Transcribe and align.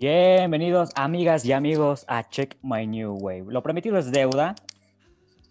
Bienvenidos 0.00 0.92
amigas 0.94 1.44
y 1.44 1.52
amigos 1.52 2.06
a 2.08 2.26
Check 2.26 2.56
My 2.62 2.86
New 2.86 3.18
Wave. 3.20 3.44
Lo 3.48 3.62
prometido 3.62 3.98
es 3.98 4.10
deuda. 4.10 4.54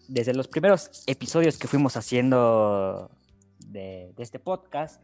Desde 0.08 0.34
los 0.34 0.48
primeros 0.48 1.04
episodios 1.06 1.56
que 1.56 1.68
fuimos 1.68 1.96
haciendo 1.96 3.12
de, 3.64 4.12
este 4.18 4.40
podcast, 4.40 5.00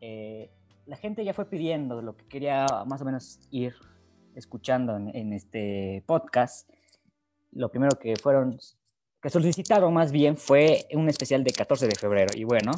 eh, 0.00 0.52
la 0.86 0.96
gente 0.96 1.24
ya 1.24 1.34
fue 1.34 1.46
pidiendo 1.46 2.00
lo 2.00 2.16
que 2.16 2.28
quería 2.28 2.64
más 2.86 3.02
o 3.02 3.04
menos 3.04 3.40
ir 3.50 3.74
escuchando 4.36 4.96
en, 4.96 5.08
en 5.08 5.32
este 5.32 6.04
podcast. 6.06 6.70
Lo 7.50 7.72
primero 7.72 7.98
que 7.98 8.14
fueron, 8.14 8.60
que 9.20 9.30
solicitaron 9.30 9.92
más 9.92 10.12
bien 10.12 10.36
fue 10.36 10.86
un 10.92 11.08
especial 11.08 11.42
de 11.42 11.50
14 11.50 11.88
de 11.88 11.96
febrero. 11.96 12.30
Y 12.36 12.44
bueno, 12.44 12.70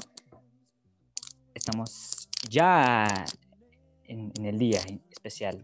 estamos 1.53 2.31
ya 2.49 3.27
en, 4.09 4.33
en 4.39 4.47
el 4.47 4.59
día 4.59 4.81
especial. 5.11 5.63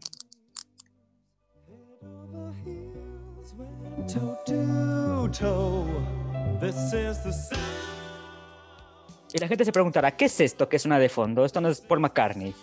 Y 9.35 9.39
la 9.39 9.49
gente 9.49 9.65
se 9.65 9.73
preguntará, 9.73 10.17
¿qué 10.17 10.27
es 10.27 10.41
esto 10.41 10.69
que 10.69 10.79
suena 10.79 10.99
de 10.99 11.09
fondo? 11.09 11.45
Esto 11.45 11.61
no 11.61 11.69
es 11.69 11.81
Paul 11.81 12.01
McCartney. 12.01 12.55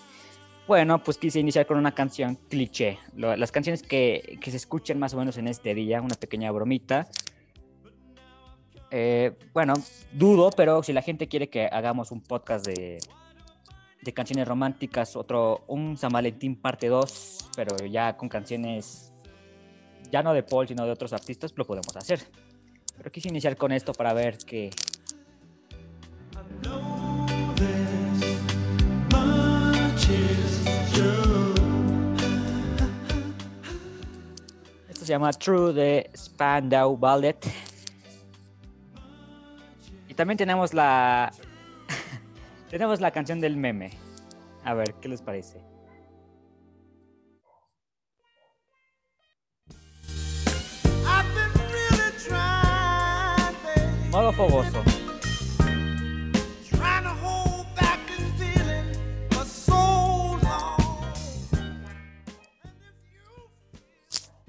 Bueno, 0.67 1.03
pues 1.03 1.17
quise 1.17 1.39
iniciar 1.39 1.65
con 1.65 1.77
una 1.77 1.95
canción 1.95 2.35
cliché. 2.47 2.99
Las 3.15 3.51
canciones 3.51 3.81
que, 3.81 4.37
que 4.39 4.51
se 4.51 4.57
escuchan 4.57 4.99
más 4.99 5.15
o 5.15 5.17
menos 5.17 5.37
en 5.37 5.47
este 5.47 5.73
día, 5.73 5.99
una 5.99 6.13
pequeña 6.15 6.51
bromita. 6.51 7.07
Eh, 8.91 9.35
bueno, 9.53 9.73
dudo, 10.13 10.51
pero 10.51 10.83
si 10.83 10.93
la 10.93 11.01
gente 11.01 11.27
quiere 11.27 11.49
que 11.49 11.65
hagamos 11.65 12.11
un 12.11 12.21
podcast 12.21 12.67
de, 12.67 12.99
de 14.01 14.13
canciones 14.13 14.47
románticas, 14.47 15.15
otro, 15.15 15.63
un 15.67 15.97
San 15.97 16.11
Valentín 16.11 16.55
parte 16.55 16.87
2, 16.87 17.49
pero 17.55 17.85
ya 17.85 18.15
con 18.15 18.29
canciones, 18.29 19.11
ya 20.11 20.23
no 20.23 20.33
de 20.33 20.43
Paul, 20.43 20.67
sino 20.67 20.85
de 20.85 20.91
otros 20.91 21.11
artistas, 21.13 21.53
lo 21.55 21.65
podemos 21.65 21.95
hacer. 21.97 22.19
Pero 22.97 23.11
quise 23.11 23.29
iniciar 23.29 23.57
con 23.57 23.71
esto 23.71 23.93
para 23.93 24.13
ver 24.13 24.37
qué. 24.37 24.69
Esto 34.89 35.05
se 35.05 35.07
llama 35.07 35.31
True 35.33 35.73
de 35.73 36.09
Spandau 36.15 36.97
Ballet. 36.97 37.37
Y 40.07 40.13
también 40.13 40.37
tenemos 40.37 40.73
la 40.73 41.31
tenemos 42.69 43.01
la 43.01 43.11
canción 43.11 43.41
del 43.41 43.57
meme. 43.57 43.91
A 44.63 44.73
ver, 44.73 44.93
¿qué 45.01 45.09
les 45.09 45.21
parece? 45.21 45.59
Modo 54.11 54.33
fogoso. 54.33 54.98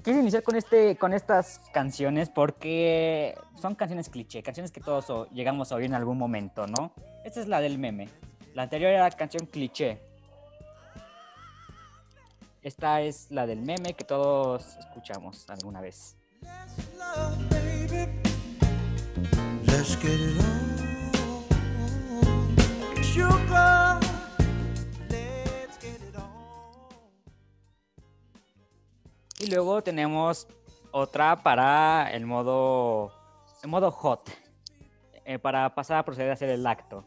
Quiero 0.03 0.19
iniciar 0.19 0.41
con 0.41 0.55
este 0.55 0.97
con 0.97 1.13
estas 1.13 1.61
canciones 1.71 2.29
porque 2.29 3.37
son 3.61 3.75
canciones 3.75 4.09
cliché, 4.09 4.41
canciones 4.41 4.71
que 4.71 4.81
todos 4.81 5.29
llegamos 5.31 5.71
a 5.71 5.75
oír 5.75 5.85
en 5.85 5.93
algún 5.93 6.17
momento, 6.17 6.65
¿no? 6.65 6.91
Esta 7.23 7.39
es 7.39 7.47
la 7.47 7.61
del 7.61 7.77
meme. 7.77 8.09
La 8.55 8.63
anterior 8.63 8.91
era 8.91 9.09
canción 9.11 9.45
cliché. 9.45 10.01
Esta 12.63 13.01
es 13.01 13.29
la 13.29 13.45
del 13.45 13.61
meme 13.61 13.93
que 13.93 14.03
todos 14.03 14.75
escuchamos 14.77 15.47
alguna 15.49 15.81
vez. 15.81 16.15
Let's 19.67 19.95
Y 29.41 29.47
luego 29.47 29.81
tenemos 29.81 30.47
otra 30.91 31.35
para 31.41 32.11
el 32.11 32.27
modo, 32.27 33.11
el 33.63 33.69
modo 33.71 33.89
hot, 33.89 34.29
eh, 35.25 35.39
para 35.39 35.73
pasar 35.73 35.97
a 35.97 36.05
proceder 36.05 36.29
a 36.29 36.33
hacer 36.33 36.49
el 36.49 36.67
acto. 36.67 37.03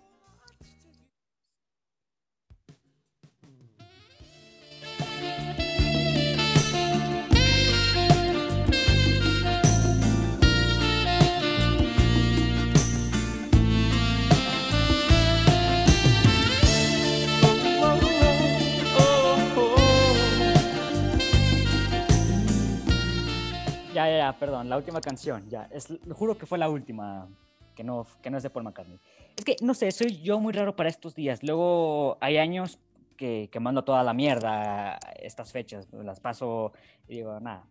Ya, 23.94 24.08
ya, 24.08 24.36
perdón, 24.38 24.68
la 24.68 24.76
última 24.76 25.00
canción, 25.00 25.48
ya. 25.48 25.68
Es, 25.70 25.86
juro 26.10 26.36
que 26.36 26.46
fue 26.46 26.58
la 26.58 26.68
última, 26.68 27.28
que 27.76 27.84
no, 27.84 28.04
que 28.20 28.28
no 28.28 28.38
es 28.38 28.42
de 28.42 28.50
Paul 28.50 28.64
McCartney. 28.64 28.98
Es 29.36 29.44
que, 29.44 29.54
no 29.62 29.72
sé, 29.72 29.92
soy 29.92 30.20
yo 30.20 30.40
muy 30.40 30.52
raro 30.52 30.74
para 30.74 30.88
estos 30.88 31.14
días. 31.14 31.44
Luego 31.44 32.18
hay 32.20 32.38
años 32.38 32.80
que, 33.16 33.48
que 33.52 33.60
mando 33.60 33.84
toda 33.84 34.02
la 34.02 34.12
mierda 34.12 34.98
estas 35.22 35.52
fechas, 35.52 35.86
las 35.92 36.18
paso 36.18 36.72
y 37.06 37.14
digo, 37.14 37.38
nada, 37.38 37.66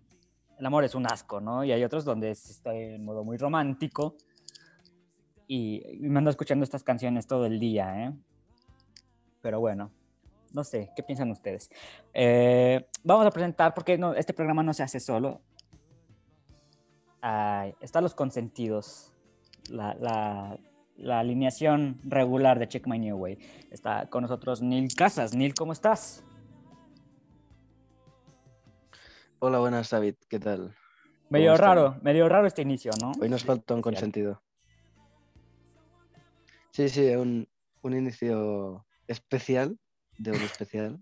el 0.57 0.65
amor 0.65 0.85
es 0.85 0.95
un 0.95 1.05
asco, 1.05 1.41
¿no? 1.41 1.65
Y 1.65 1.73
hay 1.73 1.83
otros 1.83 2.05
donde 2.05 2.31
estoy 2.31 2.77
en 2.77 3.03
modo 3.03 3.25
muy 3.25 3.35
romántico 3.35 4.15
y 5.45 5.83
me 5.99 6.19
ando 6.19 6.29
escuchando 6.29 6.63
estas 6.63 6.83
canciones 6.83 7.27
todo 7.27 7.45
el 7.45 7.59
día, 7.59 8.05
¿eh? 8.05 8.13
Pero 9.41 9.59
bueno, 9.59 9.91
no 10.53 10.63
sé, 10.63 10.91
¿qué 10.95 11.03
piensan 11.03 11.31
ustedes? 11.31 11.69
Eh, 12.13 12.87
vamos 13.03 13.25
a 13.25 13.31
presentar, 13.31 13.73
porque 13.73 13.97
no, 13.97 14.13
este 14.13 14.33
programa 14.33 14.63
no 14.63 14.73
se 14.73 14.83
hace 14.83 14.99
solo. 14.99 15.41
Ay, 17.33 17.73
están 17.79 18.03
los 18.03 18.13
consentidos, 18.15 19.13
la, 19.69 19.93
la- 19.95 20.59
la 20.97 21.19
alineación 21.19 22.01
regular 22.03 22.59
de 22.59 22.67
Check 22.67 22.85
My 22.85 22.99
New 22.99 23.15
Way. 23.17 23.39
Está 23.71 24.09
con 24.09 24.23
nosotros 24.23 24.61
Neil 24.61 24.93
Casas. 24.93 25.33
Neil, 25.33 25.53
¿cómo 25.55 25.71
estás? 25.71 26.21
Hola, 29.39 29.59
buenas 29.59 29.89
David, 29.89 30.15
¿qué 30.29 30.37
tal? 30.39 30.75
Medio 31.29 31.55
raro, 31.55 31.95
medio 32.01 32.27
raro 32.27 32.45
este 32.45 32.61
inicio, 32.61 32.91
¿no? 33.01 33.13
Hoy 33.21 33.29
nos 33.29 33.43
falta 33.45 33.73
un 33.73 33.81
consentido. 33.81 34.43
Sí, 36.71 36.89
sí, 36.89 37.07
un, 37.15 37.47
un 37.83 37.93
inicio 37.95 38.85
especial, 39.07 39.79
de 40.17 40.31
un 40.31 40.41
especial. 40.41 40.99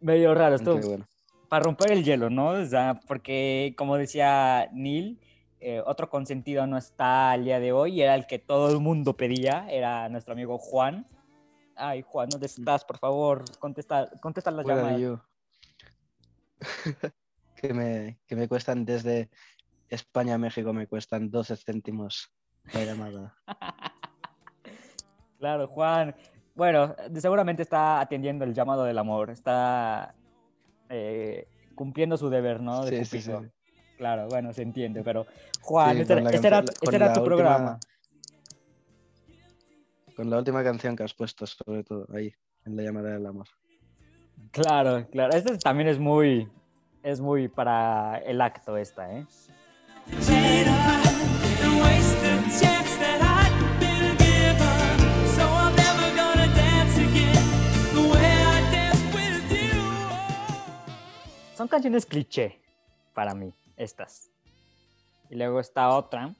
Medio 0.00 0.34
raro, 0.34 0.56
esto 0.56 0.78
bueno, 0.80 1.06
para 1.54 1.66
romper 1.66 1.92
el 1.92 2.02
hielo, 2.02 2.30
¿no? 2.30 2.48
O 2.48 2.66
sea, 2.66 3.00
porque 3.06 3.76
como 3.78 3.96
decía 3.96 4.68
Neil, 4.72 5.20
eh, 5.60 5.80
otro 5.86 6.10
consentido 6.10 6.66
no 6.66 6.76
está 6.76 7.30
al 7.30 7.44
día 7.44 7.60
de 7.60 7.70
hoy, 7.70 8.02
era 8.02 8.16
el 8.16 8.26
que 8.26 8.40
todo 8.40 8.72
el 8.72 8.80
mundo 8.80 9.16
pedía, 9.16 9.64
era 9.70 10.08
nuestro 10.08 10.32
amigo 10.32 10.58
Juan. 10.58 11.06
Ay, 11.76 12.02
Juan, 12.02 12.28
¿dónde 12.28 12.46
estás? 12.46 12.84
Por 12.84 12.98
favor, 12.98 13.44
contesta, 13.60 14.10
contesta 14.20 14.50
las 14.50 14.66
llamadas. 14.66 15.00
yo. 15.00 15.20
que, 17.54 17.72
me, 17.72 18.18
que 18.26 18.34
me 18.34 18.48
cuestan 18.48 18.84
desde 18.84 19.30
España 19.88 20.34
a 20.34 20.38
México, 20.38 20.72
me 20.72 20.88
cuestan 20.88 21.30
12 21.30 21.56
céntimos 21.56 22.32
la 22.72 22.84
llamada. 22.84 23.36
Claro, 25.38 25.68
Juan. 25.68 26.16
Bueno, 26.54 26.96
seguramente 27.14 27.62
está 27.62 28.00
atendiendo 28.00 28.44
el 28.44 28.54
llamado 28.54 28.84
del 28.84 28.96
amor, 28.96 29.28
está 29.28 30.14
eh, 30.94 31.48
cumpliendo 31.74 32.16
su 32.16 32.30
deber, 32.30 32.60
¿no? 32.60 32.84
De 32.84 32.98
Sí, 32.98 33.04
sí, 33.04 33.20
sí. 33.22 33.30
Cupido. 33.32 33.50
Claro, 33.98 34.28
bueno, 34.28 34.52
se 34.52 34.62
entiende, 34.62 35.02
pero 35.04 35.26
Juan, 35.60 35.96
Sí, 35.96 36.02
este, 36.02 36.20
la 36.20 36.30
este 36.30 36.46
era, 36.46 36.58
este 36.60 36.96
era 36.96 37.12
tu 37.12 37.20
última- 37.20 37.24
programa. 37.36 37.78
Con 40.16 40.30
la 40.30 40.38
última 40.38 40.62
canción 40.62 40.94
que 40.96 41.02
has 41.02 41.14
puesto, 41.14 41.46
sobre 41.46 41.82
todo, 41.84 42.06
ahí, 42.14 42.32
en 42.64 42.76
la 42.76 42.82
llamada 42.84 43.10
del 43.10 43.26
amor. 43.26 43.46
Claro, 44.52 45.06
claro. 45.10 45.34
Este 45.34 45.56
también 45.58 45.88
es 45.88 45.98
muy, 45.98 46.48
es 47.02 47.20
muy 47.20 47.48
para 47.48 48.18
el 48.18 48.40
acto 48.40 48.76
esta, 48.76 49.12
¿eh? 49.12 49.26
son 61.64 61.68
canciones 61.70 62.04
cliché 62.04 62.60
para 63.14 63.34
mí, 63.34 63.54
estas. 63.78 64.30
Y 65.30 65.34
luego 65.34 65.60
está 65.60 65.88
otra. 65.96 66.34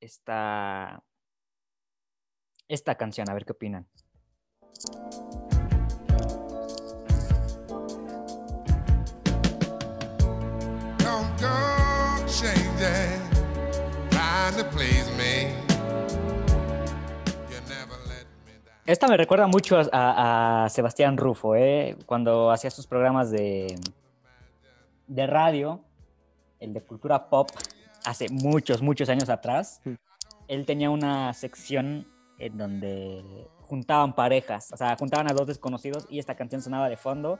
Está 0.00 1.02
esta 2.66 2.94
canción, 2.94 3.28
a 3.28 3.34
ver 3.34 3.44
qué 3.44 3.52
opinan. 3.52 3.86
Don't 11.00 11.38
go. 11.38 11.64
Esta 18.86 19.08
me 19.08 19.16
recuerda 19.16 19.46
mucho 19.46 19.78
a, 19.78 19.88
a- 19.92 20.64
a 20.64 20.68
Sebastián 20.68 21.16
Rufo, 21.16 21.54
¿eh? 21.56 21.96
cuando 22.06 22.50
hacía 22.50 22.70
sus 22.70 22.86
programas 22.86 23.30
de, 23.30 23.78
de 25.06 25.26
radio, 25.26 25.80
el 26.60 26.74
de 26.74 26.82
cultura 26.82 27.28
pop, 27.28 27.48
hace 28.04 28.28
muchos, 28.30 28.82
muchos 28.82 29.08
años 29.08 29.30
atrás. 29.30 29.80
Hmm. 29.84 29.94
Él 30.48 30.66
tenía 30.66 30.90
una 30.90 31.32
sección 31.32 32.06
en 32.38 32.58
donde 32.58 33.48
juntaban 33.62 34.14
parejas, 34.14 34.70
o 34.72 34.76
sea, 34.76 34.94
juntaban 34.96 35.30
a 35.30 35.34
dos 35.34 35.46
desconocidos 35.46 36.06
y 36.10 36.18
esta 36.18 36.34
canción 36.34 36.60
sonaba 36.60 36.88
de 36.90 36.98
fondo. 36.98 37.38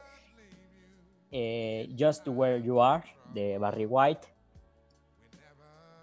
eh, 1.30 1.94
Just 1.98 2.26
Where 2.28 2.62
You 2.62 2.80
Are, 2.80 3.04
de 3.34 3.58
Barry 3.58 3.84
White. 3.84 4.28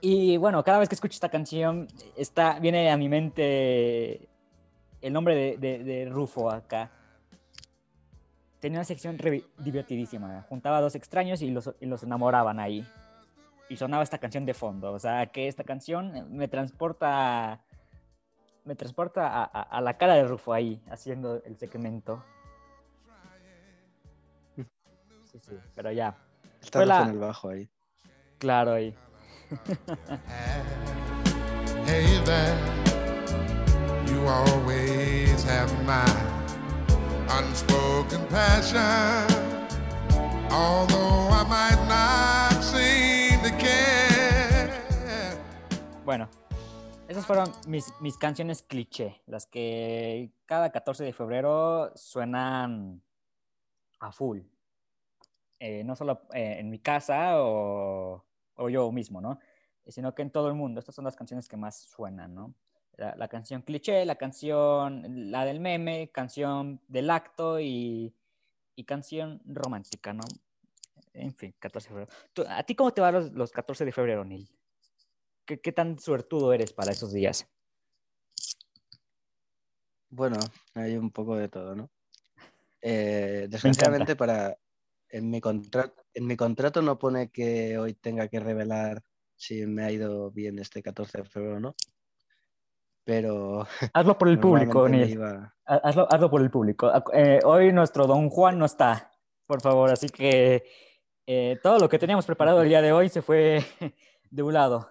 Y 0.02 0.38
bueno, 0.38 0.64
cada 0.64 0.78
vez 0.80 0.90
que 0.90 0.96
escucho 0.96 1.14
esta 1.14 1.30
canción, 1.30 1.88
está, 2.16 2.60
viene 2.60 2.92
a 2.92 2.98
mi 2.98 3.08
mente 3.10 4.28
el 5.02 5.14
nombre 5.14 5.36
de, 5.36 5.58
de- 5.58 5.84
de 5.84 6.06
Rufo 6.10 6.50
acá. 6.52 6.92
Tenía 8.60 8.80
una 8.80 8.86
sección 8.86 9.18
re- 9.18 9.44
divertidísima. 9.58 10.44
Juntaba 10.48 10.78
a 10.78 10.82
dos 10.82 10.94
extraños 10.96 11.42
y 11.42 11.50
los, 11.50 11.74
y 11.80 11.86
los 11.88 12.04
enamoraban 12.04 12.60
ahí. 12.60 12.86
Y 13.70 13.78
sonaba 13.78 14.04
esta 14.04 14.18
canción 14.20 14.46
de 14.46 14.54
fondo. 14.54 14.92
O 14.92 15.00
sea, 15.00 15.26
que 15.28 15.48
esta 15.48 15.64
canción 15.64 16.36
me 16.36 16.48
transporta. 16.48 17.62
Me 18.66 18.76
transporta 18.76 19.28
a, 19.28 19.44
a- 19.44 19.62
a 19.64 19.82
la 19.82 19.98
cara 19.98 20.14
de 20.14 20.24
Rufo 20.26 20.54
ahí, 20.54 20.80
haciendo 20.92 21.42
el 21.44 21.58
segmento. 21.58 22.24
Sí, 25.26 25.40
sí, 25.40 25.56
pero 25.74 25.92
ya. 25.92 26.16
Está 26.62 26.80
Fue 26.80 26.86
la- 26.86 27.00
Rufo 27.00 27.10
en 27.10 27.16
el 27.16 27.22
bajo 27.22 27.50
ahí. 27.50 27.70
Claro, 28.38 28.74
ahí. 28.74 28.94
Hey 31.88 32.22
there, 32.26 32.56
you 32.86 32.91
always 34.28 35.44
have 35.44 35.72
my 35.86 36.06
unspoken 37.40 38.26
passion. 38.28 39.28
Although 40.52 41.30
I 41.32 41.44
might 41.48 41.82
not 41.88 42.64
seem 42.64 43.42
to 43.42 43.52
care. 43.58 44.70
Bueno, 46.06 46.28
esas 47.08 47.26
fueron 47.26 47.52
mis, 47.68 47.94
mis 48.02 48.18
canciones 48.18 48.64
cliché, 48.64 49.22
las 49.28 49.46
que 49.46 50.32
cada 50.46 50.72
14 50.72 51.04
de 51.04 51.14
febrero 51.14 51.92
suenan 51.96 53.02
a 54.00 54.12
full. 54.12 54.40
Eh, 55.60 55.84
no 55.84 55.96
solo 55.96 56.24
eh, 56.34 56.58
en 56.60 56.70
mi 56.70 56.80
casa 56.80 57.42
o, 57.42 58.26
o 58.56 58.70
yo 58.70 58.92
mismo, 58.92 59.22
¿no? 59.22 59.40
Sino 59.88 60.14
que 60.16 60.22
en 60.22 60.32
todo 60.32 60.48
el 60.48 60.56
mundo. 60.56 60.80
Estas 60.80 60.96
son 60.96 61.06
las 61.06 61.16
canciones 61.16 61.48
que 61.48 61.58
más 61.58 61.78
suenan, 61.82 62.34
¿no? 62.34 62.56
La, 62.98 63.16
la 63.16 63.28
canción 63.28 63.62
cliché, 63.62 64.06
la 64.06 64.16
canción, 64.16 65.32
la 65.32 65.46
del 65.46 65.60
meme, 65.60 66.10
canción 66.12 66.82
del 66.88 67.10
acto 67.10 67.60
y, 67.60 68.14
y 68.76 68.84
canción 68.84 69.42
romántica, 69.46 70.14
¿no? 70.14 70.24
En 71.14 71.34
fin, 71.34 71.54
14 71.60 71.90
de 71.90 71.94
febrero. 71.94 72.12
¿A 72.50 72.64
ti 72.64 72.76
cómo 72.76 72.94
te 72.94 73.02
van 73.02 73.14
los, 73.14 73.32
los 73.34 73.52
14 73.52 73.86
de 73.86 73.92
febrero, 73.92 74.24
Neil? 74.24 74.50
¿Qué, 75.46 75.60
qué 75.60 75.72
tan 75.72 76.00
suertudo 76.00 76.54
eres 76.54 76.74
para 76.74 76.92
esos 76.92 77.12
días? 77.12 77.48
Bueno, 80.10 80.38
hay 80.74 80.98
un 80.98 81.10
poco 81.10 81.38
de 81.38 81.48
todo, 81.48 81.76
¿no? 81.76 81.90
Eh, 82.82 83.48
desgraciadamente 83.50 84.16
para 84.16 84.58
en 85.10 85.30
mi 85.30 85.42
contrato 85.42 86.02
en 86.14 86.26
mi 86.26 86.36
contrato 86.36 86.82
no 86.82 86.98
pone 86.98 87.30
que 87.30 87.78
hoy 87.78 87.94
tenga 87.94 88.28
que 88.28 88.40
revelar 88.40 89.04
si 89.36 89.66
me 89.66 89.84
ha 89.84 89.92
ido 89.92 90.32
bien 90.32 90.60
este 90.60 90.84
14 90.84 91.20
de 91.20 91.24
febrero 91.26 91.58
o 91.58 91.60
no. 91.60 91.76
Pero 93.12 93.68
Hazlo 93.94 94.18
por 94.18 94.30
el 94.30 94.40
público, 94.40 94.88
iba- 94.88 95.54
Ha- 95.66 95.76
Hazlo, 95.84 96.08
hazlo 96.10 96.30
por 96.30 96.42
el 96.42 96.50
público. 96.50 96.90
Eh, 97.12 97.40
hoy 97.44 97.74
nuestro 97.74 98.08
don 98.08 98.30
Juan 98.30 98.58
no 98.58 98.64
está, 98.66 99.12
por 99.46 99.60
favor, 99.62 99.92
así 99.92 100.08
que 100.08 100.64
eh, 101.28 101.60
todo 101.62 101.78
lo 101.78 101.90
que 101.90 102.00
teníamos 102.00 102.26
preparado 102.26 102.62
el 102.62 102.70
día 102.70 102.82
de 102.82 102.94
hoy 102.94 103.10
se 103.10 103.22
fue 103.22 103.62
de 104.32 104.44
un 104.44 104.54
lado. 104.54 104.90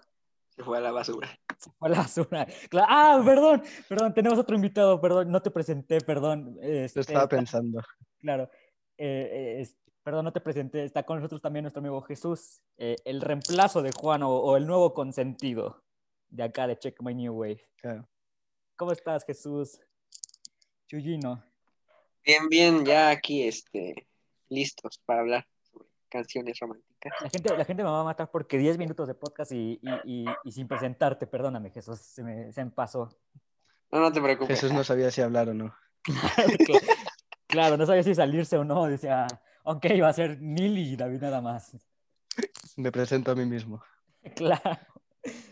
Se 0.55 0.63
fue 0.63 0.77
a 0.77 0.81
la 0.83 0.93
basura. 0.93 1.31
Se 1.57 1.71
fue 1.79 1.89
a 1.89 1.93
la 1.93 1.99
basura. 1.99 2.47
Cla- 2.71 2.85
ah, 2.89 3.23
perdón, 3.25 3.63
perdón, 3.89 4.13
tenemos 4.13 4.39
otro 4.39 4.55
invitado, 4.55 5.01
perdón, 5.01 5.31
no 5.31 5.41
te 5.41 5.51
presenté, 5.51 6.03
perdón. 6.03 6.57
Lo 6.57 6.63
Este, 6.63 7.01
estaba 7.01 7.23
está- 7.23 7.37
pensando. 7.37 7.81
Claro. 8.19 8.51
eh, 8.99 9.63
eh, 9.63 9.69
perdón, 10.03 10.27
no 10.27 10.33
te 10.35 10.43
presenté. 10.43 10.85
Está 10.85 11.05
con 11.05 11.17
nosotros 11.17 11.41
también 11.41 11.63
nuestro 11.63 11.81
amigo 11.81 12.03
Jesús, 12.03 12.61
eh, 12.77 12.97
el 13.07 13.23
reemplazo 13.23 13.81
de 13.81 13.93
Juan 13.99 14.23
o, 14.23 14.29
o 14.31 14.59
el 14.59 14.67
nuevo 14.67 14.93
consentido 14.93 15.85
de 16.31 16.43
acá 16.43 16.67
de 16.67 16.79
Check 16.79 17.01
My 17.03 17.15
New 17.15 17.33
Wave. 17.35 17.67
claro. 17.77 18.09
¿Cómo 18.77 18.93
estás, 18.93 19.25
Jesús? 19.27 19.79
Chuyino. 20.87 21.45
Bien, 22.25 22.49
bien, 22.49 22.85
ya 22.85 23.11
aquí 23.11 23.43
este, 23.47 24.09
listos 24.49 25.01
para 25.05 25.21
hablar 25.21 25.47
sobre 25.71 25.89
canciones 26.09 26.59
románticas. 26.59 27.13
La 27.21 27.31
gente, 27.31 27.57
la 27.59 27.65
gente 27.65 27.83
me 27.83 27.91
va 27.91 28.01
a 28.01 28.05
matar 28.05 28.31
porque 28.31 28.59
10 28.59 28.79
minutos 28.79 29.07
de 29.09 29.15
podcast 29.15 29.53
y, 29.53 29.79
y- 29.83 30.01
y- 30.23 30.27
y 30.45 30.53
sin 30.53 30.67
presentarte. 30.69 31.27
Perdóname, 31.27 31.71
Jesús, 31.71 31.99
se 32.01 32.23
me, 32.23 32.53
se 32.53 32.65
me 32.65 32.71
pasó. 32.71 33.09
No, 33.91 34.01
no 34.01 34.13
te 34.13 34.21
preocupes. 34.21 34.49
Jesús 34.61 34.73
no 34.75 34.83
sabía 34.85 35.11
si 35.11 35.21
hablar 35.21 35.49
o 35.51 35.55
no. 35.55 35.75
Claro, 36.03 36.55
claro, 37.47 37.77
no 37.77 37.85
sabía 37.87 38.03
si 38.03 38.15
salirse 38.15 38.57
o 38.57 38.65
no. 38.65 38.87
Decía, 38.87 39.27
ok, 39.65 39.85
va 40.03 40.09
a 40.09 40.13
ser 40.15 40.41
Neil 40.41 40.79
y 40.79 40.97
David 40.97 41.21
nada 41.21 41.41
más. 41.43 41.77
Me 42.77 42.91
presento 42.91 43.31
a 43.31 43.35
mí 43.35 43.45
mismo. 43.45 43.83
Claro. 44.37 44.79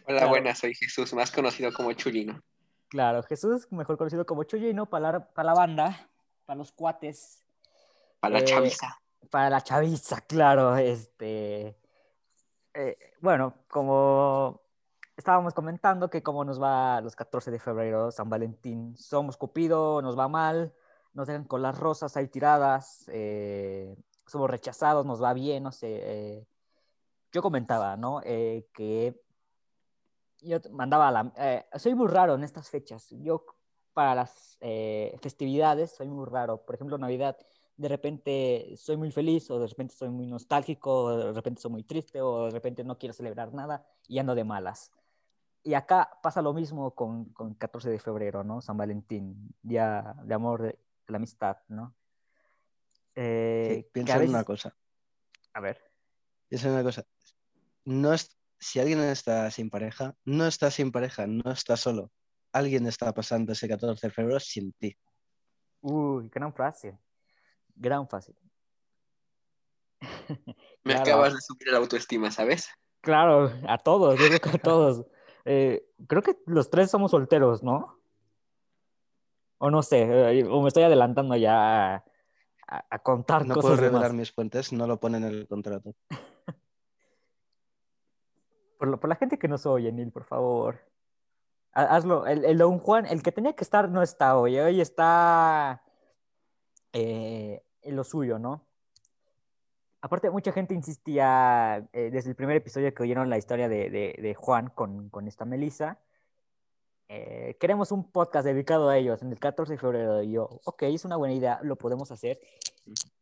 Hola, 0.09 0.21
Claro. 0.21 0.31
buenas, 0.31 0.59
soy 0.59 0.75
Jesús, 0.75 1.13
más 1.13 1.31
conocido 1.31 1.71
como 1.71 1.93
Chulino. 1.93 2.41
Claro, 2.89 3.23
Jesús, 3.25 3.71
mejor 3.71 3.99
conocido 3.99 4.25
como 4.25 4.45
Chuyino, 4.45 4.87
para 4.87 5.13
la, 5.13 5.29
para 5.29 5.49
la 5.49 5.53
banda, 5.55 6.09
para 6.47 6.57
los 6.57 6.73
cuates, 6.73 7.43
Para 8.19 8.37
la 8.37 8.41
Eh, 8.41 8.45
chaviza. 8.45 8.99
para 9.29 9.51
la 9.51 9.61
chaviza, 9.61 10.23
claro. 10.23 10.79
Este, 10.79 11.77
eh, 12.73 12.97
bueno, 13.21 13.53
como 13.69 14.63
estábamos 15.15 15.53
comentando 15.53 16.09
que 16.09 16.23
como 16.23 16.43
nos 16.43 16.61
va 16.61 17.03
los 17.03 17.15
14 17.15 17.51
de 17.51 17.59
febrero, 17.59 18.11
San 18.11 18.31
Valentín, 18.31 18.97
somos 18.97 19.37
Cupido, 19.37 20.01
nos 20.01 20.19
va 20.19 20.27
mal, 20.29 20.73
nos 21.13 21.27
dejan 21.27 21.45
con 21.45 21.61
las 21.61 21.79
rosas 21.79 22.17
ahí 22.17 22.29
tiradas, 22.29 23.05
eh, 23.13 23.95
somos 24.27 24.49
rechazados, 24.49 25.05
nos 25.05 25.23
va 25.23 25.35
bien, 25.35 25.65
no 25.65 25.71
sé. 25.73 26.47
yo 27.31 27.43
comentaba, 27.43 27.99
¿no? 27.99 28.23
Que 28.23 29.21
yo 30.41 30.59
mandaba 30.71 31.11
la... 31.11 31.33
eh, 31.37 31.67
soy 31.79 31.95
muy 31.95 32.09
raro 32.09 32.35
en 32.35 32.45
estas 32.45 32.69
fechas. 32.69 33.09
Yo 33.11 33.45
para 33.93 34.15
las 34.15 34.57
eh, 34.61 35.17
festividades 35.21 35.93
soy 35.93 36.09
muy 36.09 36.27
raro. 36.27 36.65
Por 36.65 36.75
ejemplo, 36.75 36.99
Navidad, 36.99 37.37
de 37.77 37.89
repente 37.89 38.75
soy 38.77 38.97
muy 38.97 39.11
feliz 39.11 39.51
o 39.51 39.59
de 39.59 39.67
repente 39.67 39.95
soy 39.95 40.09
muy 40.09 40.27
nostálgico 40.27 41.05
o 41.05 41.17
de 41.17 41.33
repente 41.33 41.61
soy 41.61 41.71
muy 41.71 41.83
triste 41.83 42.21
o 42.21 42.47
de 42.47 42.51
repente 42.51 42.85
no 42.85 42.99
quiero 42.99 43.13
celebrar 43.13 43.53
nada 43.53 43.85
y 44.07 44.19
ando 44.19 44.35
de 44.35 44.45
malas. 44.45 44.93
Y 45.65 45.75
acá 45.75 46.11
pasa 46.23 46.43
lo 46.43 46.53
mismo 46.53 46.95
con, 46.95 47.27
con 47.33 47.55
14 47.55 47.91
de 47.91 47.99
febrero, 47.99 48.45
¿no? 48.45 48.61
San 48.61 48.77
Valentín, 48.77 49.55
Día 49.63 50.15
de 50.23 50.35
Amor, 50.35 50.63
de, 50.63 50.79
la 51.09 51.17
Amistad, 51.17 51.59
¿no? 51.69 51.95
Eh, 53.15 53.83
Sí, 53.83 53.91
piensa 53.93 54.23
en 54.23 54.29
una 54.29 54.45
cosa. 54.45 54.77
A 55.55 55.61
ver. 55.61 55.79
Piensa 56.49 56.69
en 56.69 56.75
una 56.75 56.85
cosa. 56.85 57.05
No 57.85 58.13
es, 58.15 58.38
si 58.59 58.81
alguien 58.81 59.01
está 59.01 59.51
sin 59.51 59.71
pareja, 59.71 60.15
no 60.25 60.47
está 60.47 60.71
sin 60.71 60.91
pareja, 60.93 61.27
no 61.27 61.51
está 61.53 61.77
solo. 61.77 62.11
Alguien 62.53 62.87
está 62.87 63.13
pasando 63.13 63.53
ese 63.53 63.69
14 63.69 64.07
de 64.07 64.13
febrero 64.13 64.41
sin 64.41 64.73
ti. 64.73 64.97
Uy, 65.81 66.29
gran 66.29 66.53
frase. 66.53 66.99
Gran 67.77 68.09
frase. 68.09 68.35
Me 70.85 70.95
claro. 70.95 71.01
acabas 71.03 71.35
de 71.35 71.41
subir 71.41 71.69
la 71.69 71.79
autoestima, 71.79 72.31
¿sabes? 72.31 72.69
Claro, 73.01 73.53
a 73.69 73.79
todos, 73.79 74.19
yo 74.19 74.29
creo 74.29 74.41
que 74.41 74.49
a 74.51 74.59
todos. 74.63 75.07
Eh, 75.45 75.87
creo 76.09 76.23
que 76.23 76.37
los 76.47 76.71
tres 76.71 76.91
somos 76.91 77.11
solteros, 77.13 77.63
¿no? 77.63 77.99
O 79.59 79.71
no 79.71 79.83
sé, 79.83 80.03
eh, 80.03 80.45
o 80.45 80.63
me 80.63 80.69
estoy 80.69 80.85
adelantando 80.85 81.35
ya 81.37 81.95
a, 81.97 82.05
a- 82.69 82.85
a 82.91 82.99
contar 83.01 83.47
No 83.47 83.55
cosas 83.55 83.71
puedo 83.73 83.77
revelar 83.83 84.11
más. 84.11 84.19
mis 84.19 84.33
fuentes, 84.33 84.73
no 84.73 84.87
lo 84.87 85.01
ponen 85.01 85.25
en 85.25 85.31
el 85.31 85.49
contrato. 85.49 85.95
Por, 88.79 88.89
lo- 88.89 88.99
por 89.01 89.09
la 89.11 89.17
gente 89.17 89.39
que 89.39 89.49
nos 89.49 89.67
oye, 89.67 89.93
Neil, 89.93 90.11
por 90.13 90.25
favor. 90.25 90.79
Ha- 91.73 91.95
Hazlo. 91.97 92.27
El, 92.27 92.45
el 92.45 92.63
Juan, 92.79 93.07
el 93.07 93.23
que 93.23 93.33
tenía 93.33 93.53
que 93.55 93.65
estar, 93.65 93.89
no 93.91 94.03
está 94.03 94.39
hoy. 94.39 94.59
Hoy 94.59 94.81
está 94.81 95.83
eh, 96.93 97.63
lo 97.85 98.05
suyo, 98.05 98.39
¿no? 98.39 98.65
Aparte, 100.01 100.31
mucha 100.31 100.53
gente 100.53 100.75
insistía 100.75 101.89
eh, 101.93 102.11
desde 102.13 102.31
el 102.31 102.37
primer 102.37 102.57
episodio 102.57 102.95
que 102.95 103.03
oyeron 103.03 103.29
la 103.29 103.37
historia 103.37 103.69
de, 103.69 103.91
de- 103.91 104.35
Juan 104.35 104.69
con, 104.71 105.09
con 105.11 105.27
esta 105.27 105.45
Melissa. 105.45 105.99
eh, 107.09 107.57
queremos 107.59 107.91
un 107.91 108.11
podcast 108.11 108.45
dedicado 108.47 108.89
a 108.89 108.97
ellos 108.97 109.23
en 109.23 109.33
el 109.33 109.41
14 109.41 109.73
de 109.73 109.79
febrero. 109.79 110.23
Y 110.23 110.33
yo, 110.33 110.49
ok, 110.65 110.85
es 110.85 111.05
una 111.05 111.17
buena 111.17 111.35
idea, 111.35 111.59
lo 111.63 111.77
podemos 111.77 112.13
hacer. 112.13 112.39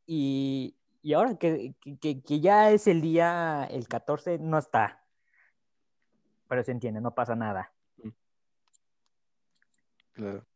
Y, 0.07 0.77
y 1.03 1.15
ahora 1.15 1.37
que- 1.37 1.75
que- 2.01 2.21
que 2.23 2.41
ya 2.41 2.71
es 2.71 2.87
el 2.87 3.01
día, 3.01 3.65
el 3.71 3.89
14, 3.89 4.39
no 4.39 4.59
está. 4.59 5.03
Pero 6.49 6.63
se 6.65 6.73
entiende, 6.73 7.01
no 7.01 7.15
pasa 7.15 7.35
nada. 7.35 7.73
Claro. 10.13 10.47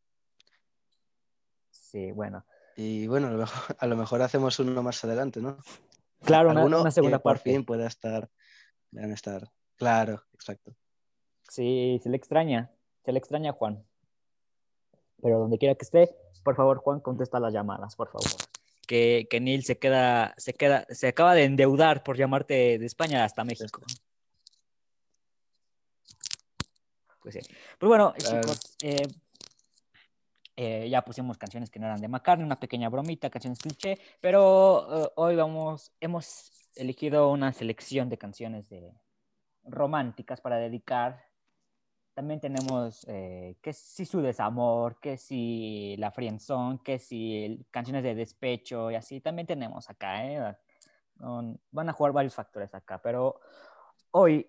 Sí, 1.70 2.12
bueno. 2.12 2.44
Y 2.76 3.06
bueno, 3.09 3.28
a 3.28 3.30
lo 3.32 3.38
mejor, 3.38 3.76
a 3.78 3.87
lo 3.87 3.97
mejor 3.97 4.23
hacemos 4.23 4.59
uno 4.59 4.82
más 4.82 5.04
adelante, 5.04 5.40
¿no? 5.40 5.59
Claro, 6.23 6.50
una, 6.50 6.64
una 6.64 6.85
que 6.85 6.90
segunda 6.92 7.18
por 7.18 7.35
parte. 7.35 7.50
fin 7.50 7.64
pueda 7.64 7.87
estar, 7.87 8.30
puedan 8.90 9.12
estar. 9.12 9.50
Claro, 9.76 10.23
exacto. 10.35 10.75
Sí, 11.49 11.99
se 12.02 12.09
le 12.11 12.16
extraña, 12.16 12.70
se 13.04 13.12
le 13.12 13.18
extraña 13.18 13.50
a 13.50 13.54
Juan. 13.54 13.85
Pero 15.20 15.40
donde 15.40 15.59
quiera 15.59 15.75
que 15.75 15.85
esté, 15.85 16.14
por 16.42 16.56
favor, 16.56 16.78
Juan, 16.78 17.00
contesta 17.00 17.40
las 17.40 17.52
llamadas, 17.52 17.97
por 17.97 18.09
favor. 18.09 18.28
Que, 18.87 19.26
que 19.28 19.40
Neil 19.40 19.64
se 19.64 19.78
queda, 19.78 20.35
se 20.37 20.54
queda, 20.54 20.87
se 20.90 21.09
acaba 21.09 21.35
de 21.35 21.44
endeudar 21.44 22.02
por 22.02 22.16
llamarte 22.16 22.78
de 22.78 22.87
España 22.87 23.25
hasta 23.25 23.44
México. 23.44 23.82
Pues 27.20 27.34
sí. 27.34 27.40
Pues 27.78 27.88
bueno, 27.88 28.14
chicos, 28.16 28.76
eh, 28.82 29.06
eh, 30.62 30.88
ya 30.90 31.02
pusimos 31.02 31.38
canciones 31.38 31.70
que 31.70 31.78
no 31.78 31.86
eran 31.86 32.00
de 32.00 32.08
McCartney, 32.08 32.44
una 32.44 32.60
pequeña 32.60 32.90
bromita, 32.90 33.30
canciones 33.30 33.60
cliché, 33.60 33.98
pero 34.20 35.04
eh, 35.04 35.12
hoy 35.16 35.34
vamos, 35.34 35.92
hemos 36.00 36.52
elegido 36.76 37.30
una 37.30 37.52
selección 37.52 38.10
de 38.10 38.18
canciones 38.18 38.68
de 38.68 38.92
románticas 39.64 40.40
para 40.42 40.56
dedicar. 40.56 41.24
También 42.12 42.40
tenemos 42.40 43.06
eh, 43.08 43.56
que 43.62 43.72
si 43.72 44.04
su 44.04 44.20
desamor, 44.20 45.00
que 45.00 45.16
si 45.16 45.96
la 45.98 46.10
friendzone, 46.10 46.80
que 46.84 46.98
si 46.98 47.64
canciones 47.70 48.02
de 48.02 48.14
despecho 48.14 48.90
y 48.90 48.96
así. 48.96 49.22
También 49.22 49.46
tenemos 49.46 49.88
acá, 49.88 50.26
¿eh? 50.26 50.56
Van 51.70 51.88
a 51.88 51.92
jugar 51.94 52.12
varios 52.12 52.34
factores 52.34 52.74
acá, 52.74 53.00
pero 53.00 53.40
hoy 54.10 54.46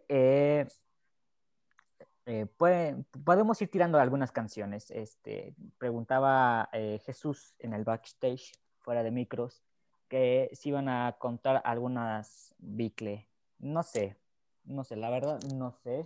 eh, 2.26 2.46
puede- 2.46 3.04
podemos 3.26 3.62
ir 3.62 3.70
tirando 3.70 4.00
algunas 4.00 4.32
canciones. 4.32 4.92
Este, 4.92 5.56
preguntaba 5.78 6.70
eh, 6.74 7.02
Jesús 7.06 7.54
en 7.60 7.74
el 7.74 7.84
backstage, 7.84 8.54
fuera 8.80 9.04
de 9.04 9.12
micros, 9.12 9.64
que 10.08 10.50
si 10.54 10.70
iban 10.70 10.90
a 10.90 11.16
contar 11.18 11.62
algunas 11.66 12.54
bicle. 12.60 13.28
No 13.60 13.84
sé, 13.84 14.18
no 14.66 14.84
sé, 14.84 14.96
la 14.96 15.10
verdad, 15.10 15.40
no 15.56 15.72
sé. 15.72 16.06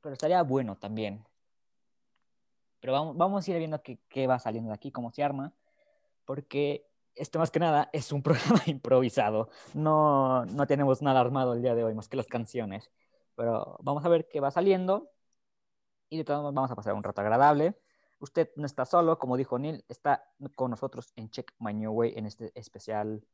Pero 0.00 0.12
estaría 0.12 0.42
bueno 0.42 0.76
también. 0.76 1.24
Pero 2.80 2.92
vamos, 2.92 3.16
vamos 3.16 3.46
a 3.46 3.50
ir 3.50 3.58
viendo 3.58 3.82
qué 3.82 4.26
va 4.26 4.38
saliendo 4.38 4.68
de 4.68 4.74
aquí, 4.74 4.92
cómo 4.92 5.10
se 5.10 5.22
arma, 5.22 5.52
porque 6.24 6.86
esto 7.14 7.38
más 7.38 7.50
que 7.50 7.58
nada 7.58 7.88
es 7.92 8.12
un 8.12 8.22
programa 8.22 8.62
improvisado. 8.66 9.48
No, 9.74 10.44
no 10.46 10.66
tenemos 10.66 11.02
nada 11.02 11.20
armado 11.20 11.54
el 11.54 11.62
día 11.62 11.74
de 11.74 11.82
hoy, 11.84 11.94
más 11.94 12.08
que 12.08 12.16
las 12.16 12.26
canciones. 12.26 12.90
Pero 13.36 13.76
vamos 13.82 14.04
a 14.04 14.08
ver 14.08 14.28
qué 14.28 14.40
va 14.40 14.50
saliendo 14.50 15.10
y 16.08 16.18
de 16.18 16.24
todos 16.24 16.40
modos 16.40 16.54
vamos 16.54 16.70
a 16.70 16.76
pasar 16.76 16.94
un 16.94 17.02
rato 17.02 17.20
agradable. 17.20 17.78
Usted 18.18 18.50
no 18.56 18.66
está 18.66 18.84
solo, 18.84 19.18
como 19.18 19.36
dijo 19.36 19.58
Neil, 19.58 19.84
está 19.88 20.24
con 20.54 20.70
nosotros 20.70 21.12
en 21.16 21.30
Check 21.30 21.52
My 21.58 21.74
New 21.74 21.92
Way 21.92 22.14
en 22.16 22.26
este 22.26 22.50
especial 22.58 23.26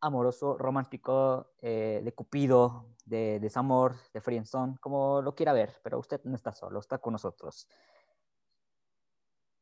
amoroso, 0.00 0.58
romántico, 0.58 1.52
eh, 1.58 2.00
de 2.04 2.12
Cupido, 2.12 2.86
de 3.04 3.38
desamor, 3.40 3.94
de 4.12 4.20
friendzone, 4.20 4.76
como 4.78 5.22
lo 5.22 5.34
quiera 5.34 5.52
ver, 5.52 5.80
pero 5.82 5.98
usted 5.98 6.20
no 6.24 6.34
está 6.34 6.52
solo, 6.52 6.80
está 6.80 6.98
con 6.98 7.12
nosotros. 7.12 7.68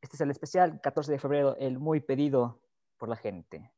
Este 0.01 0.15
es 0.15 0.21
el 0.21 0.31
especial 0.31 0.81
14 0.81 1.11
de 1.11 1.19
febrero, 1.19 1.55
el 1.57 1.77
muy 1.77 1.99
pedido 1.99 2.59
por 2.97 3.07
la 3.07 3.15
gente. 3.15 3.71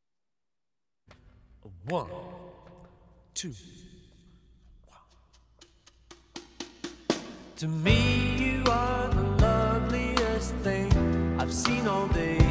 One, 1.89 2.11
two. 3.33 3.51
To 7.57 7.67
me, 7.67 8.35
you 8.39 8.63
are 8.65 9.07
the 9.09 9.21
loveliest 9.45 10.55
thing 10.63 10.91
I've 11.39 11.53
seen 11.53 11.87
all 11.87 12.07
day. 12.07 12.42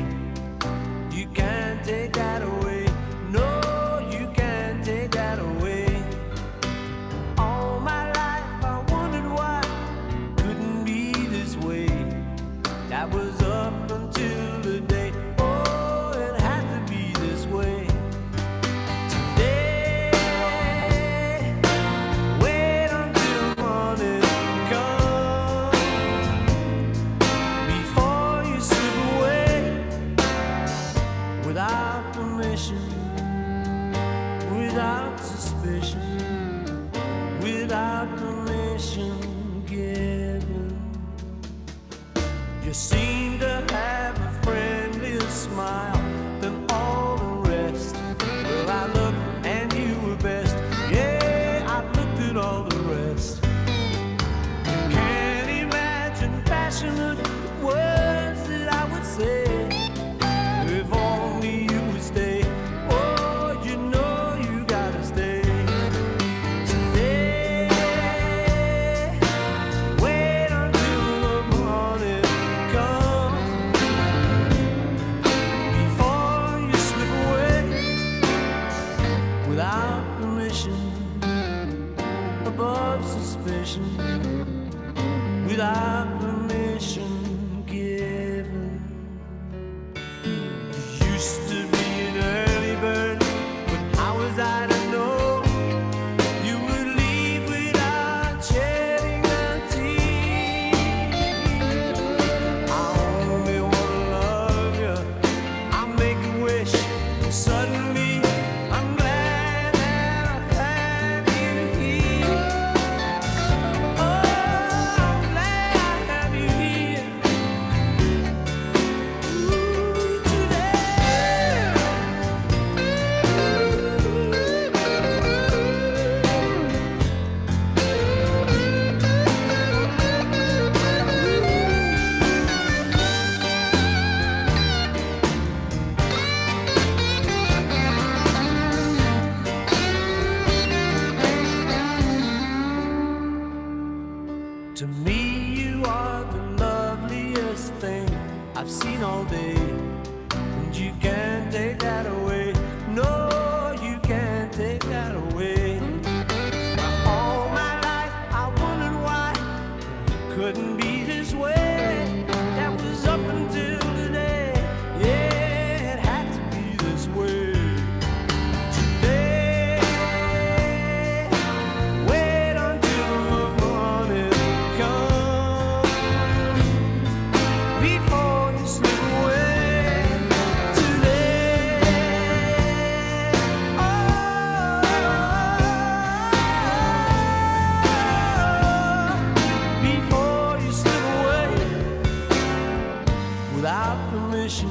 Nation 194.30 194.70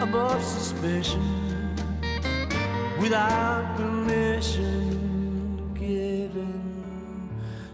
above 0.00 0.42
suspicion 0.42 1.22
without 3.00 3.76
permission 3.76 5.74
given 5.74 7.28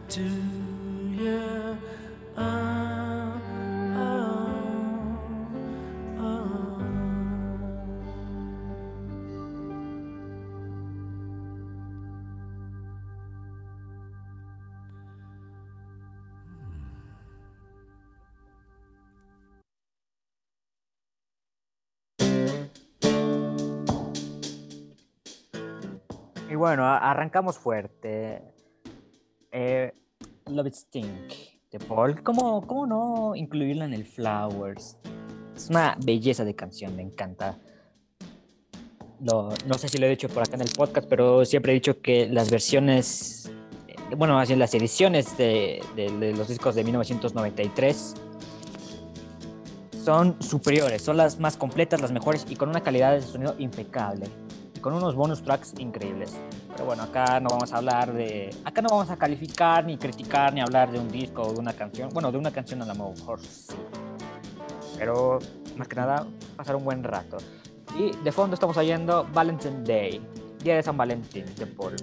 to 0.09 0.23
you. 0.23 1.77
Bueno, 26.65 26.87
arrancamos 26.87 27.59
fuerte. 27.59 28.41
Eh, 29.53 29.93
Love 30.47 30.69
It 30.69 30.75
Stink 30.75 31.33
de 31.71 31.79
Paul. 31.79 32.23
¿Cómo, 32.23 32.67
¿Cómo 32.67 32.87
no 32.87 33.37
incluirla 33.37 33.85
en 33.85 33.93
el 33.93 34.07
Flowers? 34.07 34.97
Es 35.55 35.69
una 35.69 35.95
belleza 36.03 36.43
de 36.43 36.55
canción, 36.55 36.97
me 36.97 37.03
encanta. 37.03 37.59
Lo- 39.21 39.51
no 39.67 39.75
sé 39.75 39.91
si 39.91 39.99
lo 39.99 40.07
he 40.07 40.09
dicho 40.09 40.31
por 40.31 40.43
acá 40.43 40.55
en 40.55 40.63
el 40.63 40.71
podcast, 40.71 41.07
pero 41.07 41.45
siempre 41.45 41.73
he 41.73 41.75
dicho 41.75 42.01
que 42.01 42.27
las 42.29 42.51
versiones, 42.51 43.51
eh, 43.87 44.15
bueno, 44.17 44.39
así 44.39 44.57
las 44.57 44.73
ediciones 44.75 45.37
de, 45.37 45.83
de- 45.97 46.11
de 46.19 46.33
los 46.33 46.49
discos 46.49 46.75
de 46.75 46.83
1993 46.85 48.15
son 50.03 50.43
superiores, 50.43 51.03
son 51.03 51.19
las 51.19 51.39
más 51.39 51.59
completas, 51.59 52.01
las 52.01 52.11
mejores 52.13 52.47
y 52.49 52.57
con 52.57 52.71
una 52.71 52.83
calidad 52.83 53.13
de 53.13 53.21
sonido 53.23 53.55
impecable 53.59 54.27
y 54.75 54.81
con 54.81 54.93
unos 54.93 55.15
bonus 55.15 55.43
tracks 55.43 55.73
increíbles. 55.79 56.37
Pero 56.75 56.87
bueno, 56.87 57.05
acá 57.05 57.39
no 57.39 57.51
vamos 57.51 57.73
a 57.73 57.77
hablar 57.77 58.13
de. 58.13 58.51
Acá 58.65 58.83
no 58.83 58.89
vamos 58.89 59.09
a 59.09 59.17
calificar, 59.17 59.85
ni 59.85 59.97
criticar, 59.97 60.53
ni 60.53 60.61
hablar 60.61 60.91
de 60.91 60.99
un 60.99 61.09
disco 61.09 61.43
o 61.43 61.53
de 61.53 61.61
una 61.61 61.73
canción. 61.73 62.09
Bueno, 62.13 62.33
de 62.33 62.39
una 62.39 62.51
canción 62.51 62.83
a 62.83 62.87
lo 62.87 62.95
mejor 62.95 63.41
sí. 63.41 63.77
Pero 64.99 65.39
más 65.77 65.87
que 65.87 65.95
nada, 65.95 66.27
pasar 66.57 66.75
un 66.75 66.85
buen 66.85 67.05
rato. 67.05 67.37
Y 67.97 68.11
de 68.17 68.33
fondo 68.33 68.55
estamos 68.55 68.77
oyendo 68.77 69.25
Valentine 69.33 69.85
Day, 69.85 70.21
Día 70.63 70.77
de 70.77 70.83
San 70.83 70.97
Valentín 70.97 71.45
de 71.55 71.67
Paul. 71.67 71.95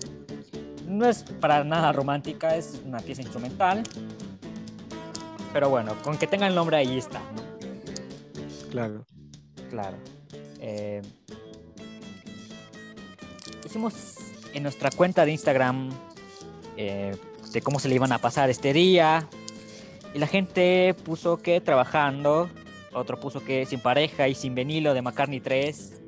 No 0.88 1.06
es 1.06 1.24
para 1.24 1.66
nada 1.66 1.92
romántica, 1.92 2.56
es 2.56 2.82
una 2.86 3.00
pieza 3.00 3.22
instrumental. 3.22 3.84
Pero 5.52 5.70
bueno, 5.70 5.96
con 6.02 6.18
que 6.18 6.28
tenga 6.28 6.48
el 6.48 6.56
nombre 6.56 6.78
ahí 6.78 6.98
está. 6.98 7.22
Claro. 8.70 9.06
Claro. 9.70 9.98
Eh, 10.60 11.02
hicimos 13.66 14.31
en 14.54 14.64
nuestra 14.64 14.90
cuenta 14.92 15.26
de 15.26 15.32
Instagram 15.32 15.90
eh, 16.78 17.16
de 17.52 17.62
cómo 17.62 17.80
se 17.80 17.90
le 17.90 17.96
iban 17.96 18.12
a 18.12 18.20
pasar 18.20 18.50
este 18.50 18.74
día. 18.74 19.28
Y 20.14 20.20
la 20.20 20.28
gente 20.28 20.94
puso 21.06 21.38
que 21.38 21.62
trabajando. 21.62 22.50
Otro 22.94 23.20
puso 23.20 23.44
que 23.44 23.66
sin 23.66 23.80
pareja 23.80 24.28
y 24.28 24.36
sin 24.36 24.54
venilo 24.54 24.94
de 24.94 25.02
McCartney 25.02 25.40
3. 25.40 26.02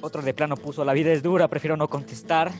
Otro 0.00 0.22
de 0.22 0.32
plano 0.32 0.56
puso 0.56 0.84
la 0.84 0.92
vida 0.92 1.12
es 1.12 1.22
dura, 1.22 1.48
prefiero 1.48 1.76
no 1.76 1.88
contestar. 1.88 2.52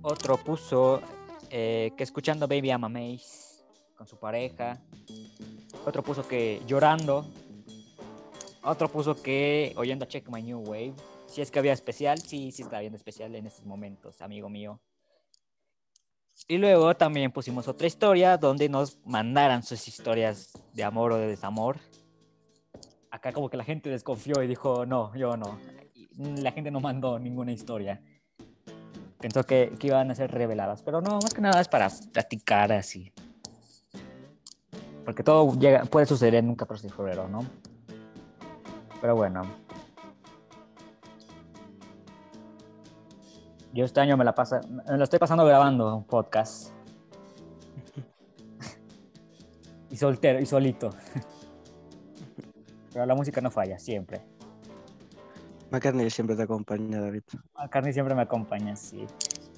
Otro 0.00 0.36
puso 0.36 1.00
eh, 1.50 1.92
que 1.96 2.04
escuchando 2.04 2.46
Baby 2.46 2.68
I'm 2.68 2.82
con 3.96 4.06
su 4.06 4.16
pareja. 4.16 4.80
Otro 5.86 6.02
puso 6.02 6.26
que 6.26 6.62
llorando. 6.66 7.26
Otro 8.64 8.88
puso 8.88 9.20
que 9.20 9.74
oyendo 9.76 10.06
Check 10.06 10.28
My 10.30 10.42
New 10.42 10.60
Wave. 10.60 10.94
Si 11.26 11.42
es 11.42 11.50
que 11.50 11.58
había 11.58 11.74
especial, 11.74 12.18
sí, 12.18 12.50
sí 12.50 12.62
está 12.62 12.80
bien 12.80 12.94
especial 12.94 13.34
en 13.34 13.46
estos 13.46 13.66
momentos, 13.66 14.22
amigo 14.22 14.48
mío. 14.48 14.80
Y 16.48 16.56
luego 16.56 16.96
también 16.96 17.30
pusimos 17.30 17.68
otra 17.68 17.86
historia 17.86 18.38
donde 18.38 18.68
nos 18.70 18.98
mandaran 19.04 19.62
sus 19.62 19.86
historias 19.86 20.52
de 20.72 20.82
amor 20.82 21.12
o 21.12 21.16
de 21.16 21.26
desamor. 21.26 21.76
Acá 23.10 23.32
como 23.32 23.50
que 23.50 23.58
la 23.58 23.64
gente 23.64 23.90
desconfió 23.90 24.42
y 24.42 24.46
dijo, 24.46 24.86
no, 24.86 25.14
yo 25.14 25.36
no. 25.36 25.58
La 26.16 26.52
gente 26.52 26.70
no 26.70 26.80
mandó 26.80 27.18
ninguna 27.18 27.52
historia. 27.52 28.02
Pensó 29.18 29.44
que, 29.44 29.74
que 29.78 29.88
iban 29.88 30.10
a 30.10 30.14
ser 30.14 30.30
reveladas, 30.30 30.82
pero 30.82 31.02
no, 31.02 31.18
más 31.20 31.34
que 31.34 31.40
nada 31.42 31.60
es 31.60 31.68
para 31.68 31.90
platicar 32.12 32.72
así. 32.72 33.12
Porque 35.04 35.22
todo 35.22 35.52
llega, 35.58 35.84
puede 35.84 36.06
suceder 36.06 36.36
en 36.36 36.48
un 36.48 36.56
14 36.56 36.88
de 36.88 36.92
febrero, 36.92 37.28
¿no? 37.28 37.44
Pero 39.04 39.16
bueno. 39.16 39.42
Yo 43.74 43.84
este 43.84 44.00
año 44.00 44.16
me 44.16 44.24
la 44.24 44.34
pasa, 44.34 44.62
me 44.66 44.96
lo 44.96 45.04
estoy 45.04 45.18
pasando 45.18 45.44
grabando 45.44 45.94
un 45.94 46.04
podcast. 46.04 46.72
y 49.90 49.96
soltero, 49.98 50.40
y 50.40 50.46
solito. 50.46 50.88
Pero 52.94 53.04
la 53.04 53.14
música 53.14 53.42
no 53.42 53.50
falla, 53.50 53.78
siempre. 53.78 54.22
McCartney 55.70 56.08
siempre 56.08 56.34
te 56.34 56.44
acompaña, 56.44 56.98
David. 56.98 57.24
Carney 57.68 57.92
siempre 57.92 58.14
me 58.14 58.22
acompaña, 58.22 58.74
sí. 58.74 59.04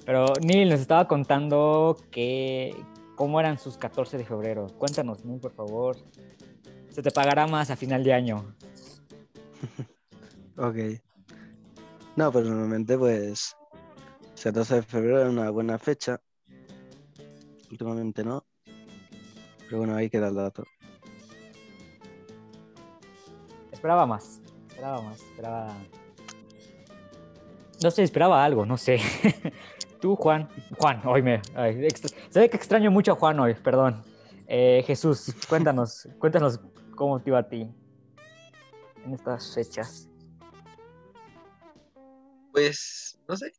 Pero 0.05 0.25
Neil 0.41 0.67
nos 0.67 0.81
estaba 0.81 1.07
contando 1.07 1.95
que 2.11 2.75
cómo 3.15 3.39
eran 3.39 3.57
sus 3.59 3.77
14 3.77 4.17
de 4.17 4.25
febrero. 4.25 4.67
Cuéntanos, 4.77 5.23
Neil, 5.23 5.39
por 5.39 5.53
favor. 5.53 5.95
Se 6.89 7.01
te 7.01 7.11
pagará 7.11 7.47
más 7.47 7.71
a 7.71 7.77
final 7.77 8.03
de 8.03 8.11
año. 8.11 8.56
Ok. 10.57 10.75
No, 12.15 12.31
pues 12.31 12.45
normalmente 12.45 12.97
pues 12.97 13.55
14 14.41 14.75
de 14.75 14.81
febrero 14.81 15.21
es 15.21 15.29
una 15.29 15.51
buena 15.51 15.77
fecha. 15.77 16.19
Últimamente 17.69 18.23
no. 18.23 18.43
Pero 19.65 19.79
bueno, 19.79 19.95
ahí 19.95 20.09
queda 20.09 20.29
el 20.29 20.35
dato. 20.35 20.63
Esperaba 23.71 24.07
más. 24.07 24.41
Esperaba 24.67 25.01
más. 25.01 25.21
Esperaba. 25.21 25.77
No 27.83 27.91
sé, 27.91 28.01
esperaba 28.01 28.43
algo, 28.43 28.65
no 28.65 28.77
sé. 28.77 28.99
Tú, 30.01 30.15
Juan. 30.15 30.49
Juan, 30.79 31.01
hoy 31.05 31.21
me. 31.21 31.41
ay, 31.53 31.87
Se 32.29 32.39
ve 32.39 32.49
que 32.49 32.57
extraño 32.57 32.89
mucho 32.89 33.11
a 33.11 33.15
Juan 33.15 33.39
hoy, 33.39 33.53
perdón. 33.53 34.03
Eh, 34.47 34.83
Jesús, 34.87 35.35
cuéntanos, 35.47 36.07
cuéntanos 36.17 36.59
cómo 36.95 37.19
te 37.19 37.29
iba 37.29 37.39
a 37.39 37.47
ti 37.47 37.69
en 39.05 39.13
estas 39.13 39.53
fechas. 39.53 40.09
Pues, 42.51 43.19
no 43.27 43.37
sé. 43.37 43.51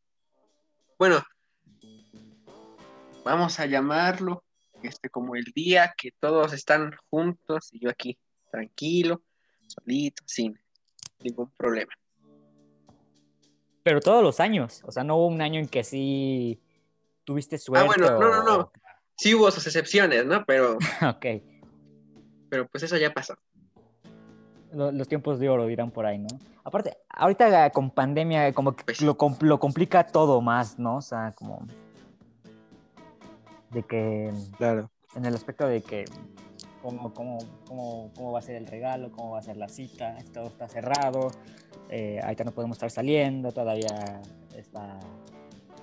Bueno, 0.98 1.22
vamos 3.24 3.60
a 3.60 3.66
llamarlo 3.66 4.42
este 4.82 5.10
como 5.10 5.36
el 5.36 5.44
día 5.44 5.94
que 5.96 6.12
todos 6.18 6.52
están 6.52 6.92
juntos 7.10 7.68
y 7.72 7.80
yo 7.80 7.90
aquí, 7.90 8.18
tranquilo, 8.50 9.22
solito, 9.66 10.22
sin 10.26 10.58
ningún 11.20 11.50
problema. 11.56 11.92
Pero 13.82 14.00
todos 14.00 14.22
los 14.22 14.40
años. 14.40 14.82
O 14.84 14.92
sea, 14.92 15.04
no 15.04 15.16
hubo 15.16 15.28
un 15.28 15.40
año 15.40 15.60
en 15.60 15.68
que 15.68 15.84
sí 15.84 16.60
tuviste 17.24 17.58
suerte. 17.58 17.86
bueno, 17.86 18.18
no, 18.18 18.28
no, 18.28 18.42
no. 18.42 18.72
Sí 19.16 19.34
hubo 19.34 19.50
sus 19.50 19.66
excepciones, 19.66 20.24
¿no? 20.26 20.44
Pero, 20.44 20.76
ok. 21.02 21.26
pero 22.48 22.68
pues 22.68 22.84
eso 22.84 22.96
ya 22.96 23.12
pasó. 23.12 23.36
Lo- 24.72 24.92
Los 24.92 25.08
tiempos 25.08 25.38
de 25.38 25.48
oro 25.48 25.66
dirán 25.66 25.90
por 25.90 26.06
ahí, 26.06 26.18
¿no? 26.18 26.28
Aparte, 26.64 26.98
ahorita 27.08 27.70
con 27.70 27.90
pandemia 27.90 28.52
como 28.52 28.76
que 28.76 28.84
Pues- 28.84 29.00
lo, 29.02 29.16
lo 29.40 29.58
complica 29.60 30.06
todo 30.06 30.40
más, 30.40 30.78
¿no? 30.78 30.96
O 30.96 31.02
sea, 31.02 31.32
como... 31.34 31.66
De 33.70 33.82
que... 33.82 34.32
Claro. 34.56 34.90
En 35.14 35.24
el 35.24 35.34
aspecto 35.34 35.66
de 35.66 35.82
que... 35.82 36.04
Cómo, 36.82 37.12
cómo, 37.12 37.38
cómo, 37.66 38.10
cómo 38.14 38.32
va 38.32 38.38
a 38.38 38.42
ser 38.42 38.54
el 38.56 38.66
regalo, 38.66 39.10
cómo 39.10 39.32
va 39.32 39.40
a 39.40 39.42
ser 39.42 39.56
la 39.56 39.68
cita, 39.68 40.16
todo 40.32 40.46
está 40.46 40.68
cerrado, 40.68 41.30
eh, 41.90 42.20
ahorita 42.22 42.44
no 42.44 42.52
podemos 42.52 42.76
estar 42.76 42.90
saliendo, 42.90 43.50
todavía 43.50 44.22
está, 44.54 45.00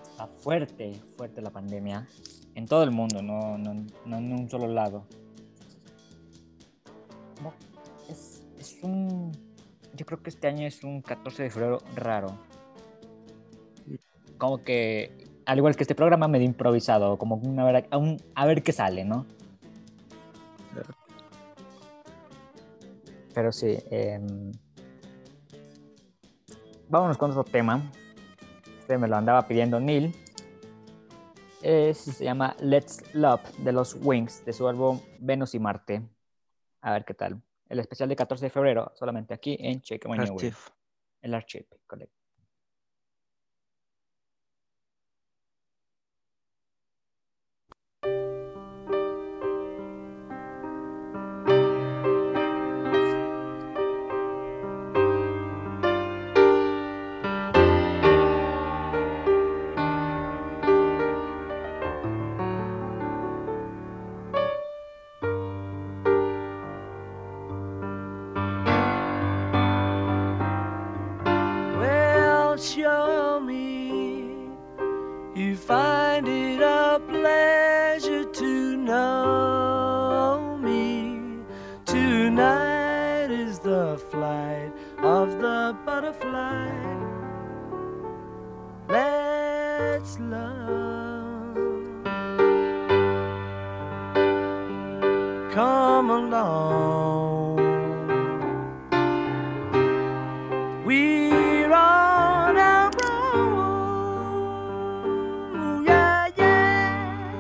está 0.10 0.28
fuerte, 0.28 0.94
fuerte 1.18 1.42
la 1.42 1.50
pandemia 1.50 2.08
en 2.56 2.66
todo 2.66 2.84
el 2.84 2.92
mundo, 2.92 3.22
no, 3.22 3.58
no, 3.58 3.86
no 4.06 4.18
en 4.18 4.34
un 4.34 4.50
solo 4.50 4.68
lado. 4.68 5.06
Yo 8.86 10.06
creo 10.06 10.22
que 10.22 10.30
este 10.30 10.48
año 10.48 10.68
es 10.68 10.84
un 10.84 11.02
14 11.02 11.44
de 11.44 11.50
febrero 11.50 11.80
raro. 11.96 12.38
Como 14.38 14.64
que, 14.64 15.26
al 15.46 15.58
igual 15.58 15.76
que 15.76 15.84
este 15.84 15.96
programa, 15.96 16.28
medio 16.28 16.46
improvisado, 16.46 17.18
como 17.18 17.36
un 17.36 17.60
a 17.60 17.64
ver, 17.66 17.88
a, 17.90 17.98
un- 17.98 18.22
a 18.36 18.46
ver 18.46 18.62
qué 18.64 18.72
sale, 18.74 19.06
¿no? 19.06 19.26
Pero 23.34 23.52
sí. 23.52 23.78
em, 23.92 24.52
vámonos 26.90 27.18
con 27.18 27.32
otro 27.32 27.44
tema. 27.44 27.92
Este 28.80 28.98
me 28.98 29.08
lo 29.08 29.16
andaba 29.16 29.48
pidiendo 29.48 29.80
Neil. 29.80 30.16
se 31.62 32.24
llama 32.24 32.56
Let's 32.60 33.04
Love 33.14 33.42
de 33.58 33.72
los 33.72 33.98
Wings, 34.02 34.46
de 34.46 34.54
su 34.54 34.68
álbum 34.68 35.00
Venus 35.20 35.56
y 35.56 35.60
Marte. 35.60 36.02
A 36.82 36.92
ver 36.94 37.04
qué 37.06 37.14
tal. 37.14 37.42
El 37.68 37.80
especial 37.80 38.10
de 38.10 38.16
14 38.16 38.46
de 38.46 38.50
febrero, 38.50 38.92
solamente 38.96 39.34
aquí 39.34 39.58
en 39.60 39.82
Check 39.82 40.06
My 40.08 40.18
New. 40.18 40.34
Archive. 40.34 40.56
El 41.22 41.34
Archive, 41.34 41.68
correcto. 41.88 42.25
Butterfly. 85.96 86.68
Let's 88.90 90.20
love. 90.20 91.56
Come 95.54 96.10
along. 96.10 97.56
We're 100.86 101.72
on 101.72 102.58
our 102.58 102.92
own, 103.06 104.26
yeah, 105.86 106.28
yeah. 106.36 107.40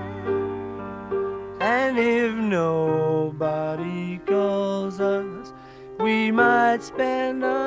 And 1.59 1.99
if 1.99 2.33
nobody 2.33 4.19
calls 4.19 5.01
us, 5.01 5.51
we 5.99 6.31
might 6.31 6.81
spend 6.83 7.43
a 7.43 7.64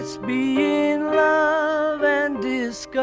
Let's 0.00 0.16
be 0.16 0.92
in 0.92 1.08
love 1.12 2.02
and 2.02 2.40
discover 2.40 2.96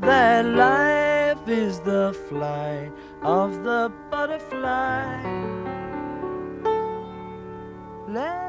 that 0.00 0.46
life 0.46 1.46
is 1.46 1.80
the 1.80 2.16
flight 2.26 2.90
of 3.20 3.62
the 3.64 3.92
butterfly. 4.10 5.12
Let's 8.08 8.47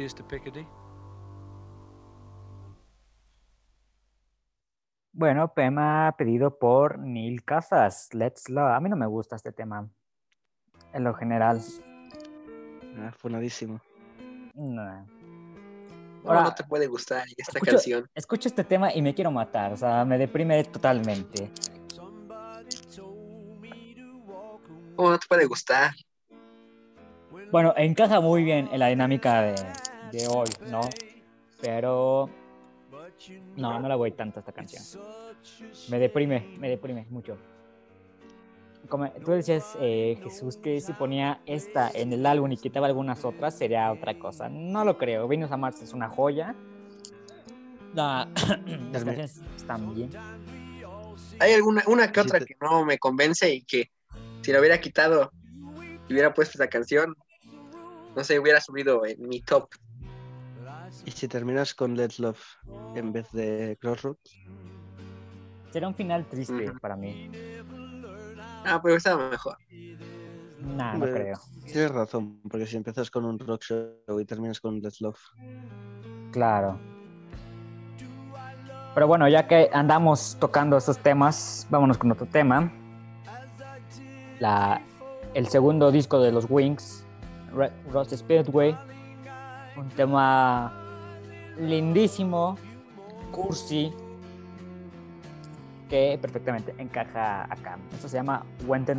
Cheers 0.00 0.14
to 0.14 0.26
Picardy. 0.26 0.66
Bueno, 5.12 5.52
tema 5.54 6.14
pedido 6.16 6.58
por 6.58 6.98
Neil 6.98 7.44
Casas, 7.44 8.08
Let's 8.14 8.48
Love. 8.48 8.70
A 8.72 8.80
mí 8.80 8.88
no 8.88 8.96
me 8.96 9.04
gusta 9.04 9.36
este 9.36 9.52
tema, 9.52 9.90
en 10.94 11.04
lo 11.04 11.12
general. 11.12 11.60
Ah, 12.96 13.12
funadísimo. 13.12 13.78
No. 14.54 15.04
No, 16.24 16.30
Ahora- 16.30 16.44
no 16.44 16.54
te 16.54 16.64
puede 16.64 16.86
gustar 16.86 17.24
esta 17.36 17.58
Escucho- 17.58 17.70
canción. 17.72 18.08
Escucho 18.14 18.48
este 18.48 18.64
tema 18.64 18.94
y 18.94 19.02
me 19.02 19.14
quiero 19.14 19.30
matar, 19.30 19.74
o 19.74 19.76
sea, 19.76 20.02
me 20.06 20.16
deprime 20.16 20.64
totalmente. 20.64 21.50
¿Cómo 24.96 25.10
no 25.10 25.18
te 25.18 25.26
puede 25.28 25.44
gustar? 25.44 25.90
Bueno, 27.50 27.74
encaja 27.76 28.20
muy 28.20 28.44
bien 28.44 28.68
en 28.72 28.78
la 28.78 28.86
dinámica 28.86 29.42
de, 29.42 29.54
de 30.12 30.26
hoy, 30.28 30.48
¿no? 30.68 30.80
Pero 31.60 32.28
no, 33.56 33.78
no 33.80 33.88
la 33.88 33.96
voy 33.96 34.12
tanto 34.12 34.38
a 34.38 34.40
esta 34.40 34.52
canción. 34.52 34.82
Me 35.88 35.98
deprime, 35.98 36.56
me 36.58 36.68
deprime 36.68 37.06
mucho. 37.10 37.36
Como 38.88 39.10
tú 39.12 39.30
decías, 39.32 39.76
eh, 39.80 40.18
Jesús, 40.22 40.56
que 40.56 40.80
si 40.80 40.92
ponía 40.94 41.40
esta 41.46 41.90
en 41.94 42.12
el 42.12 42.26
álbum 42.26 42.50
y 42.52 42.56
quitaba 42.56 42.86
algunas 42.88 43.24
otras, 43.24 43.56
sería 43.56 43.92
otra 43.92 44.18
cosa. 44.18 44.48
No 44.48 44.84
lo 44.84 44.98
creo. 44.98 45.28
Venus 45.28 45.52
a 45.52 45.56
Mars 45.56 45.80
es 45.82 45.92
una 45.92 46.08
joya. 46.08 46.54
La- 47.94 48.28
las 48.92 49.04
canciones 49.04 49.40
están 49.56 49.94
bien. 49.94 50.10
Hay 51.38 51.52
alguna 51.54 51.82
una 51.86 52.10
que 52.10 52.20
otra 52.20 52.40
que 52.40 52.56
no 52.60 52.84
me 52.84 52.98
convence 52.98 53.52
y 53.54 53.62
que 53.62 53.90
si 54.42 54.52
la 54.52 54.58
hubiera 54.60 54.80
quitado 54.80 55.30
y 56.08 56.12
hubiera 56.12 56.34
puesto 56.34 56.58
esa 56.58 56.68
canción, 56.68 57.14
no 58.16 58.24
sé, 58.24 58.38
hubiera 58.38 58.60
subido 58.60 59.04
en 59.06 59.28
mi 59.28 59.40
top. 59.40 59.68
¿Y 61.04 61.10
si 61.10 61.28
terminas 61.28 61.74
con 61.74 61.96
Let's 61.96 62.18
Love 62.18 62.40
en 62.94 63.12
vez 63.12 63.30
de 63.32 63.78
Crossroads? 63.80 64.38
Será 65.72 65.88
un 65.88 65.94
final 65.94 66.26
triste 66.26 66.70
Ujú. 66.70 66.78
para 66.78 66.96
mí. 66.96 67.30
Ah, 68.64 68.80
pero 68.82 68.96
estaba 68.96 69.30
mejor. 69.30 69.56
Nah, 70.60 70.94
no 70.98 71.06
creo. 71.06 71.38
Tienes 71.64 71.90
razón, 71.90 72.40
porque 72.48 72.66
si 72.66 72.76
empiezas 72.76 73.10
con 73.10 73.24
un 73.24 73.38
rock 73.38 73.62
show 73.62 74.20
y 74.20 74.24
terminas 74.24 74.60
con 74.60 74.80
Let's 74.80 75.00
Love, 75.00 75.18
Claro. 76.32 76.78
Pero 78.94 79.06
bueno, 79.06 79.28
ya 79.28 79.46
que 79.46 79.70
andamos 79.72 80.36
tocando 80.40 80.76
estos 80.76 80.98
temas, 80.98 81.66
vámonos 81.70 81.96
con 81.96 82.10
otro 82.10 82.26
tema. 82.26 82.72
La, 84.40 84.82
el 85.34 85.46
segundo 85.48 85.90
disco 85.92 86.20
de 86.20 86.32
los 86.32 86.46
Wings, 86.48 87.04
Red 87.54 87.70
Rose 87.90 88.16
Speedway. 88.16 88.76
Un 89.76 89.88
tema 89.90 90.72
lindísimo, 91.58 92.56
cursi, 93.30 93.92
que 95.88 96.18
perfectamente 96.20 96.74
encaja 96.78 97.44
acá. 97.52 97.78
Esto 97.92 98.08
se 98.08 98.16
llama 98.16 98.44
When 98.66 98.84
the 98.84 98.94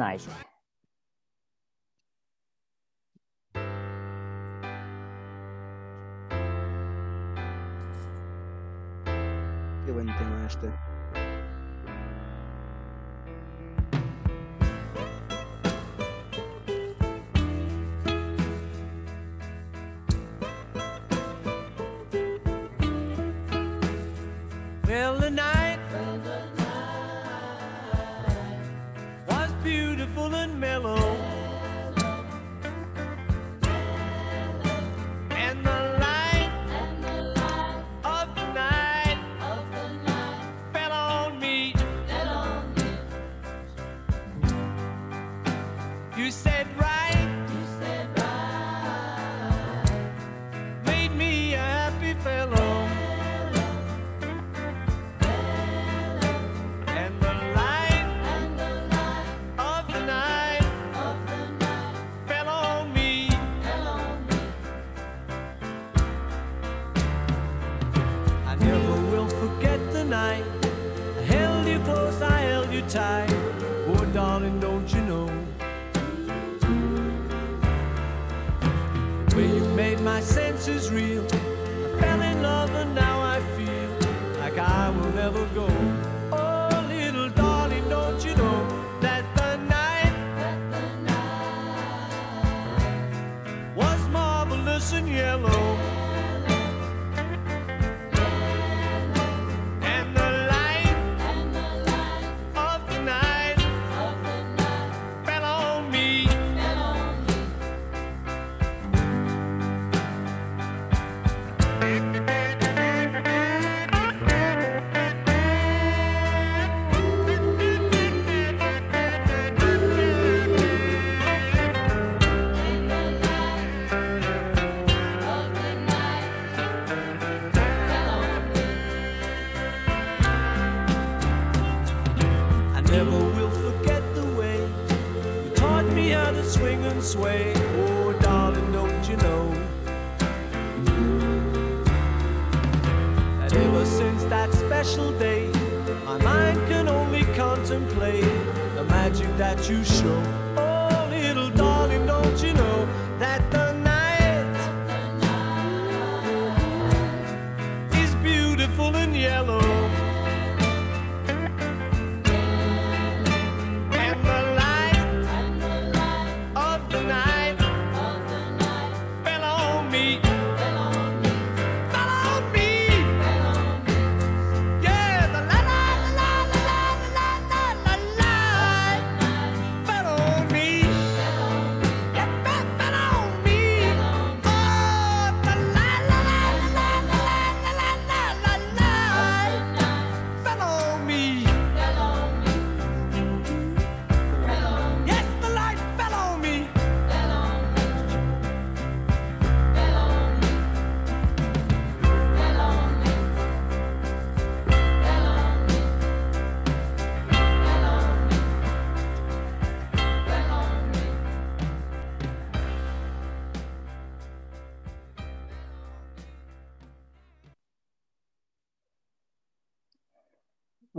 qué 9.86 9.92
buen 9.92 10.06
tema 10.18 10.46
este. 10.48 10.91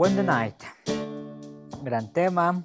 When 0.03 0.17
the 0.17 0.25
Night. 0.25 0.57
Gran 1.85 2.13
tema 2.13 2.65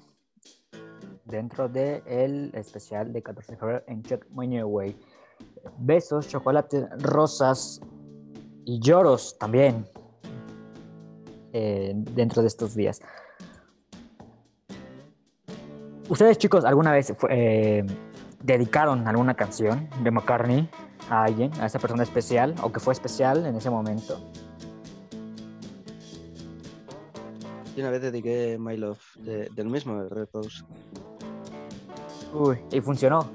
dentro 1.23 1.69
del 1.69 2.49
especial 2.55 3.13
de 3.13 3.21
14 3.21 3.51
de 3.51 3.57
febrero 3.59 3.83
en 3.85 4.01
Check 4.01 4.25
My 4.31 4.63
Way. 4.63 4.97
Besos, 5.77 6.27
chocolates, 6.27 6.87
rosas 6.97 7.79
y 8.65 8.79
lloros 8.79 9.37
también 9.37 9.85
eh, 11.53 11.93
dentro 11.95 12.41
de 12.41 12.47
estos 12.47 12.73
días. 12.73 13.03
¿Ustedes, 16.09 16.39
chicos, 16.39 16.65
alguna 16.65 16.91
vez 16.91 17.13
eh, 17.29 17.85
dedicaron 18.41 19.07
alguna 19.07 19.35
canción 19.35 19.87
de 20.01 20.09
McCartney 20.09 20.67
a 21.07 21.25
alguien, 21.25 21.51
a 21.61 21.67
esa 21.67 21.77
persona 21.77 22.01
especial 22.01 22.55
o 22.63 22.71
que 22.71 22.79
fue 22.79 22.93
especial 22.93 23.45
en 23.45 23.55
ese 23.55 23.69
momento? 23.69 24.19
Y 27.77 27.81
una 27.81 27.91
vez 27.91 28.01
dediqué 28.01 28.57
My 28.59 28.75
Love 28.75 28.99
de- 29.19 29.49
del 29.55 29.67
mismo, 29.67 30.01
de 30.01 30.09
Red 30.09 30.29
Rose. 30.33 30.63
Uy, 32.33 32.57
y 32.71 32.81
funcionó. 32.81 33.29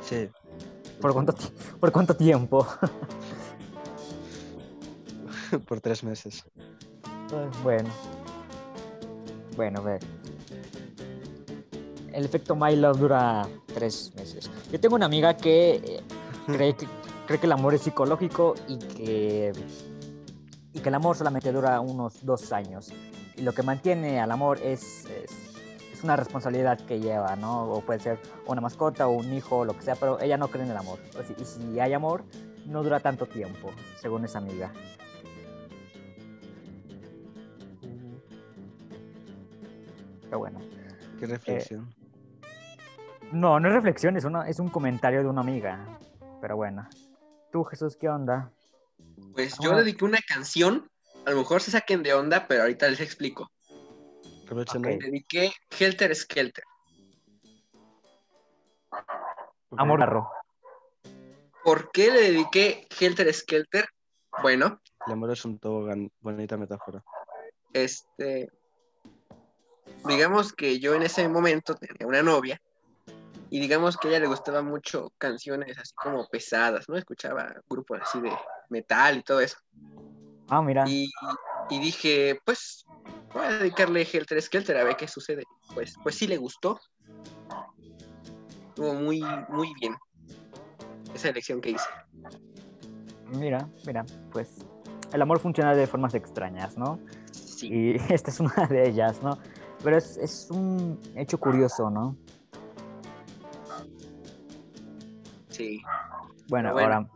Sí. 0.00 0.28
¿Por 1.00 1.12
cuánto, 1.12 1.34
¿Por 1.80 1.90
cuánto 1.90 2.14
tiempo? 2.16 2.64
Por 5.66 5.80
tres 5.80 6.04
meses. 6.04 6.44
Bueno. 7.64 7.88
Bueno, 9.56 9.80
a 9.80 9.82
ver. 9.82 10.00
El 12.12 12.24
efecto 12.24 12.54
My 12.54 12.76
Love 12.76 12.98
dura 13.00 13.48
tres 13.66 14.12
meses. 14.14 14.48
Yo 14.70 14.78
tengo 14.78 14.94
una 14.94 15.06
amiga 15.06 15.36
que 15.36 15.74
eh, 15.74 16.00
cree 16.46 16.76
que, 16.76 16.86
cree 17.26 17.40
que 17.40 17.46
el 17.46 17.52
amor 17.52 17.74
es 17.74 17.82
psicológico 17.82 18.54
y 18.68 18.78
que, 18.78 19.52
y 20.74 20.80
que 20.80 20.88
el 20.88 20.94
amor 20.96 21.16
solamente 21.16 21.52
dura 21.52 21.80
unos 21.80 22.26
dos 22.26 22.52
años. 22.52 22.92
Y 23.36 23.42
lo 23.42 23.52
que 23.52 23.62
mantiene 23.62 24.20
al 24.20 24.30
amor 24.32 24.58
es, 24.62 25.06
es, 25.06 25.30
es 25.92 26.04
una 26.04 26.16
responsabilidad 26.16 26.78
que 26.80 26.98
lleva, 26.98 27.36
¿no? 27.36 27.70
O 27.70 27.80
puede 27.80 28.00
ser 28.00 28.18
una 28.46 28.60
mascota 28.60 29.06
o 29.06 29.12
un 29.12 29.32
hijo 29.32 29.58
o 29.58 29.64
lo 29.64 29.74
que 29.76 29.82
sea, 29.82 29.94
pero 29.94 30.20
ella 30.20 30.36
no 30.36 30.48
cree 30.48 30.64
en 30.64 30.72
el 30.72 30.76
amor. 30.76 30.98
Y 31.38 31.44
si 31.44 31.78
hay 31.78 31.92
amor, 31.92 32.24
no 32.66 32.82
dura 32.82 32.98
tanto 32.98 33.26
tiempo, 33.26 33.70
según 33.96 34.24
esa 34.24 34.38
amiga. 34.38 34.72
Pero 40.22 40.38
bueno. 40.40 40.58
Qué 41.20 41.26
reflexión. 41.26 41.94
No, 43.30 43.60
no 43.60 43.68
es 43.68 43.74
reflexión, 43.74 44.16
es, 44.16 44.24
una, 44.24 44.48
es 44.48 44.58
un 44.58 44.68
comentario 44.68 45.22
de 45.22 45.28
una 45.28 45.40
amiga. 45.40 45.98
Pero 46.40 46.56
bueno. 46.56 46.88
Tú, 47.52 47.62
Jesús, 47.62 47.96
¿qué 47.96 48.08
onda? 48.08 48.50
Pues 49.34 49.56
yo 49.60 49.74
dediqué 49.76 50.04
una 50.04 50.20
canción, 50.26 50.88
a 51.26 51.30
lo 51.30 51.38
mejor 51.38 51.60
se 51.60 51.70
saquen 51.72 52.02
de 52.02 52.14
onda, 52.14 52.46
pero 52.46 52.62
ahorita 52.62 52.88
les 52.88 53.00
explico. 53.00 53.50
Revolution 54.46 54.78
ok. 54.78 54.86
Night. 54.86 55.02
Dediqué 55.02 55.52
Helter 55.78 56.14
Skelter. 56.14 56.64
Amor 59.76 59.98
garro. 60.00 60.30
¿Por 61.64 61.90
qué 61.90 62.10
le 62.12 62.20
dediqué 62.20 62.86
Helter 63.00 63.32
Skelter? 63.32 63.86
Bueno, 64.42 64.80
El 65.06 65.12
amor 65.14 65.32
es 65.32 65.44
un 65.44 65.58
tobogán. 65.58 66.10
Bonita 66.20 66.56
metáfora. 66.56 67.02
este, 67.72 68.48
digamos 70.04 70.52
que 70.52 70.78
yo 70.78 70.94
en 70.94 71.02
ese 71.02 71.28
momento 71.28 71.74
tenía 71.74 72.06
una 72.06 72.22
novia 72.22 72.60
y 73.50 73.60
digamos 73.60 73.96
que 73.96 74.08
a 74.08 74.10
ella 74.10 74.20
le 74.20 74.26
gustaban 74.26 74.66
mucho 74.66 75.12
canciones 75.18 75.78
así 75.78 75.92
como 75.94 76.26
pesadas, 76.28 76.88
¿no? 76.88 76.96
Escuchaba 76.96 77.54
grupos 77.68 78.00
así 78.02 78.20
de 78.20 78.32
metal 78.68 79.18
y 79.18 79.22
todo 79.22 79.40
eso. 79.40 79.56
Ah, 80.48 80.62
mira. 80.62 80.84
Y, 80.86 81.10
y 81.70 81.78
dije, 81.78 82.38
pues 82.44 82.84
voy 83.32 83.44
a 83.44 83.58
dedicarle 83.58 84.06
Helter 84.10 84.40
Skelter 84.40 84.76
a 84.76 84.84
ver 84.84 84.96
qué 84.96 85.08
sucede. 85.08 85.44
Pues, 85.74 85.94
pues 86.02 86.14
sí 86.14 86.26
le 86.26 86.36
gustó. 86.36 86.80
Estuvo 88.68 88.94
muy, 88.94 89.22
muy 89.48 89.72
bien 89.80 89.96
esa 91.14 91.28
elección 91.28 91.60
que 91.60 91.70
hice. 91.70 91.88
Mira, 93.38 93.68
mira. 93.86 94.04
Pues 94.32 94.64
el 95.12 95.22
amor 95.22 95.38
funciona 95.38 95.74
de 95.74 95.86
formas 95.86 96.14
extrañas, 96.14 96.76
¿no? 96.76 96.98
Sí. 97.32 97.68
Y 97.72 97.96
esta 98.12 98.30
es 98.30 98.40
una 98.40 98.66
de 98.66 98.88
ellas, 98.88 99.22
¿no? 99.22 99.38
Pero 99.82 99.96
es, 99.96 100.16
es 100.16 100.50
un 100.50 101.00
hecho 101.14 101.38
curioso, 101.38 101.90
¿no? 101.90 102.16
Sí. 105.54 105.80
Bueno, 106.48 106.72
Bueno. 106.72 106.94
ahora. 106.96 107.08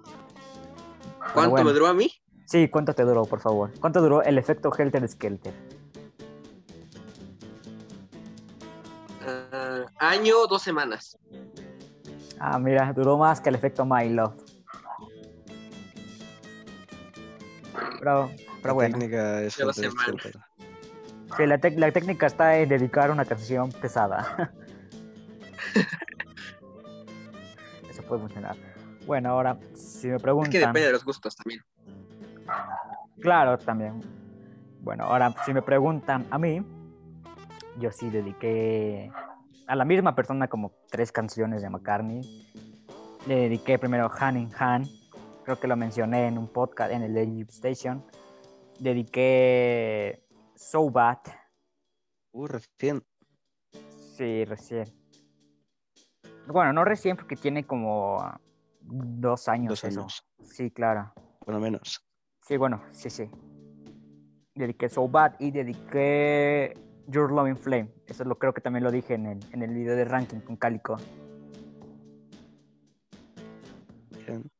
¿Cuánto 1.35 1.51
bueno. 1.51 1.67
me 1.67 1.73
duró 1.73 1.87
a 1.89 1.95
mí? 1.95 2.09
Sí, 2.45 2.69
¿cuánto 2.69 2.95
te 2.95 3.03
duró, 3.03 3.25
por 3.25 3.41
favor? 3.41 3.73
¿Cuánto 3.81 4.01
duró 4.01 4.23
el 4.23 4.39
efecto 4.39 4.71
Helter 4.77 5.07
Skelter? 5.09 5.53
Ah, 9.27 9.87
año, 9.99 10.47
dos 10.47 10.63
semanas. 10.63 11.19
Ah, 12.39 12.59
mira, 12.61 12.93
duró 12.93 13.19
más 13.19 13.41
que 13.41 13.49
el 13.49 13.57
efecto 13.57 13.85
My 13.85 14.09
Love. 14.09 14.35
Pero, 17.99 18.31
pero 18.63 18.63
la 18.63 18.73
bueno, 18.73 18.99
técnica 18.99 19.43
es 19.43 19.55
súper. 19.55 19.75
sí, 19.75 21.47
la, 21.47 21.59
tec- 21.59 21.77
la 21.77 21.91
técnica 21.91 22.27
está 22.27 22.57
en 22.57 22.69
dedicar 22.69 23.11
una 23.11 23.25
canción 23.25 23.71
pesada. 23.73 24.53
puede 28.09 28.23
funcionar. 28.23 28.57
Bueno, 29.07 29.31
ahora, 29.31 29.59
si 29.75 30.09
me 30.09 30.17
Es 30.17 30.23
preguntan... 30.23 30.51
que 30.51 30.59
depende 30.59 30.87
de 30.87 30.93
los 30.93 31.05
gustos 31.05 31.37
también. 31.37 31.61
Claro, 33.21 33.59
también. 33.59 34.01
Bueno, 34.81 35.05
ahora 35.05 35.35
si 35.45 35.53
me 35.53 35.63
preguntan 35.63 36.27
a 36.31 36.39
mí, 36.39 36.63
yo 37.79 37.91
sí 37.91 38.11
dediqué 38.11 39.11
a 39.67 39.77
la 39.77 39.85
misma 39.85 40.15
persona 40.15 40.49
como 40.49 40.73
tres 40.91 41.13
canciones 41.13 41.63
de 41.63 41.71
McCartney. 41.71 42.47
Le 43.27 43.37
dediqué 43.37 43.79
primero 43.79 44.11
Hand 44.19 44.39
in 44.39 44.51
Hand, 44.59 44.89
creo 45.45 45.59
que 45.59 45.67
lo 45.69 45.77
mencioné 45.77 46.27
en 46.29 46.39
un 46.39 46.49
podcast 46.49 46.93
en 46.93 47.03
el 47.03 47.15
Deep 47.15 47.49
Station. 47.51 48.05
Dediqué 48.79 50.25
So 50.55 50.91
Bad, 50.91 51.19
Uh, 52.31 52.47
recién. 52.47 53.03
sí, 54.17 54.45
recién. 54.45 54.87
Bueno, 56.49 56.73
no 56.73 56.85
recién 56.85 57.17
porque 57.17 57.37
tiene 57.37 57.65
como 57.65 58.19
dos 58.81 59.49
años. 59.49 59.69
Dos 59.71 59.85
eso. 59.85 60.01
años. 60.01 60.25
Sí, 60.43 60.71
claro. 60.71 61.13
Por 61.45 61.55
lo 61.55 61.61
menos. 61.61 62.05
Sí, 62.43 62.57
bueno, 62.57 62.83
sí, 62.91 63.11
sí. 63.11 63.31
Dediqué 64.55 64.89
So 64.89 65.09
Bad 65.09 65.35
y 65.39 65.51
dediqué 65.51 66.75
Your 67.07 67.31
Loving 67.31 67.57
Flame. 67.57 67.91
Eso 68.07 68.25
lo 68.25 68.39
creo 68.39 68.53
que 68.55 68.61
también 68.61 68.83
lo 68.85 68.91
dije 68.91 69.15
en 69.15 69.27
el, 69.27 69.39
en 69.53 69.63
el 69.63 69.75
video 69.75 69.95
de 69.95 70.05
ranking 70.05 70.41
con 70.41 70.57
Cálico. 70.57 70.97
Bien. 74.27 74.51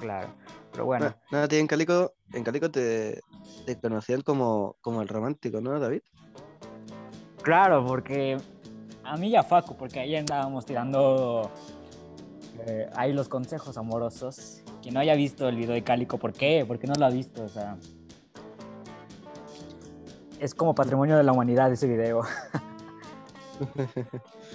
Claro. 0.00 0.28
Pero 0.72 0.84
bueno, 0.84 1.06
Na- 1.06 1.16
Nada, 1.30 1.48
tío, 1.48 1.58
en 1.58 1.66
Calico, 1.66 2.12
en 2.32 2.44
Calico 2.44 2.70
te, 2.70 3.20
te 3.64 3.80
conocían 3.80 4.20
como, 4.22 4.76
como 4.80 5.00
el 5.02 5.08
romántico, 5.08 5.60
¿no, 5.60 5.78
David? 5.80 6.02
claro, 7.42 7.86
porque 7.86 8.36
a 9.06 9.16
mí 9.16 9.28
y 9.28 9.36
a 9.36 9.42
Facu, 9.42 9.76
porque 9.76 10.00
ahí 10.00 10.16
andábamos 10.16 10.66
tirando 10.66 11.50
eh, 12.66 12.88
ahí 12.94 13.12
los 13.12 13.28
consejos 13.28 13.76
amorosos. 13.76 14.62
Quien 14.82 14.94
no 14.94 15.00
haya 15.00 15.14
visto 15.14 15.48
el 15.48 15.56
video 15.56 15.74
de 15.74 15.82
Cálico, 15.82 16.18
¿por 16.18 16.32
qué? 16.32 16.64
¿Por 16.66 16.78
qué 16.78 16.86
no 16.86 16.94
lo 16.94 17.06
ha 17.06 17.10
visto? 17.10 17.44
O 17.44 17.48
sea, 17.48 17.76
es 20.40 20.54
como 20.54 20.74
patrimonio 20.74 21.16
de 21.16 21.22
la 21.22 21.32
humanidad 21.32 21.72
ese 21.72 21.86
video. 21.86 22.22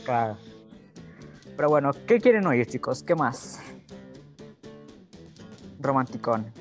Claro. 0.06 0.38
Pero 1.56 1.70
bueno, 1.70 1.92
¿qué 2.08 2.20
quieren 2.20 2.46
oír, 2.46 2.66
chicos? 2.68 3.02
¿Qué 3.04 3.16
más? 3.16 3.60
Romanticón. 5.80 6.52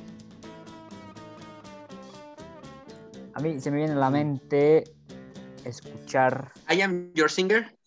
A 3.34 3.40
mí 3.40 3.60
se 3.60 3.70
me 3.70 3.78
viene 3.78 3.92
a 3.92 3.96
la 3.96 4.10
mente 4.10 4.84
escuchar 5.64 6.52
I 6.70 6.82
am 6.82 7.12
your 7.14 7.30
singer. 7.30 7.79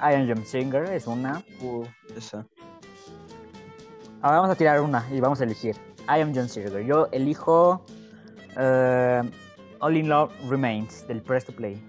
I 0.00 0.14
Am 0.14 0.28
Jump 0.28 0.44
Singer, 0.44 0.84
es 0.84 1.06
una. 1.06 1.42
Uh, 1.60 1.84
esa. 2.16 2.46
Ahora 4.20 4.38
vamos 4.38 4.50
a 4.52 4.56
tirar 4.56 4.80
una 4.80 5.06
y 5.12 5.20
vamos 5.20 5.40
a 5.40 5.44
elegir. 5.44 5.76
I 6.08 6.20
Am 6.20 6.32
John 6.34 6.48
Singer. 6.48 6.84
Yo 6.84 7.08
elijo 7.12 7.84
eh, 8.56 9.22
All 9.80 9.96
in 9.96 10.08
Love 10.08 10.32
Remains 10.48 11.06
del 11.06 11.20
Press 11.20 11.44
to 11.44 11.52
Play. 11.52 11.82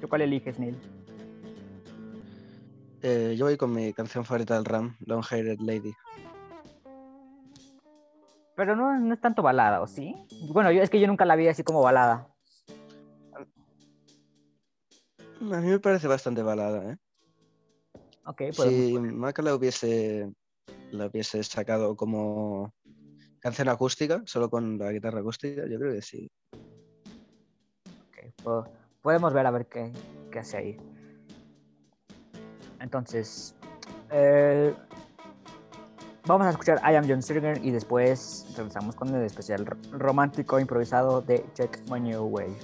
¿Tú 0.00 0.08
cuál 0.08 0.22
eliges, 0.22 0.58
Neil? 0.58 0.76
Eh, 3.02 3.34
yo 3.38 3.46
voy 3.46 3.56
con 3.56 3.72
mi 3.72 3.92
canción 3.92 4.24
favorita 4.24 4.54
del 4.54 4.64
Ram, 4.64 4.96
Long 5.06 5.24
Haired 5.30 5.60
Lady. 5.60 5.92
Pero 8.56 8.74
no, 8.76 8.98
no 8.98 9.14
es 9.14 9.20
tanto 9.20 9.42
balada, 9.42 9.80
¿o 9.82 9.86
sí? 9.86 10.14
Bueno, 10.52 10.70
yo 10.72 10.82
es 10.82 10.90
que 10.90 11.00
yo 11.00 11.06
nunca 11.06 11.24
la 11.24 11.36
vi 11.36 11.48
así 11.48 11.62
como 11.62 11.82
balada. 11.82 12.33
A 15.52 15.60
mí 15.60 15.68
me 15.68 15.80
parece 15.80 16.06
bastante 16.08 16.42
balada, 16.42 16.92
¿eh? 16.92 16.96
Ok, 18.26 18.42
pues 18.56 18.56
Si 18.56 18.98
Maca 18.98 19.42
la 19.42 19.54
hubiese, 19.54 20.32
la 20.92 21.06
hubiese 21.06 21.42
sacado 21.44 21.94
como 21.96 22.72
canción 23.40 23.68
acústica, 23.68 24.22
solo 24.24 24.48
con 24.48 24.78
la 24.78 24.90
guitarra 24.92 25.20
acústica, 25.20 25.62
yo 25.68 25.78
creo 25.78 25.92
que 25.92 26.02
sí. 26.02 26.30
ok, 27.84 28.32
po- 28.42 28.66
podemos 29.02 29.32
ver 29.34 29.46
a 29.46 29.50
ver 29.50 29.66
qué, 29.66 29.92
qué 30.30 30.38
hace 30.38 30.56
ahí. 30.56 30.76
Entonces, 32.80 33.54
eh, 34.10 34.74
vamos 36.26 36.46
a 36.46 36.50
escuchar 36.50 36.80
I 36.90 36.94
Am 36.96 37.06
John 37.08 37.22
Singer 37.22 37.62
y 37.62 37.70
después 37.70 38.46
regresamos 38.56 38.94
con 38.94 39.14
el 39.14 39.22
especial 39.24 39.66
romántico 39.92 40.58
improvisado 40.58 41.20
de 41.20 41.44
Check 41.54 41.80
My 41.90 42.00
New 42.00 42.24
Way. 42.24 42.56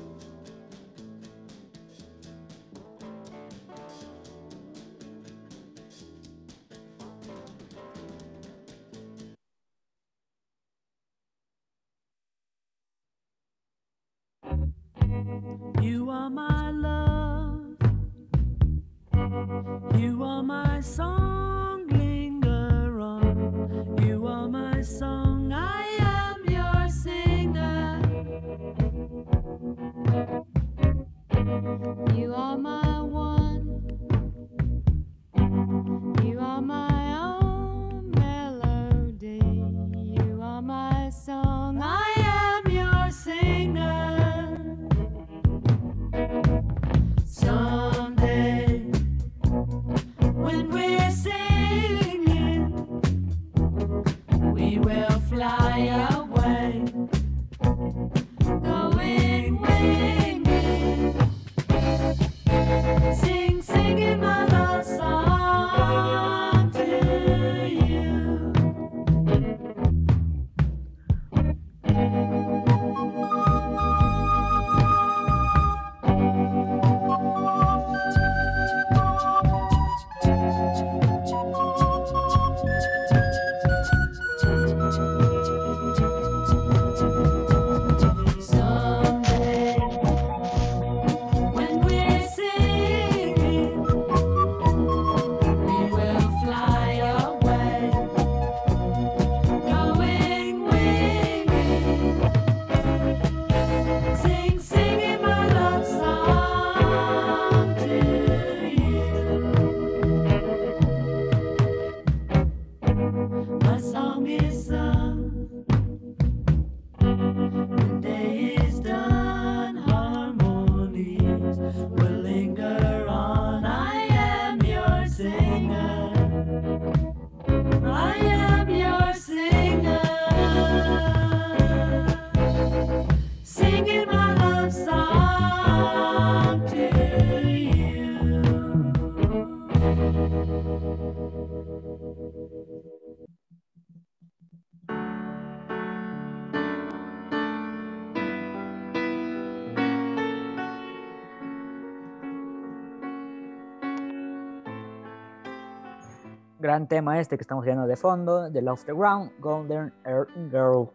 Gran 156.81 156.88
tema 156.88 157.20
este 157.20 157.37
que 157.37 157.42
estamos 157.42 157.64
viendo 157.64 157.87
de 157.87 157.94
fondo, 157.96 158.50
The 158.50 158.62
Love 158.62 158.85
the 158.85 158.92
Ground, 158.92 159.33
Golden 159.38 159.92
Earth 160.04 160.31
Girl. 160.50 160.88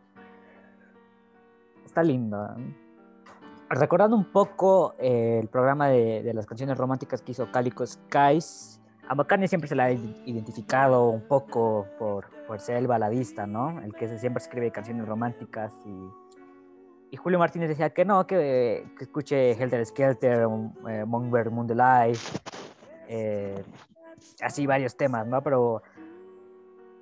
Está 1.85 2.01
lindo. 2.01 2.55
Recordando 3.69 4.15
un 4.15 4.31
poco 4.31 4.95
eh, 4.97 5.39
el 5.41 5.47
programa 5.47 5.89
de, 5.89 6.23
de 6.23 6.33
las 6.33 6.47
canciones 6.47 6.75
románticas 6.77 7.21
que 7.21 7.33
hizo 7.33 7.51
Calico 7.51 7.85
Skies, 7.85 8.81
a 9.07 9.13
McCartney 9.13 9.47
siempre 9.47 9.67
se 9.67 9.75
la 9.75 9.85
ha 9.85 9.91
id- 9.91 10.23
identificado 10.25 11.09
un 11.09 11.21
poco 11.27 11.85
por, 11.99 12.25
por 12.47 12.59
ser 12.59 12.77
el 12.77 12.87
baladista, 12.87 13.45
¿no? 13.45 13.79
El 13.81 13.93
que 13.93 14.17
siempre 14.17 14.41
escribe 14.41 14.71
canciones 14.71 15.07
románticas 15.07 15.71
y, 15.85 17.13
y 17.13 17.17
Julio 17.17 17.37
Martínez 17.37 17.69
decía 17.69 17.91
que 17.91 18.05
no, 18.05 18.25
que, 18.25 18.87
que 18.97 19.03
escuche 19.03 19.51
Helter 19.51 19.85
Skelter, 19.85 20.47
um, 20.47 20.73
eh, 20.87 21.05
Moonbird 21.05 21.51
Moon 21.51 21.67
Delight, 21.67 22.17
eh, 23.07 23.63
así 24.41 24.65
varios 24.67 24.95
temas, 24.97 25.25
¿no? 25.27 25.41
Pero 25.41 25.81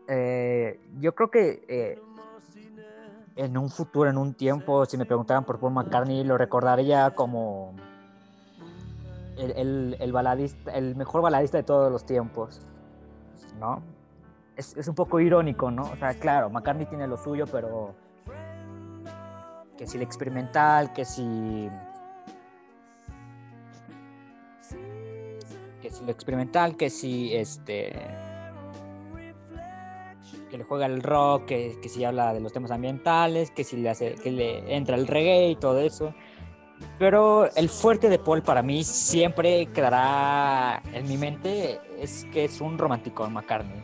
eh, 0.07 0.79
yo 0.99 1.15
creo 1.15 1.29
que 1.31 1.65
eh, 1.67 2.01
en 3.35 3.57
un 3.57 3.69
futuro, 3.69 4.09
en 4.09 4.17
un 4.17 4.33
tiempo, 4.33 4.85
si 4.85 4.97
me 4.97 5.05
preguntaran 5.05 5.43
por 5.45 5.59
Paul 5.59 5.73
McCartney, 5.73 6.23
lo 6.23 6.37
recordaría 6.37 7.11
como 7.11 7.73
el, 9.37 9.51
el- 9.51 9.97
el 9.99 10.11
baladista, 10.11 10.71
el 10.73 10.95
mejor 10.95 11.21
baladista 11.21 11.57
de 11.57 11.63
todos 11.63 11.91
los 11.91 12.05
tiempos, 12.05 12.61
¿no? 13.59 13.81
Es, 14.55 14.77
es 14.77 14.87
un 14.87 14.93
poco 14.93 15.19
irónico, 15.19 15.71
¿no? 15.71 15.83
O 15.83 15.95
sea, 15.95 16.13
claro, 16.13 16.49
McCartney 16.49 16.85
tiene 16.85 17.07
lo 17.07 17.17
suyo, 17.17 17.45
pero 17.51 17.95
que 19.77 19.87
si 19.87 19.97
el 19.97 20.03
experimental, 20.03 20.93
que 20.93 21.03
si 21.05 21.67
que 25.83 25.91
si 25.91 26.05
lo 26.05 26.11
experimental, 26.11 26.77
que 26.77 26.89
si 26.89 27.35
este 27.35 27.91
que 30.49 30.57
le 30.57 30.63
juega 30.63 30.85
el 30.85 31.03
rock, 31.03 31.45
que, 31.45 31.77
que 31.81 31.89
si 31.89 32.05
habla 32.05 32.33
de 32.33 32.39
los 32.39 32.53
temas 32.53 32.71
ambientales, 32.71 33.51
que 33.51 33.65
si 33.65 33.75
le 33.75 33.89
hace, 33.89 34.15
que 34.15 34.31
le 34.31 34.75
entra 34.75 34.95
el 34.95 35.07
reggae 35.07 35.49
y 35.49 35.55
todo 35.57 35.79
eso. 35.79 36.13
Pero 36.99 37.53
el 37.55 37.67
fuerte 37.67 38.07
de 38.07 38.17
Paul 38.17 38.43
para 38.43 38.61
mí 38.61 38.83
siempre 38.85 39.65
quedará 39.67 40.81
en 40.93 41.05
mi 41.07 41.17
mente 41.17 41.81
es 41.99 42.25
que 42.31 42.45
es 42.45 42.61
un 42.61 42.77
romántico 42.77 43.29
McCartney. 43.29 43.83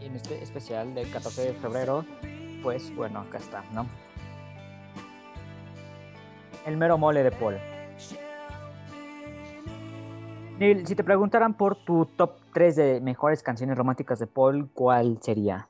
Y 0.00 0.06
en 0.06 0.16
este 0.16 0.42
especial 0.42 0.94
del 0.94 1.08
14 1.10 1.42
de 1.42 1.52
febrero, 1.54 2.04
pues 2.62 2.94
bueno, 2.94 3.20
acá 3.20 3.38
está, 3.38 3.64
¿no? 3.72 3.86
El 6.66 6.76
mero 6.76 6.98
mole 6.98 7.22
de 7.22 7.30
Paul. 7.30 7.56
Neil, 10.58 10.86
si 10.86 10.96
te 10.96 11.04
preguntaran 11.04 11.54
por 11.54 11.76
tu 11.84 12.06
top 12.16 12.32
3 12.52 12.76
de 12.76 13.00
mejores 13.00 13.42
canciones 13.42 13.78
románticas 13.78 14.18
de 14.18 14.26
Paul, 14.26 14.68
¿cuál 14.74 15.18
sería? 15.22 15.68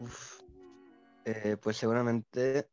Uf. 0.00 0.40
Eh, 1.24 1.56
pues 1.60 1.76
seguramente. 1.76 2.68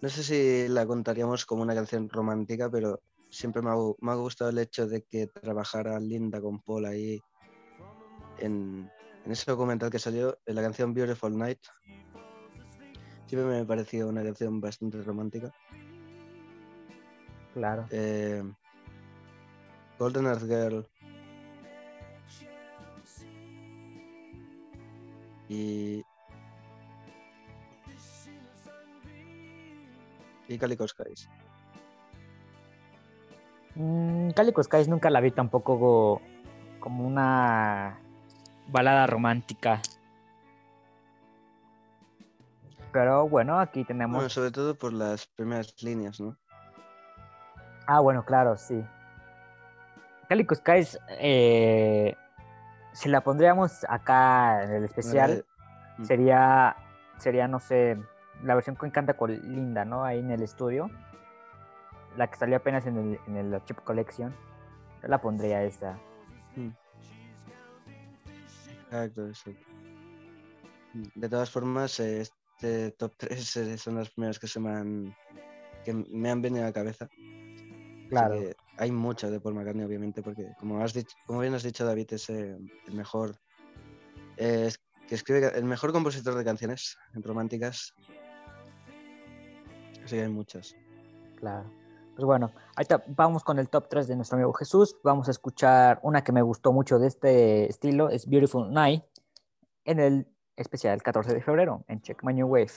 No 0.00 0.08
sé 0.08 0.22
si 0.22 0.68
la 0.68 0.86
contaríamos 0.86 1.44
como 1.44 1.62
una 1.62 1.74
canción 1.74 2.08
romántica, 2.08 2.70
pero 2.70 3.00
siempre 3.30 3.62
me 3.62 3.70
ha, 3.70 3.74
me 4.00 4.12
ha 4.12 4.14
gustado 4.16 4.50
el 4.50 4.58
hecho 4.58 4.86
de 4.86 5.02
que 5.02 5.26
trabajara 5.26 5.98
Linda 6.00 6.40
con 6.40 6.60
Paul 6.60 6.86
ahí 6.86 7.20
en, 8.38 8.90
en 9.24 9.32
ese 9.32 9.50
documental 9.50 9.90
que 9.90 9.98
salió, 9.98 10.38
en 10.46 10.54
la 10.54 10.62
canción 10.62 10.92
Beautiful 10.92 11.36
Night. 11.36 11.60
Siempre 13.26 13.48
me 13.48 13.60
ha 13.60 13.64
parecido 13.64 14.08
una 14.08 14.24
canción 14.24 14.60
bastante 14.60 15.00
romántica. 15.02 15.54
Claro. 17.54 17.86
Eh, 17.90 18.42
Golden 19.98 20.26
Earth 20.26 20.42
Girl. 20.42 20.88
Y. 25.48 26.02
Y 30.48 30.58
Calico 30.58 30.88
Skies. 30.88 31.28
Mm, 33.74 34.30
Calico 34.30 34.62
Skies 34.62 34.88
nunca 34.88 35.10
la 35.10 35.20
vi 35.20 35.30
tampoco 35.30 36.20
como 36.80 37.06
una 37.06 37.98
balada 38.68 39.06
romántica. 39.06 39.80
Pero 42.92 43.28
bueno, 43.28 43.60
aquí 43.60 43.84
tenemos. 43.84 44.16
Bueno, 44.16 44.30
sobre 44.30 44.50
todo 44.50 44.74
por 44.74 44.92
las 44.92 45.26
primeras 45.26 45.74
líneas, 45.82 46.20
¿no? 46.20 46.36
Ah, 47.86 48.00
bueno, 48.00 48.24
claro, 48.24 48.56
sí. 48.56 48.84
Calico 50.28 50.54
Skies, 50.54 50.98
eh, 51.18 52.14
si 52.92 53.08
la 53.08 53.20
pondríamos 53.22 53.84
acá 53.88 54.64
en 54.64 54.74
el 54.74 54.84
especial, 54.84 55.44
sería, 56.02 56.76
sería, 57.18 57.48
no 57.48 57.58
sé, 57.58 57.98
la 58.42 58.54
versión 58.54 58.76
que 58.76 58.90
canta 58.90 59.14
con 59.14 59.32
Linda, 59.32 59.84
¿no? 59.84 60.04
Ahí 60.04 60.20
en 60.20 60.30
el 60.30 60.42
estudio. 60.42 60.88
La 62.20 62.30
que 62.30 62.36
salió 62.36 62.56
apenas 62.58 62.84
en 62.86 62.98
el, 62.98 63.18
en 63.28 63.36
el 63.54 63.64
Chip 63.64 63.78
Collection. 63.78 64.30
Yo 65.00 65.08
la 65.08 65.22
pondría 65.22 65.64
esa. 65.64 65.98
Exacto, 68.84 69.26
exacto. 69.28 69.64
De 71.14 71.28
todas 71.30 71.50
formas, 71.50 71.98
este 71.98 72.90
top 72.98 73.14
3 73.16 73.80
son 73.80 73.94
las 73.94 74.10
primeras 74.10 74.38
que 74.38 74.46
se 74.48 74.60
me 74.60 74.68
han, 74.70 75.16
que 75.82 75.94
me 75.94 76.30
han 76.30 76.42
venido 76.42 76.64
a 76.64 76.66
la 76.66 76.72
cabeza. 76.74 77.06
Así 77.06 78.08
Claro. 78.10 78.34
que 78.38 78.54
hay 78.76 78.90
mucho 78.92 79.30
de 79.30 79.40
Paul 79.40 79.54
McCartney, 79.54 79.86
obviamente, 79.86 80.22
porque 80.22 80.52
como 80.58 80.82
has 80.82 80.92
dicho, 80.92 81.16
como 81.26 81.40
bien 81.40 81.54
has 81.54 81.62
dicho, 81.62 81.86
David, 81.86 82.12
es 82.12 82.28
eh, 82.28 82.54
el 82.86 82.94
mejor 82.94 83.34
eh, 84.36 84.66
es- 84.66 84.78
que 85.08 85.14
escribe 85.14 85.50
el 85.56 85.64
mejor 85.64 85.90
compositor 85.92 86.34
de 86.34 86.44
canciones 86.44 86.98
románticas. 87.14 87.94
Así 90.04 90.16
que 90.16 90.22
hay 90.24 90.28
muchas. 90.28 90.76
Claro. 91.36 91.79
Pues 92.20 92.26
bueno, 92.26 92.52
ahorita 92.76 93.02
vamos 93.16 93.42
con 93.42 93.58
el 93.58 93.70
top 93.70 93.88
3 93.88 94.06
de 94.06 94.14
nuestro 94.14 94.36
amigo 94.36 94.52
Jesús. 94.52 94.94
Vamos 95.02 95.28
a 95.28 95.30
escuchar 95.30 96.00
una 96.02 96.22
que 96.22 96.32
me 96.32 96.42
gustó 96.42 96.70
mucho 96.70 96.98
de 96.98 97.06
este 97.06 97.66
estilo, 97.66 98.10
es 98.10 98.28
Beautiful 98.28 98.70
Night, 98.70 99.02
en 99.86 100.00
el 100.00 100.26
especial 100.54 101.02
14 101.02 101.32
de 101.32 101.40
febrero, 101.40 101.82
en 101.88 102.02
Check 102.02 102.22
My 102.22 102.34
New 102.34 102.46
Wave. 102.46 102.72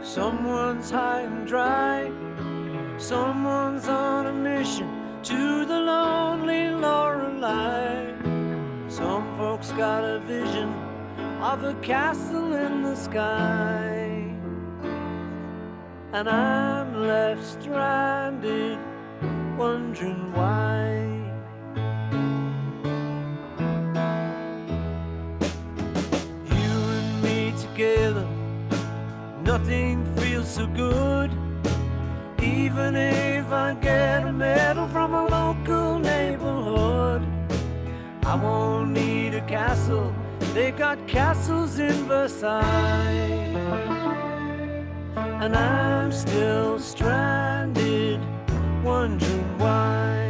Someone's 0.00 0.90
high 0.90 1.26
and 1.26 1.46
dry. 1.46 2.10
Someone's 2.96 3.86
on 3.86 4.26
a 4.26 4.32
mission 4.32 4.88
to 5.24 5.66
the 5.66 5.78
lonely 5.78 6.68
Lorelei. 6.70 8.14
Some 8.88 9.36
folks 9.36 9.70
got 9.72 10.02
a 10.02 10.18
vision 10.20 10.72
of 11.42 11.62
a 11.62 11.74
castle 11.82 12.54
in 12.54 12.84
the 12.84 12.96
sky. 12.96 14.01
And 16.14 16.28
I'm 16.28 17.06
left 17.06 17.42
stranded, 17.42 18.78
wondering 19.56 20.32
why. 20.34 21.08
You 26.44 26.74
and 26.98 27.22
me 27.22 27.54
together 27.58 28.28
nothing 29.42 30.04
feels 30.16 30.48
so 30.48 30.66
good. 30.66 31.30
Even 32.42 32.96
if 32.96 33.50
I 33.50 33.74
get 33.74 34.26
a 34.26 34.32
medal 34.32 34.88
from 34.88 35.14
a 35.14 35.26
local 35.26 35.98
neighborhood, 35.98 37.22
I 38.24 38.34
won't 38.34 38.90
need 38.90 39.34
a 39.34 39.40
castle. 39.46 40.14
They 40.54 40.70
got 40.72 41.06
castles 41.06 41.78
in 41.78 42.06
Versailles. 42.06 43.91
And 45.16 45.54
I'm 45.56 46.10
still 46.12 46.78
stranded, 46.78 48.20
wondering 48.82 49.58
why. 49.58 50.21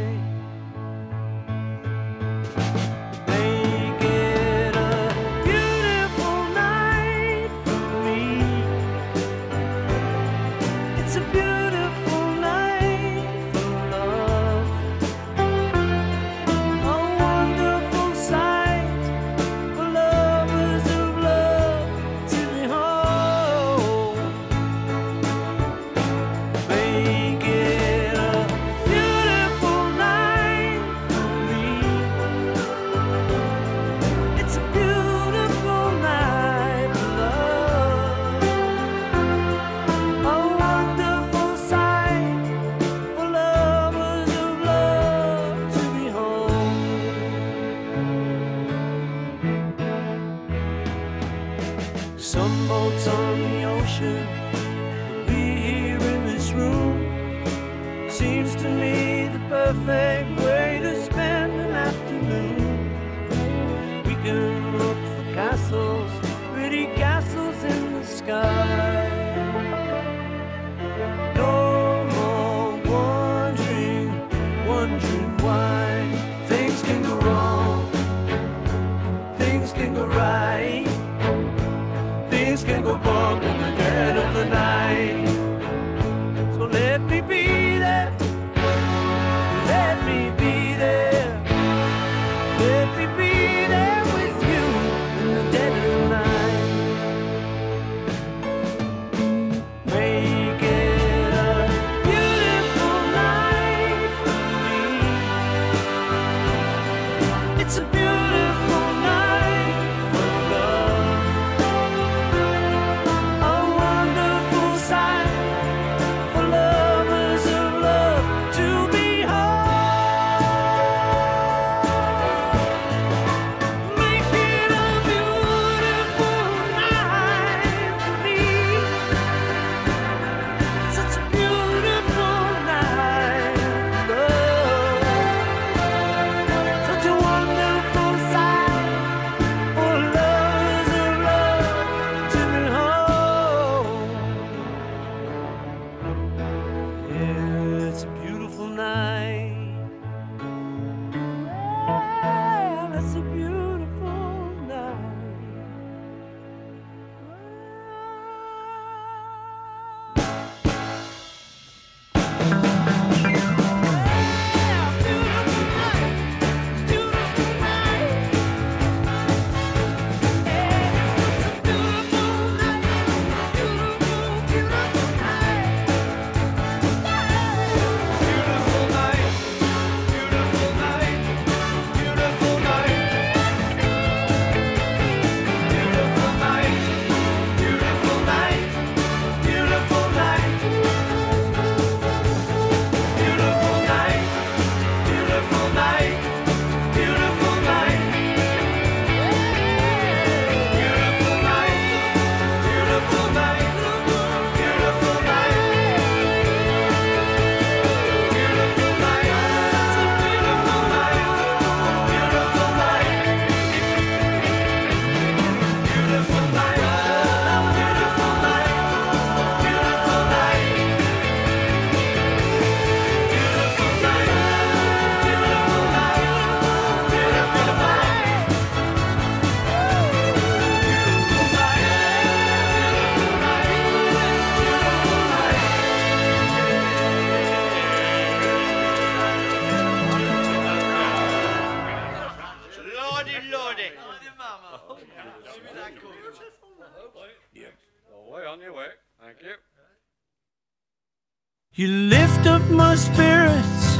You 251.75 251.87
lift 251.87 252.45
up 252.45 252.61
my 252.69 252.95
spirits, 252.95 253.97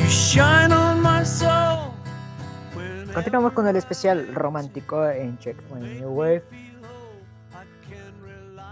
you 0.00 0.08
shine 0.08 0.72
on 0.72 1.00
my 1.00 1.24
soul. 1.24 1.92
Continuamos 3.14 3.52
con 3.52 3.68
el 3.68 3.76
especial 3.76 4.34
romántico 4.34 5.08
en 5.08 5.38
Check 5.38 5.56
My 5.72 6.00
New 6.00 6.10
Wave. 6.10 6.42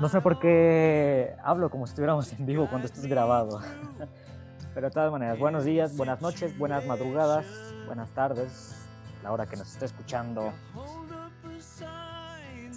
No 0.01 0.09
sé 0.09 0.21
por 0.21 0.41
qué 0.41 1.37
hablo 1.45 1.71
como 1.71 1.87
si 1.87 1.91
estuviéramos 1.91 2.33
en 2.33 2.45
vivo 2.45 2.67
cuando 2.69 2.89
esto 2.89 2.99
es 2.99 3.07
grabado. 3.07 3.61
Pero 4.75 4.89
de 4.89 4.95
todas 4.95 5.13
maneras, 5.13 5.39
buenos 5.39 5.65
días, 5.65 5.97
buenas 5.97 6.21
noches, 6.21 6.59
buenas 6.59 6.85
madrugadas, 6.87 7.47
buenas 7.87 8.11
tardes, 8.11 8.75
la 9.23 9.31
hora 9.31 9.47
que 9.47 9.59
nos 9.59 9.71
esté 9.71 9.85
escuchando 9.85 10.53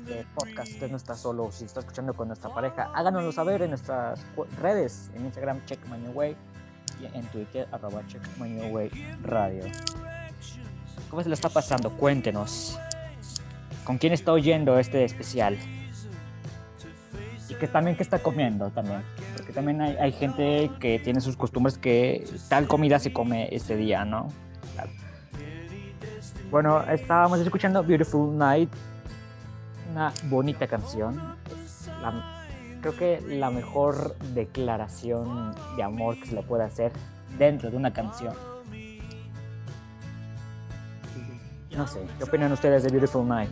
este 0.03 0.25
podcast. 0.35 0.71
Usted 0.71 0.91
no 0.91 0.97
está 0.97 1.15
solo, 1.15 1.51
si 1.51 1.65
está 1.65 1.79
escuchando 1.79 2.13
con 2.13 2.27
nuestra 2.27 2.53
pareja, 2.53 2.91
háganoslo 2.93 3.31
saber 3.31 3.61
en 3.61 3.69
nuestras 3.69 4.19
redes, 4.61 5.09
en 5.15 5.25
Instagram, 5.25 5.63
Check 5.65 5.79
My 5.87 5.97
New 5.97 6.11
Way, 6.11 6.35
y 6.99 7.17
en 7.17 7.25
Twitter, 7.27 7.67
arroba 7.71 8.05
Check 8.07 8.21
My 8.39 8.49
New 8.49 8.73
Way 8.73 8.89
Radio. 9.23 9.63
¿Cómo 11.09 11.23
se 11.23 11.29
lo 11.29 11.35
está 11.35 11.49
pasando? 11.49 11.91
Cuéntenos. 11.91 12.79
¿Con 13.83 13.97
quién 13.97 14.13
está 14.13 14.31
oyendo 14.31 14.77
este 14.79 15.03
especial? 15.03 15.57
Y 17.49 17.55
que 17.55 17.67
también 17.67 17.95
que 17.95 18.03
está 18.03 18.19
comiendo 18.19 18.69
también. 18.71 19.03
Porque 19.35 19.53
también 19.53 19.81
hay, 19.81 19.95
hay 19.97 20.11
gente 20.11 20.71
que 20.79 20.99
tiene 20.99 21.21
sus 21.21 21.35
costumbres 21.35 21.77
que 21.77 22.27
tal 22.49 22.67
comida 22.67 22.99
se 22.99 23.11
come 23.13 23.49
este 23.51 23.75
día, 23.75 24.05
¿no? 24.05 24.27
Bueno, 26.49 26.83
estábamos 26.83 27.39
escuchando 27.39 27.83
Beautiful 27.83 28.37
Night, 28.37 28.69
una 29.93 30.11
bonita 30.23 30.67
canción. 30.67 31.37
La- 32.01 32.45
creo 32.81 32.97
que 32.97 33.21
la 33.21 33.49
mejor 33.51 34.17
declaración 34.33 35.55
de 35.77 35.83
amor 35.83 36.19
que 36.19 36.25
se 36.27 36.35
le 36.35 36.41
puede 36.43 36.63
hacer 36.63 36.91
dentro 37.37 37.69
de 37.69 37.77
una 37.77 37.93
canción. 37.93 38.33
No 41.71 41.87
sé, 41.87 42.05
¿qué 42.17 42.23
opinan 42.23 42.51
ustedes 42.51 42.83
de 42.83 42.89
Beautiful 42.89 43.27
Night? 43.27 43.49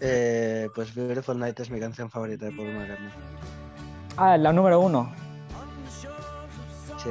Eh, 0.00 0.68
pues 0.74 0.94
Beautiful 0.94 1.38
Night 1.38 1.58
es 1.60 1.70
mi 1.70 1.80
canción 1.80 2.10
favorita 2.10 2.46
de 2.46 2.52
Paul 2.52 2.68
McCartney. 2.72 3.10
Ah, 4.16 4.36
la 4.36 4.52
número 4.52 4.80
uno. 4.80 5.10
Sí, 7.02 7.10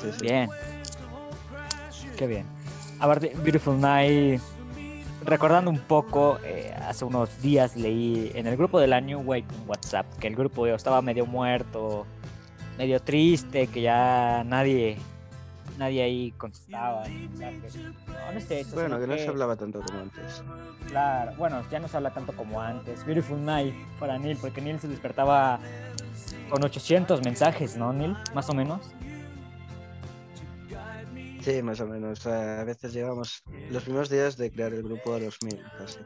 sí, 0.00 0.12
sí. 0.12 0.22
Bien. 0.22 0.48
Qué 2.16 2.26
bien. 2.26 2.46
Aparte, 3.00 3.32
Beautiful 3.42 3.80
Night, 3.80 4.40
recordando 5.24 5.70
un 5.70 5.78
poco, 5.78 6.38
eh, 6.44 6.74
hace 6.86 7.04
unos 7.04 7.40
días 7.42 7.76
leí 7.76 8.30
en 8.34 8.46
el 8.46 8.56
grupo 8.56 8.80
de 8.80 8.86
la 8.86 9.00
New 9.00 9.20
Wave 9.20 9.44
en 9.48 9.68
WhatsApp 9.68 10.06
que 10.18 10.28
el 10.28 10.36
grupo 10.36 10.66
estaba 10.66 11.02
medio 11.02 11.26
muerto, 11.26 12.06
medio 12.78 13.00
triste, 13.00 13.66
que 13.68 13.82
ya 13.82 14.44
nadie 14.44 14.98
nadie 15.78 16.02
ahí 16.02 16.32
contestaba. 16.32 17.04
No, 17.08 17.50
no 17.50 18.74
Bueno, 18.74 19.00
que 19.00 19.06
no 19.06 19.16
se 19.16 19.28
hablaba 19.28 19.56
tanto 19.56 19.80
como 19.80 20.00
antes. 20.00 20.42
Claro, 20.88 21.32
bueno, 21.36 21.62
ya 21.70 21.80
no 21.80 21.88
se 21.88 21.96
habla 21.96 22.10
tanto 22.10 22.32
como 22.32 22.60
antes. 22.60 23.04
Beautiful 23.04 23.44
Night 23.44 23.74
para 23.98 24.18
Neil, 24.18 24.38
porque 24.40 24.60
Neil 24.60 24.80
se 24.80 24.88
despertaba 24.88 25.58
con 26.50 26.62
800 26.62 27.22
mensajes, 27.24 27.76
¿no, 27.76 27.92
Neil? 27.92 28.16
Más 28.34 28.48
o 28.50 28.54
menos. 28.54 28.80
Sí, 31.44 31.62
más 31.62 31.78
o 31.80 31.86
menos. 31.86 32.26
A 32.26 32.64
veces 32.64 32.94
llegamos 32.94 33.42
los 33.70 33.82
primeros 33.82 34.08
días 34.08 34.38
de 34.38 34.50
crear 34.50 34.72
el 34.72 34.82
grupo 34.82 35.12
a 35.12 35.18
los 35.18 35.36
mil, 35.42 35.60
casi. 35.76 35.98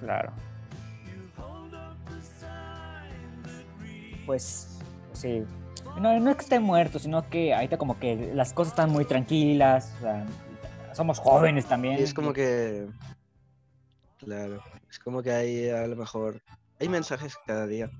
Claro. 0.00 0.32
Pues, 4.24 4.78
sí. 5.12 5.44
No, 6.00 6.18
no 6.18 6.30
es 6.30 6.36
que 6.36 6.42
esté 6.42 6.58
muerto, 6.58 6.98
sino 6.98 7.28
que 7.28 7.52
ahorita 7.52 7.76
como 7.76 7.98
que 7.98 8.32
las 8.34 8.54
cosas 8.54 8.72
están 8.72 8.88
muy 8.88 9.04
tranquilas. 9.04 9.92
o 9.98 10.00
sea, 10.00 10.26
somos 10.94 11.18
jóvenes 11.18 11.66
también. 11.66 11.98
Y 11.98 12.02
es 12.02 12.14
como 12.14 12.32
que. 12.32 12.86
Claro. 14.16 14.62
Es 14.88 14.98
como 15.00 15.22
que 15.22 15.32
hay 15.32 15.68
a 15.68 15.86
lo 15.86 15.96
mejor. 15.96 16.40
Hay 16.80 16.88
mensajes 16.88 17.36
cada 17.46 17.66
día. 17.66 17.90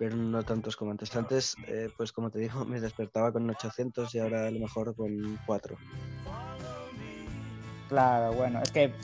Pero 0.00 0.16
no 0.16 0.42
tantos 0.42 0.76
como 0.76 0.92
antes. 0.92 1.14
Antes, 1.14 1.54
eh, 1.66 1.90
pues 1.94 2.10
como 2.10 2.30
te 2.30 2.38
digo, 2.38 2.64
me 2.64 2.80
despertaba 2.80 3.30
con 3.30 3.48
800 3.50 4.14
y 4.14 4.18
ahora 4.18 4.46
a 4.46 4.50
lo 4.50 4.58
mejor 4.58 4.96
con 4.96 5.38
4. 5.44 5.76
Claro, 7.90 8.32
bueno, 8.32 8.62
es 8.62 8.70
que 8.72 8.94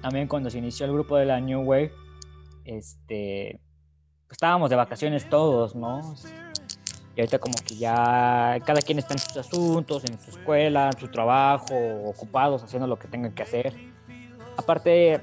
también 0.00 0.26
cuando 0.26 0.48
se 0.48 0.56
inició 0.56 0.86
el 0.86 0.92
grupo 0.92 1.18
de 1.18 1.26
la 1.26 1.38
New 1.38 1.60
Wave, 1.60 1.92
este, 2.64 3.60
pues, 4.26 4.36
estábamos 4.36 4.70
de 4.70 4.76
vacaciones 4.76 5.28
todos, 5.28 5.74
¿no? 5.74 6.14
Y 7.14 7.20
ahorita 7.20 7.38
como 7.38 7.54
que 7.66 7.76
ya 7.76 8.58
cada 8.64 8.80
quien 8.80 9.00
está 9.00 9.12
en 9.12 9.18
sus 9.18 9.36
asuntos, 9.36 10.02
en 10.04 10.18
su 10.18 10.30
escuela, 10.30 10.88
en 10.94 10.98
su 10.98 11.08
trabajo, 11.08 11.74
ocupados 12.06 12.62
haciendo 12.62 12.86
lo 12.86 12.98
que 12.98 13.06
tengan 13.06 13.34
que 13.34 13.42
hacer. 13.42 13.74
Aparte, 14.56 15.20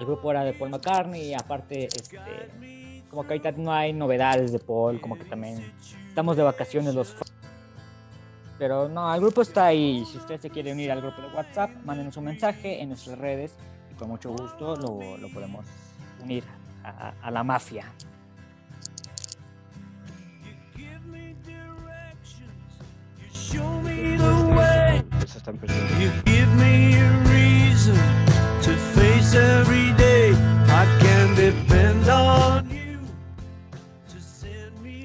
el 0.00 0.04
grupo 0.04 0.32
era 0.32 0.42
de 0.42 0.52
Paul 0.52 0.70
McCartney 0.70 1.32
aparte, 1.32 1.86
este, 1.86 2.18
como 3.14 3.26
que 3.26 3.34
ahorita 3.34 3.52
no 3.52 3.72
hay 3.72 3.92
novedades 3.92 4.52
de 4.52 4.58
Paul, 4.58 5.00
como 5.00 5.16
que 5.16 5.24
también 5.24 5.72
estamos 6.08 6.36
de 6.36 6.42
vacaciones 6.42 6.94
los 6.94 7.14
pero 8.58 8.88
no, 8.88 9.12
el 9.12 9.20
grupo 9.20 9.42
está 9.42 9.66
ahí. 9.66 10.04
Si 10.10 10.16
usted 10.16 10.40
se 10.40 10.48
quiere 10.48 10.72
unir 10.72 10.90
al 10.92 11.00
grupo 11.00 11.20
de 11.22 11.28
WhatsApp, 11.34 11.70
mándenos 11.84 12.16
un 12.16 12.24
mensaje 12.24 12.80
en 12.80 12.88
nuestras 12.90 13.18
redes 13.18 13.52
y 13.90 13.94
con 13.96 14.08
mucho 14.08 14.30
gusto 14.30 14.76
lo, 14.76 15.16
lo 15.18 15.28
podemos 15.28 15.64
unir 16.22 16.44
a, 16.84 17.08
a- 17.08 17.14
a 17.20 17.30
la 17.32 17.42
mafia. 17.42 17.84
Show 23.32 23.82
me 23.82 24.14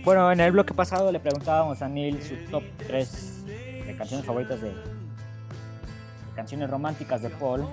Bueno, 0.10 0.32
en 0.32 0.40
el 0.40 0.52
bloque 0.52 0.74
pasado 0.74 1.12
le 1.12 1.20
preguntábamos 1.20 1.84
a 1.84 1.88
Neil 1.88 2.20
su 2.24 2.36
top 2.50 2.64
3 2.80 3.46
de 3.46 3.96
canciones 3.96 4.26
favoritas 4.26 4.60
de, 4.60 4.70
de 4.70 6.34
canciones 6.36 6.68
románticas 6.68 7.22
de 7.22 7.30
Paul. 7.30 7.64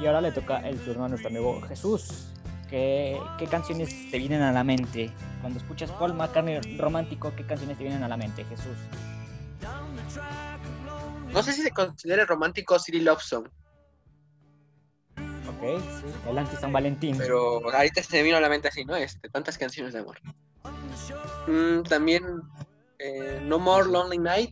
Y 0.00 0.06
ahora 0.06 0.22
le 0.22 0.32
toca 0.32 0.66
el 0.66 0.78
turno 0.78 1.04
a 1.04 1.08
nuestro 1.08 1.28
amigo 1.28 1.60
Jesús. 1.68 2.28
¿Qué, 2.70 3.20
¿Qué 3.38 3.46
canciones 3.48 4.10
te 4.10 4.16
vienen 4.16 4.40
a 4.40 4.50
la 4.50 4.64
mente? 4.64 5.10
Cuando 5.42 5.58
escuchas 5.58 5.90
Paul 5.90 6.14
McCartney 6.14 6.78
romántico, 6.78 7.30
¿qué 7.36 7.44
canciones 7.44 7.76
te 7.76 7.84
vienen 7.84 8.02
a 8.02 8.08
la 8.08 8.16
mente, 8.16 8.42
Jesús? 8.44 8.78
No 11.34 11.42
sé 11.42 11.52
si 11.52 11.60
se 11.60 11.70
considera 11.70 12.24
romántico 12.24 12.78
City 12.78 13.00
Love 13.00 13.20
Song, 13.20 13.46
Ok, 15.50 15.82
sí. 16.00 16.30
El 16.30 16.38
anti 16.38 16.56
San 16.56 16.72
Valentín. 16.72 17.18
pero 17.18 17.70
ahorita 17.74 18.02
se 18.02 18.16
me 18.16 18.22
vino 18.22 18.38
a 18.38 18.40
la 18.40 18.48
mente 18.48 18.68
así, 18.68 18.86
¿no? 18.86 18.96
Este, 18.96 19.28
tantas 19.28 19.58
canciones 19.58 19.92
de 19.92 19.98
amor. 19.98 20.16
Mm, 21.46 21.82
también 21.82 22.24
eh, 22.98 23.40
No 23.44 23.58
More 23.58 23.88
Lonely 23.88 24.18
Night. 24.18 24.50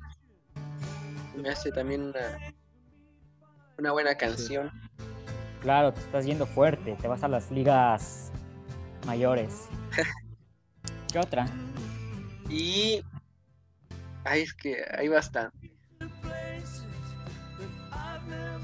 Me 1.37 1.51
hace 1.51 1.71
también 1.71 2.03
una, 2.03 2.39
una 3.79 3.93
buena 3.93 4.15
canción. 4.17 4.71
Claro, 5.61 5.93
te 5.93 6.01
estás 6.01 6.25
yendo 6.25 6.47
fuerte, 6.47 6.97
te 7.01 7.09
vas 7.09 7.23
a 7.23 7.29
las 7.29 7.51
ligas 7.51 8.31
mayores. 9.07 9.69
¿Qué 11.13 11.19
otra? 11.19 11.47
Y. 12.49 13.03
Ay, 14.25 14.43
es 14.43 14.55
que 14.55 14.85
hay 14.97 15.09
bastante. 15.09 15.73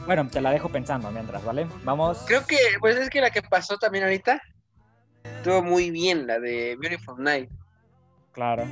Bueno, 0.07 0.29
te 0.29 0.41
la 0.41 0.51
dejo 0.51 0.69
pensando 0.69 1.11
mientras, 1.11 1.43
¿vale? 1.45 1.67
Vamos. 1.83 2.25
Creo 2.27 2.47
que, 2.47 2.59
pues 2.79 2.97
es 2.97 3.09
que 3.09 3.23
la 3.23 3.31
que 3.31 3.41
pasó 3.43 3.79
también 3.79 4.05
ahorita 4.05 4.43
estuvo 5.25 5.63
muy 5.63 5.91
bien, 5.91 6.27
la 6.27 6.39
de 6.39 6.77
Beautiful 6.79 7.23
Night. 7.23 7.51
Claro. 8.35 8.65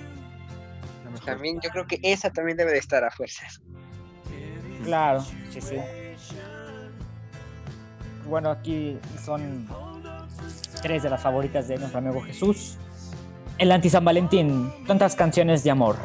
También 1.25 1.61
yo 1.63 1.71
creo 1.71 1.87
que 1.87 2.01
esa 2.03 2.31
también 2.31 2.57
debe 2.57 2.73
de 2.73 2.79
estar 2.79 3.05
a 3.05 3.11
fuerzas. 3.11 3.63
claro, 4.85 5.21
sí, 5.51 5.61
sí. 5.61 5.77
Bueno, 8.27 8.51
aquí 8.51 8.99
son 9.25 9.69
tres 10.83 11.05
de 11.05 11.11
las 11.11 11.23
favoritas 11.23 11.69
de 11.69 11.79
nuestro 11.79 11.99
amigo 11.99 12.21
Jesús. 12.23 12.77
El 13.59 13.71
anti 13.71 13.89
San 13.89 14.05
Valentín, 14.05 14.73
tantas 14.87 15.15
canciones 15.15 15.63
de 15.63 15.71
amor. 15.71 15.97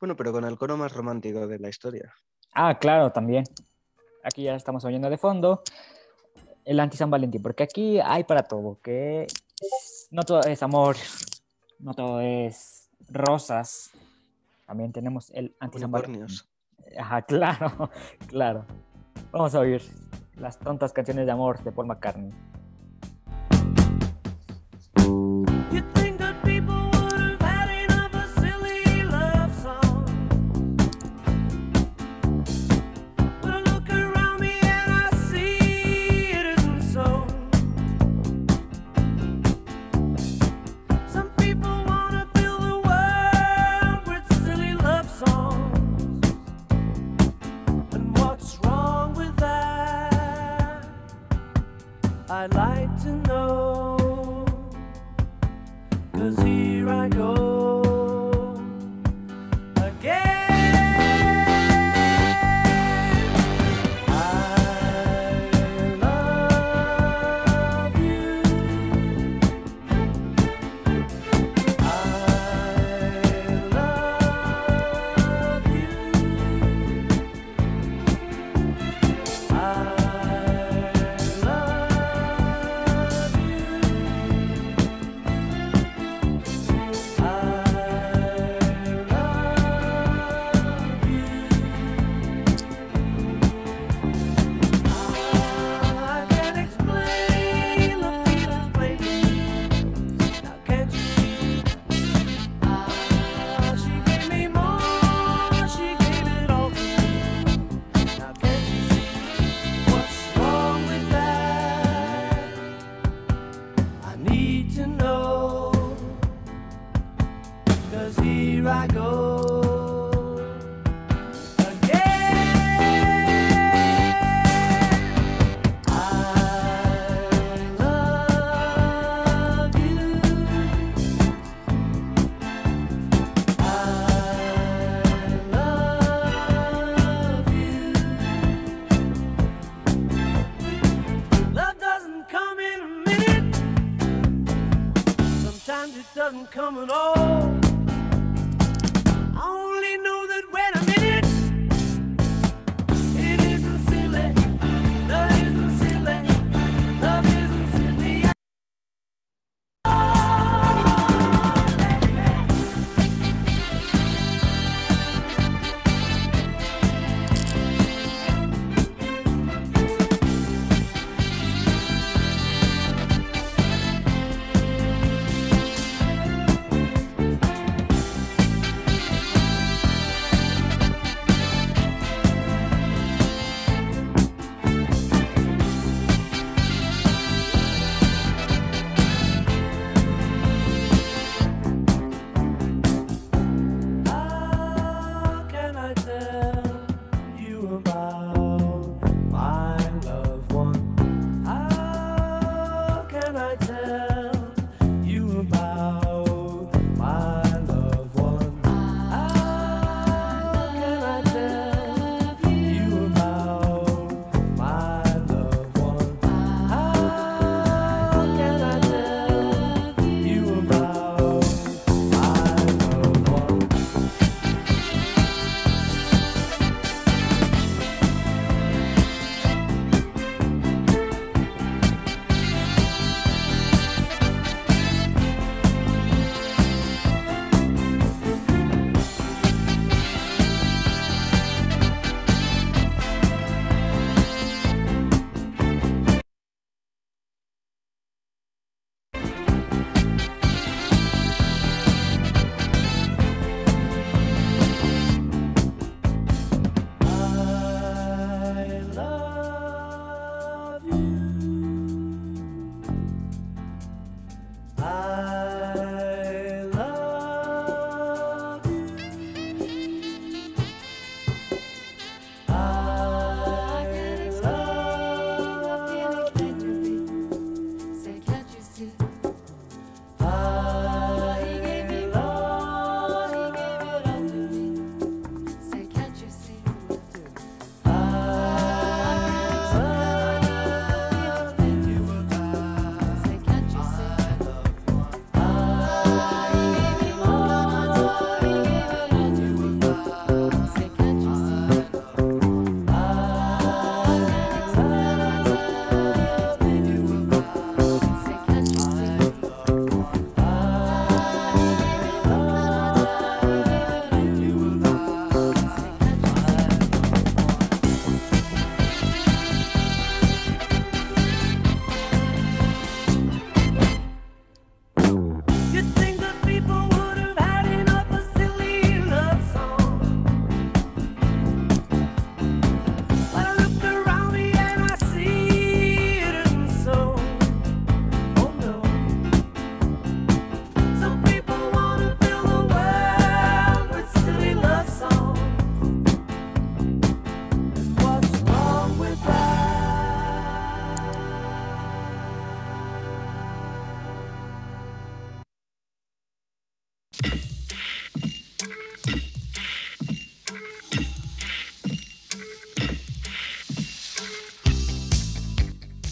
Bueno, 0.00 0.16
pero 0.16 0.32
con 0.32 0.44
el 0.44 0.56
coro 0.56 0.76
más 0.76 0.92
romántico 0.92 1.46
de 1.46 1.58
la 1.58 1.68
historia. 1.68 2.14
Ah, 2.54 2.78
claro, 2.78 3.12
también. 3.12 3.44
Aquí 4.22 4.44
ya 4.44 4.54
estamos 4.54 4.84
oyendo 4.84 5.10
de 5.10 5.18
fondo 5.18 5.62
el 6.64 6.80
anti 6.80 6.96
San 6.96 7.10
Valentín, 7.10 7.42
porque 7.42 7.62
aquí 7.62 7.98
hay 7.98 8.24
para 8.24 8.42
todo, 8.42 8.78
que 8.82 9.26
no 10.10 10.22
todo 10.22 10.40
es 10.40 10.62
amor, 10.62 10.96
no 11.78 11.94
todo 11.94 12.20
es 12.20 12.90
rosas. 13.08 13.90
También 14.66 14.92
tenemos 14.92 15.30
el 15.30 15.54
anti 15.60 15.78
San 15.78 15.90
Valentín. 15.90 16.22
Unicornios. 16.22 16.48
Ajá, 16.98 17.22
claro, 17.26 17.90
claro. 18.26 18.66
Vamos 19.30 19.54
a 19.54 19.60
oír 19.60 19.82
las 20.36 20.58
tontas 20.58 20.92
canciones 20.92 21.26
de 21.26 21.32
amor 21.32 21.62
de 21.62 21.72
Paul 21.72 21.86
McCartney. 21.86 22.32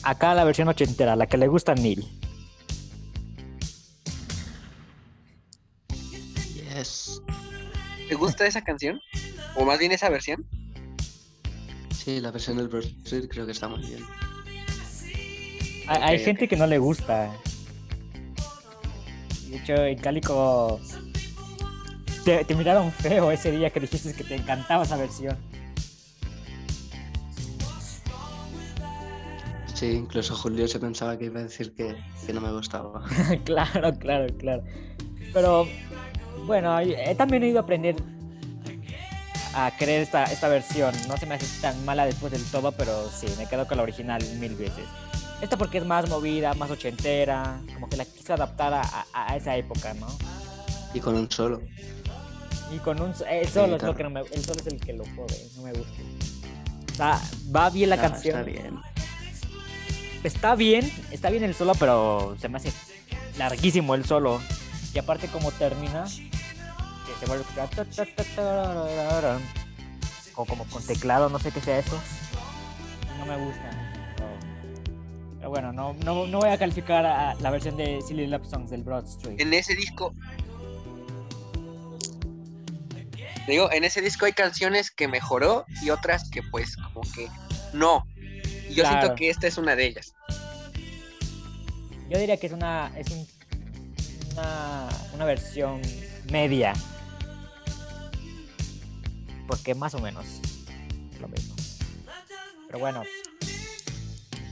Acá 0.07 0.35
la 0.35 0.45
versión 0.45 0.69
ochentera, 0.69 1.17
la 1.17 1.27
que 1.27 1.37
le 1.37 1.49
gusta 1.49 1.73
a 1.73 1.75
Neil. 1.75 2.07
Yes. 6.55 7.21
¿Te 8.09 8.15
gusta 8.15 8.47
esa 8.47 8.63
canción? 8.63 9.01
O 9.57 9.65
más 9.65 9.81
bien 9.81 9.91
esa 9.91 10.09
versión. 10.09 10.47
Sí, 11.93 12.21
la 12.21 12.31
versión 12.31 12.57
del 12.57 12.73
Street 13.03 13.27
creo 13.29 13.47
que 13.47 13.51
está 13.51 13.67
muy 13.67 13.81
bien. 13.81 14.05
Hay, 15.89 16.21
gente 16.21 16.47
que 16.47 16.55
no 16.55 16.69
le 16.69 16.79
gusta. 16.79 17.37
De 19.49 19.57
hecho, 19.57 19.75
en 19.75 19.99
Cálico 19.99 20.81
te, 22.25 22.45
te 22.45 22.55
miraron 22.55 22.93
feo 22.93 23.33
ese 23.33 23.51
día 23.51 23.71
que 23.71 23.81
dijiste 23.81 24.15
que 24.15 24.23
te 24.23 24.37
encantaba 24.37 24.85
esa 24.85 24.97
versión. 24.97 25.37
Sí, 29.77 29.91
incluso 29.93 30.35
Julio 30.35 30.67
se 30.67 30.79
pensaba 30.81 31.19
que 31.19 31.27
iba 31.27 31.41
a 31.41 31.43
decir 31.43 31.75
que, 31.75 31.95
que 32.25 32.33
no 32.33 32.41
me 32.41 32.51
gustaba. 32.51 33.05
claro, 33.45 33.93
claro, 33.99 34.27
claro. 34.39 34.63
Pero 35.35 35.69
bueno, 36.47 36.79
he 36.81 37.15
también 37.15 37.43
he 37.43 37.49
ido 37.49 37.59
a 37.59 37.63
aprender 37.63 37.97
a 39.55 39.71
querer 39.79 40.01
esta, 40.01 40.25
esta 40.25 40.49
versión. 40.49 40.95
No 41.09 41.17
se 41.19 41.27
me 41.27 41.35
hace 41.35 41.47
tan 41.61 41.85
mala 41.85 42.07
después 42.07 42.33
del 42.33 42.43
todo, 42.45 42.73
pero 42.73 43.11
sí, 43.11 43.27
me 43.37 43.47
quedo 43.47 43.67
con 43.67 43.77
la 43.77 43.83
original 43.83 44.23
mil 44.41 44.55
veces. 44.55 44.85
Esta 45.43 45.59
porque 45.59 45.77
es 45.79 45.85
más 45.85 46.09
movida, 46.09 46.55
más 46.55 46.71
ochentera, 46.71 47.61
como 47.75 47.91
que 47.91 47.99
la 47.99 48.07
quise 48.07 48.33
adaptar 48.33 48.73
a, 48.73 48.83
a- 49.13 49.37
esa 49.37 49.55
época, 49.57 49.93
¿no? 49.93 50.07
Y 50.95 51.01
con 51.01 51.15
un 51.17 51.31
solo. 51.31 51.61
Y 52.75 52.79
con 52.79 52.99
un... 53.03 53.13
El 53.29 53.47
solo 53.49 53.77
es 53.77 53.83
lo 53.83 53.95
que 53.95 54.03
no 54.05 54.09
me... 54.11 54.21
El 54.21 54.43
solo 54.43 54.61
es 54.61 54.67
el 54.69 54.81
que 54.81 54.95
lo 54.95 55.05
jode, 55.05 55.47
no 55.57 55.63
me 55.65 55.73
gusta. 55.75 55.93
O 56.93 56.95
sea, 56.95 57.21
va 57.55 57.69
bien 57.69 57.91
la 57.91 57.97
Ah, 57.97 58.01
canción. 58.01 58.39
Está 58.39 58.51
bien. 58.51 58.79
Está 60.27 60.57
bien, 60.57 60.91
está 61.11 61.31
bien 61.31 61.45
el 61.45 61.55
solo, 61.55 61.75
pero 61.79 62.37
se 62.41 62.49
me 62.49 62.59
hace 62.59 62.73
larguísimo 63.39 63.95
el 63.95 64.05
solo. 64.05 64.41
Y 64.93 64.99
aparte 64.99 65.29
como 65.29 65.53
termina, 65.53 66.05
que 66.05 67.15
se 67.21 67.27
vuelve 67.27 67.45
o 70.35 70.45
como 70.45 70.65
con 70.65 70.83
teclado, 70.85 71.29
no 71.29 71.39
sé 71.39 71.51
qué 71.51 71.61
sea 71.61 71.79
eso. 71.79 71.99
No 73.19 73.27
me 73.27 73.37
gusta. 73.37 73.71
Pero, 75.39 75.49
bueno, 75.51 75.73
no, 75.73 75.95
no, 76.05 76.27
no 76.27 76.41
voy 76.41 76.51
a 76.51 76.59
calificar 76.59 77.07
a 77.07 77.35
la 77.37 77.51
versión 77.51 77.77
de 77.77 78.01
Silly 78.07 78.27
Love 78.27 78.47
Songs 78.49 78.71
del 78.71 78.83
Broad 78.83 79.07
Street. 79.07 79.41
En 79.41 79.55
ese 79.55 79.75
disco. 79.75 80.13
Digo, 83.47 83.71
en 83.71 83.85
ese 83.85 84.01
disco 84.01 84.27
hay 84.27 84.33
canciones 84.33 84.91
que 84.91 85.07
mejoró 85.07 85.65
y 85.83 85.91
otras 85.91 86.29
que 86.31 86.43
pues 86.43 86.77
como 86.77 87.03
que 87.15 87.29
no. 87.73 88.07
Y 88.69 88.75
yo 88.75 88.83
Claro. 88.83 89.01
siento 89.01 89.15
que 89.17 89.31
esta 89.31 89.47
es 89.47 89.57
una 89.59 89.77
de 89.77 89.87
ellas. 89.87 90.15
Yo 92.09 92.19
diría 92.19 92.37
que 92.37 92.47
es 92.47 92.53
una 92.53 92.93
es 92.97 93.09
un- 93.11 93.27
una, 94.33 94.89
una 95.15 95.25
versión 95.25 95.81
media. 96.31 96.73
Porque 99.47 99.75
más 99.75 99.95
o 99.95 100.01
menos 100.01 100.27
lo 101.21 101.29
mismo. 101.29 101.55
Pero 102.67 102.79
bueno. 102.79 103.03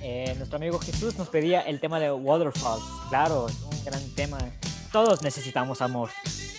eh, 0.07 0.35
nuestro 0.37 0.57
amigo 0.57 0.79
Jesús 0.81 1.17
nos 1.17 1.29
pedía 1.29 1.63
el 1.63 1.81
tema 1.81 1.99
de 1.99 2.13
Waterfalls. 2.13 2.85
Claro, 3.09 3.49
es 3.49 3.55
un 3.63 3.85
gran 3.85 4.03
tema. 4.15 4.37
Todos 4.93 5.23
necesitamos 5.23 5.81
amor 5.81 6.11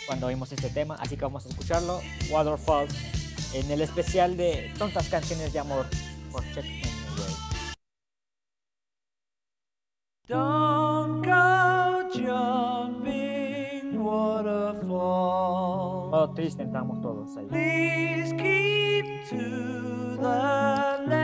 cuando 0.08 0.26
oímos 0.28 0.52
este 0.52 0.70
tema, 0.70 0.96
así 1.00 1.16
que 1.16 1.22
vamos 1.26 1.46
a 1.46 1.50
escucharlo. 1.50 2.02
Waterfalls 2.32 2.94
en 3.54 3.70
el 3.70 3.82
especial 3.82 4.36
de 4.36 4.74
tontas 4.80 5.08
canciones 5.10 5.54
de 5.54 5.60
amor 5.60 5.86
por 6.32 6.44
Check 6.54 6.66
Anyway. 7.16 7.34
Don't 10.28 11.22
go 11.22 12.10
jumping 12.14 14.04
waterfall. 14.04 15.56
Modo 16.12 16.34
triste 16.34 16.64
entramos 16.64 17.00
todos 17.02 17.38
ahí. 17.38 17.48
Please 17.48 18.34
keep 18.34 19.06
to 19.30 20.18
the 20.18 21.06
lake. 21.08 21.22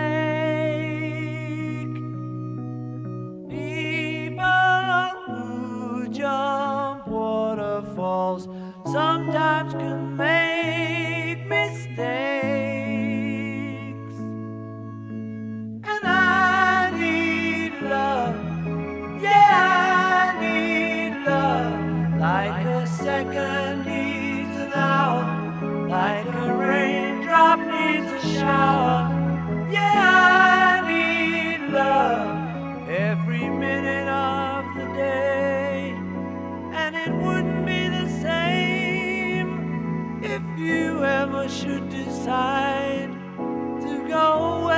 People 3.50 5.10
who 5.28 6.08
jump 6.10 7.08
waterfalls 7.08 8.48
sometimes 8.86 9.74
can 9.74 10.16
make 10.16 11.46
mistakes. 11.48 12.41
Love. 17.92 18.36
Yeah, 19.22 20.24
I 20.24 20.39
need 20.44 21.14
love. 21.26 21.74
Like 22.20 22.66
a 22.66 22.88
second 22.88 23.86
needs 23.86 24.56
an 24.66 24.72
hour. 24.74 25.24
Like 25.89 26.26
a 26.46 26.54
raindrop 26.66 27.60
needs 27.76 28.10
a 28.20 28.22
shower. 28.38 29.00
Yeah, 29.78 30.74
I 30.74 30.88
need 30.94 31.62
love 31.82 32.89
every 32.89 33.50
minute 33.50 34.08
of 34.08 34.64
the 34.80 34.88
day. 34.94 35.94
And 36.82 36.96
it 36.96 37.14
wouldn't 37.24 37.66
be 37.66 37.82
the 38.00 38.08
same 38.28 39.50
if 40.24 40.44
you 40.58 41.04
ever 41.04 41.50
should 41.50 41.89
decide 41.89 43.12
to 43.86 43.94
go 44.08 44.28
away. 44.60 44.70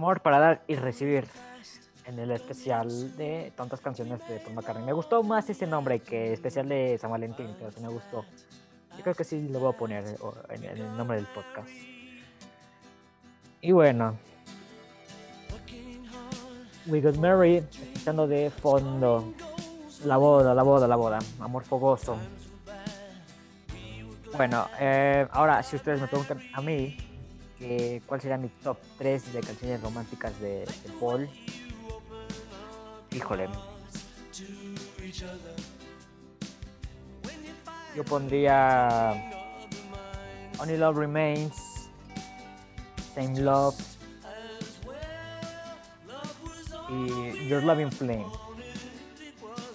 Amor 0.00 0.22
para 0.22 0.38
dar 0.38 0.62
y 0.66 0.76
recibir 0.76 1.26
en 2.06 2.18
el 2.18 2.30
especial 2.30 2.88
de 3.18 3.52
tontas 3.54 3.82
canciones 3.82 4.26
de 4.26 4.38
Paul 4.38 4.54
McCartney. 4.54 4.86
Me 4.86 4.94
gustó 4.94 5.22
más 5.22 5.50
ese 5.50 5.66
nombre 5.66 6.00
que 6.00 6.32
especial 6.32 6.66
de 6.70 6.96
San 6.98 7.10
Valentín, 7.10 7.54
pero 7.58 7.70
sí 7.70 7.82
me 7.82 7.88
gustó. 7.88 8.24
Yo 8.96 9.02
creo 9.02 9.14
que 9.14 9.24
sí 9.24 9.46
lo 9.50 9.60
voy 9.60 9.74
a 9.74 9.76
poner 9.76 10.04
eh, 10.08 10.16
en 10.48 10.64
el 10.64 10.96
nombre 10.96 11.18
del 11.18 11.26
podcast. 11.26 11.68
Y 13.60 13.72
bueno, 13.72 14.16
We 16.86 17.02
Got 17.02 17.16
Married, 17.16 17.64
escuchando 17.64 18.26
de 18.26 18.48
fondo 18.48 19.34
la 20.06 20.16
boda, 20.16 20.54
la 20.54 20.62
boda, 20.62 20.88
la 20.88 20.96
boda, 20.96 21.18
amor 21.40 21.62
fogoso. 21.62 22.16
Bueno, 24.34 24.66
eh, 24.80 25.28
ahora 25.30 25.62
si 25.62 25.76
ustedes 25.76 26.00
me 26.00 26.06
preguntan 26.06 26.40
a 26.54 26.62
mí 26.62 26.96
cuál 28.06 28.20
sería 28.20 28.38
mi 28.38 28.48
top 28.48 28.78
3 28.98 29.34
de 29.34 29.40
canciones 29.40 29.82
románticas 29.82 30.38
de, 30.40 30.66
Paul, 30.98 31.28
híjole. 33.10 33.48
Yo 37.94 38.04
pondría 38.04 39.12
Only 40.58 40.78
Love 40.78 40.96
Remains, 40.96 41.90
Same 43.14 43.40
Love 43.40 43.76
y 46.88 47.48
Your 47.48 47.62
Loving 47.62 47.92
Flame. 47.92 48.26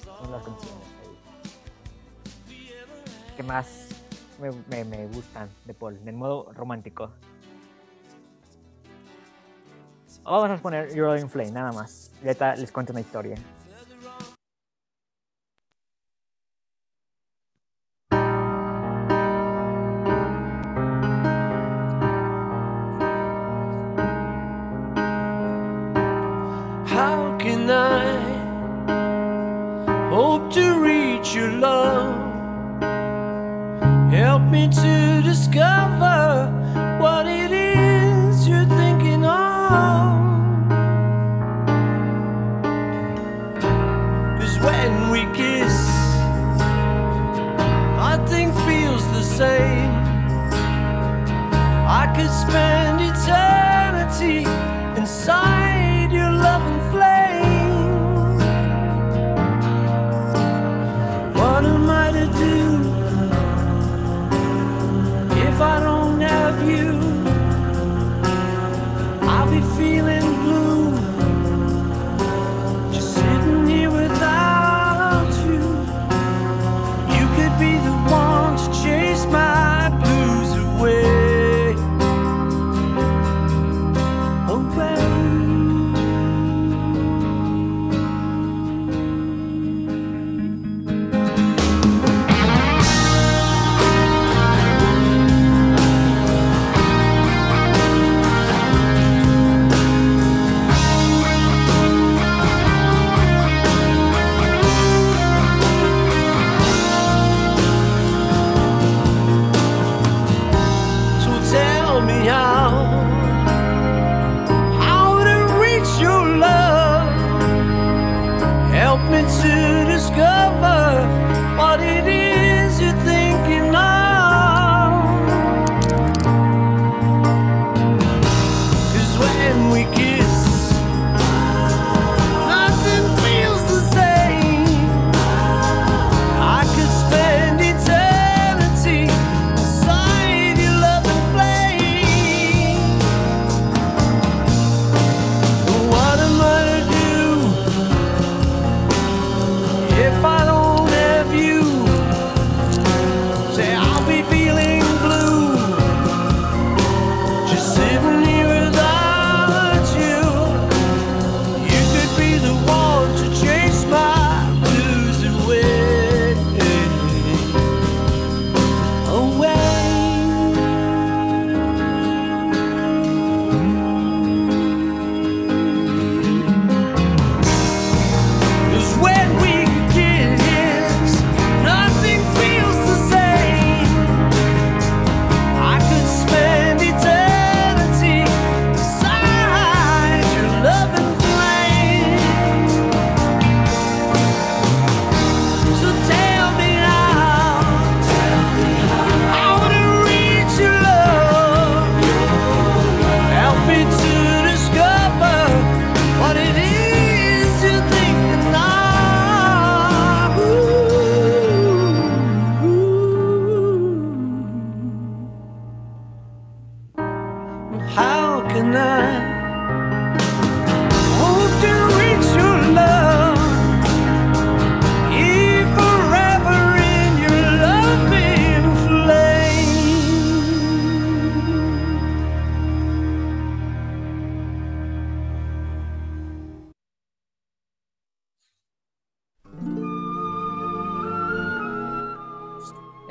Son 0.03 0.31
las 0.31 0.43
canciones 0.43 0.73
ahí 1.01 1.17
que 3.37 3.43
más 3.43 3.89
me 4.39 5.07
gustan 5.07 5.49
de 5.65 5.73
Paul, 5.75 6.03
del 6.03 6.15
modo 6.15 6.51
romántico. 6.53 7.11
Vamos 10.25 10.49
a 10.49 10.57
poner 10.57 10.89
Your 10.95 11.05
Loving 11.05 11.29
Flame, 11.29 11.51
nada 11.51 11.71
más. 11.71 12.11
Y 12.23 12.27
ahorita 12.27 12.55
les 12.55 12.71
cuento 12.71 12.91
una 12.91 13.01
historia. 13.01 13.37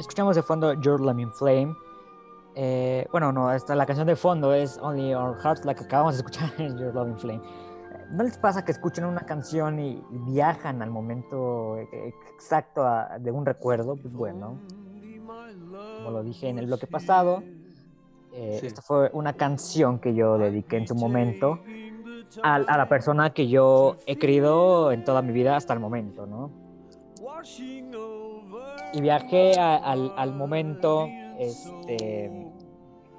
Escuchamos 0.05 0.37
de 0.37 0.43
fondo 0.43 0.75
Your 0.75 1.01
Loving 1.01 1.33
Flame 1.33 1.75
Eh, 2.57 3.07
bueno, 3.11 3.33
no, 3.33 3.51
esta, 3.51 3.75
la 3.75 3.87
canción 3.87 4.07
de 4.07 4.17
fondo 4.17 4.53
es 4.53 4.79
Only 4.83 5.15
Our 5.15 5.39
Hearts, 5.43 5.65
la 5.65 5.75
que 5.75 5.85
acabamos 5.85 6.15
de 6.15 6.19
escuchar 6.19 6.53
en 6.59 6.77
Your 6.79 6.95
Loving 6.95 7.17
Flame. 7.19 7.41
¿No 8.11 8.23
les 8.23 8.37
pasa 8.37 8.63
que 8.67 8.71
escuchan 8.71 9.07
una 9.07 9.23
canción 9.23 9.81
y, 9.81 10.05
viajan 10.11 10.83
al 10.83 10.91
momento 10.91 11.79
exacto 12.37 12.83
a- 12.87 13.19
de 13.19 13.31
un 13.31 13.47
recuerdo? 13.47 13.97
Pues 13.97 14.13
bueno, 14.13 14.59
como 15.97 16.11
lo 16.11 16.23
dije 16.23 16.49
en 16.51 16.59
el 16.59 16.67
bloque 16.67 16.87
pasado, 16.87 17.43
eh, 18.35 18.59
Sí. 18.61 18.67
esta 18.67 18.83
fue 18.83 19.11
una 19.15 19.33
canción 19.33 19.99
que 19.99 20.15
yo 20.15 20.37
dediqué 20.37 20.77
en 20.77 20.87
su 20.87 20.95
momento 20.95 21.59
a, 22.43 22.57
a 22.57 22.77
la 22.77 22.89
persona 22.91 23.31
que 23.31 23.49
yo 23.49 23.97
he 24.07 24.17
querido 24.19 24.93
en 24.93 25.03
toda 25.03 25.23
mi 25.23 25.33
vida 25.33 25.57
hasta 25.57 25.73
el 25.73 25.81
momento, 25.81 26.27
¿no? 26.27 26.51
Y 28.95 29.01
viajé 29.01 29.59
al, 29.59 30.13
al 30.17 30.33
momento 30.35 31.09
este, 31.39 32.31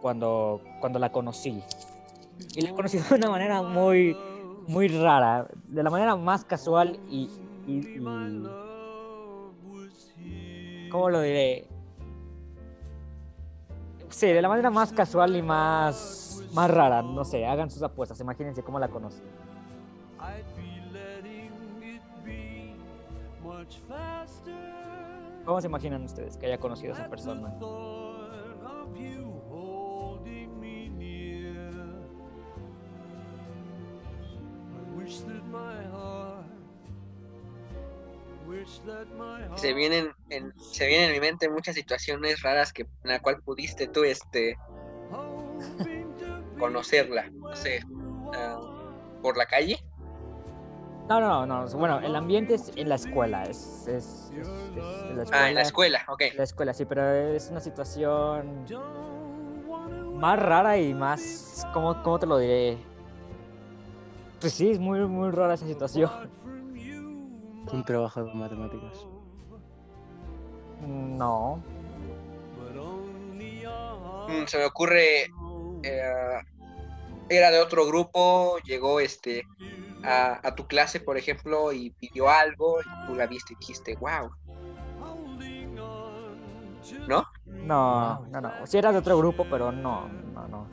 cuando, 0.02 0.62
cuando 0.80 1.00
la 1.00 1.12
conocí. 1.12 1.62
Y 2.56 2.62
la 2.62 2.72
conocí 2.72 2.98
de 3.10 3.16
una 3.16 3.30
manera 3.30 3.62
muy, 3.62 4.16
muy 4.68 4.88
rara, 4.88 5.48
de 5.68 5.84
la 5.84 5.90
manera 5.90 6.16
más 6.16 6.46
casual 6.46 7.00
y, 7.10 7.30
y- 7.68 7.82
¿Cómo 10.90 11.10
lo 11.10 11.22
diré? 11.22 11.68
Sí, 14.10 14.28
de 14.28 14.42
la 14.42 14.48
manera 14.48 14.70
más 14.70 14.94
casual 14.94 15.36
y 15.36 15.42
más, 15.42 16.42
más 16.54 16.72
rara, 16.72 17.02
no 17.02 17.26
sé, 17.26 17.46
hagan 17.46 17.70
sus 17.70 17.84
apuestas, 17.84 18.18
imagínense 18.22 18.64
cómo 18.64 18.80
la 18.80 18.88
conocí. 18.88 19.22
¿Cómo 25.46 25.62
se 25.62 25.68
imaginan 25.68 26.04
ustedes 26.04 26.38
que 26.38 26.48
haya 26.48 26.58
conocido 26.58 26.94
a 26.94 26.98
esa 26.98 27.10
persona? 27.10 27.56
Se 39.56 39.74
vienen 39.74 40.12
en, 40.30 40.54
se 40.60 40.88
vienen 40.88 41.10
en 41.10 41.14
mi 41.14 41.20
mente 41.20 41.50
muchas 41.50 41.76
situaciones 41.76 42.42
raras 42.42 42.74
que 42.74 42.84
en 42.84 42.90
la 43.12 43.20
cual 43.20 43.42
pudiste 43.44 43.88
tú 43.88 44.04
este 44.04 44.58
conocerla, 46.58 47.30
no 47.32 47.56
sé, 47.56 47.84
ah, 48.34 48.60
por 49.22 49.38
la 49.38 49.46
calle. 49.46 49.78
No, 51.08 51.22
no, 51.22 51.46
no, 51.46 51.66
no, 51.66 51.78
bueno, 51.78 52.00
el 52.00 52.16
ambiente 52.16 52.56
es 52.56 52.72
en 52.76 52.90
la 52.90 52.96
escuela, 52.96 53.44
es, 53.44 53.88
es- 53.88 54.32
es- 54.36 54.48
es 54.48 55.04
en 55.10 55.18
la 55.18 55.26
Ah, 55.32 55.50
en 55.50 55.56
la 55.56 55.62
escuela, 55.62 56.02
ok. 56.08 56.22
En 56.22 56.38
la 56.38 56.44
escuela, 56.44 56.74
sí, 56.74 56.86
pero 56.86 57.08
es 57.12 57.50
una 57.52 57.60
situación 57.60 58.66
más 60.16 60.40
rara 60.40 60.78
y 60.80 60.94
más, 60.96 61.68
¿cómo, 61.74 62.02
cómo 62.02 62.18
te 62.18 62.26
lo 62.26 62.38
diré? 62.40 62.78
Pues 64.42 64.54
sí, 64.54 64.72
es 64.72 64.80
muy, 64.80 65.00
muy 65.02 65.30
rara 65.30 65.54
esa 65.54 65.68
situación. 65.68 66.10
Un 67.72 67.84
trabajo 67.84 68.24
de 68.24 68.34
matemáticas. 68.34 69.06
No, 70.88 71.60
Mm, 74.28 74.46
se 74.48 74.58
me 74.58 74.66
ocurre 74.66 75.24
eh, 75.84 76.42
era 77.30 77.52
de 77.52 77.60
otro 77.60 77.86
grupo, 77.86 78.58
llegó 78.66 79.00
este 79.00 79.48
a, 80.04 80.40
a 80.48 80.56
tu 80.56 80.68
clase, 80.68 81.00
por 81.00 81.18
ejemplo, 81.18 81.72
y 81.72 81.92
pidió 81.92 82.30
algo, 82.30 82.80
y 82.82 82.86
tú 83.08 83.16
la 83.16 83.28
viste 83.28 83.54
y 83.54 83.58
dijiste, 83.58 83.96
wow. 84.00 84.32
¿No? 87.08 87.26
no, 87.46 88.26
no, 88.28 88.42
no. 88.42 88.68
Sí 88.68 88.78
era 88.78 88.92
de 88.92 89.00
otro 89.00 89.18
grupo, 89.18 89.46
pero 89.50 89.72
no, 89.72 90.08
no, 90.34 90.48
no. 90.48 90.68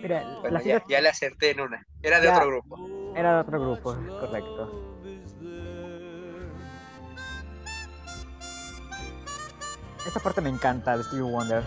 Mira, 0.00 0.24
Bueno, 0.40 0.60
ya, 0.62 1.00
le 1.00 1.08
acerté 1.08 1.50
en 1.50 1.60
una. 1.60 1.84
Era 2.02 2.20
de 2.20 2.28
Ya. 2.28 2.36
otro 2.36 2.48
grupo. 2.48 3.12
era 3.16 3.34
de 3.34 3.40
otro 3.40 3.60
grupo, 3.60 3.96
correcto. 4.20 4.70
Esta 10.06 10.20
parte 10.20 10.40
me 10.40 10.48
encanta 10.48 10.96
de 10.96 11.02
Stevie 11.02 11.22
Wonder. 11.22 11.64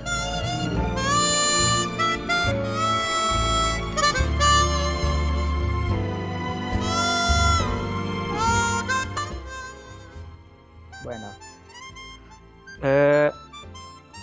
Eh, 12.83 13.31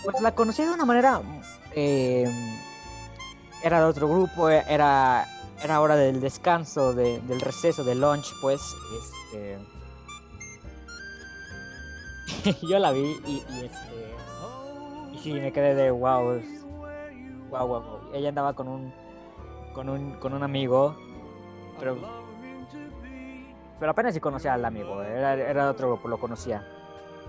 pues 0.05 0.20
la 0.20 0.35
conocí 0.35 0.62
de 0.64 0.70
una 0.70 0.85
manera. 0.85 1.20
eh, 1.74 2.26
era 3.62 3.80
de 3.80 3.86
otro 3.86 4.09
grupo, 4.09 4.48
era, 4.48 5.26
era 5.62 5.80
hora 5.80 5.97
del 5.97 6.20
descanso, 6.20 6.93
de- 6.94 7.20
del 7.22 7.40
receso, 7.40 7.82
del 7.85 8.01
lunch, 8.01 8.26
pues. 8.40 8.60
Este. 9.32 9.59
Yo 12.68 12.78
la 12.78 12.93
vi 12.93 13.20
y, 13.26 13.44
este. 13.64 14.14
Y 15.12 15.18
sí, 15.18 15.32
me 15.35 15.52
quedé 15.52 15.74
de 15.74 15.90
wow. 15.90 16.40
Wow, 17.51 17.66
wow. 17.66 17.82
Ella 18.12 18.28
andaba 18.28 18.52
con 18.55 18.68
un. 18.68 18.93
Con 19.74 19.89
un, 19.89 20.14
con 20.20 20.32
un 20.35 20.43
amigo. 20.43 20.97
Pero. 21.78 21.97
Pero 23.78 23.90
apenas 23.93 24.14
si 24.14 24.20
conocía 24.20 24.55
al 24.55 24.64
amigo. 24.64 25.02
Era, 25.02 25.35
era 25.35 25.64
de 25.64 25.70
otro 25.70 25.89
grupo, 25.89 26.09
lo 26.09 26.18
conocía. 26.18 26.64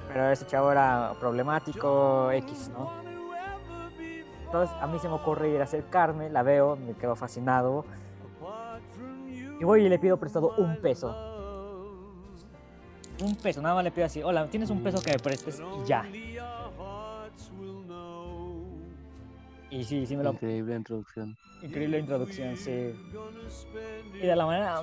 Pero 0.10 0.31
ese 0.31 0.45
chavo 0.48 0.72
era 0.72 1.14
problemático, 1.19 2.31
X, 2.31 2.69
¿no? 2.69 2.91
Entonces 4.44 4.76
a 4.81 4.88
mí 4.88 4.98
se 4.98 5.07
me 5.07 5.14
ocurre 5.14 5.49
ir 5.49 5.61
a 5.61 5.65
acercarme, 5.65 6.31
la 6.31 6.41
veo, 6.41 6.76
me 6.76 6.95
quedo 6.95 7.15
fascinado. 7.15 7.86
Y 9.60 9.64
voy 9.64 9.86
y 9.86 9.90
le 9.90 9.99
pido 9.99 10.18
prestado 10.18 10.56
un 10.57 10.77
peso. 10.77 11.15
Un 13.22 13.36
peso, 13.36 13.61
nada 13.61 13.76
más 13.76 13.84
le 13.84 13.91
pido 13.91 14.07
así, 14.07 14.23
hola, 14.23 14.48
¿tienes 14.48 14.72
un 14.72 14.81
peso 14.81 14.99
que 15.03 15.11
me 15.11 15.19
prestes? 15.19 15.61
Y 15.61 15.86
ya. 15.86 16.03
Y 19.69 19.84
sí, 19.84 20.07
sí 20.07 20.18
me 20.18 20.23
lo... 20.23 20.31
Increíble 20.31 20.76
introducción. 20.76 21.38
Increíble 21.61 21.99
introducción, 21.99 22.57
sí. 22.57 22.95
Y 24.15 24.26
de 24.26 24.36
la 24.36 24.48
manera 24.48 24.81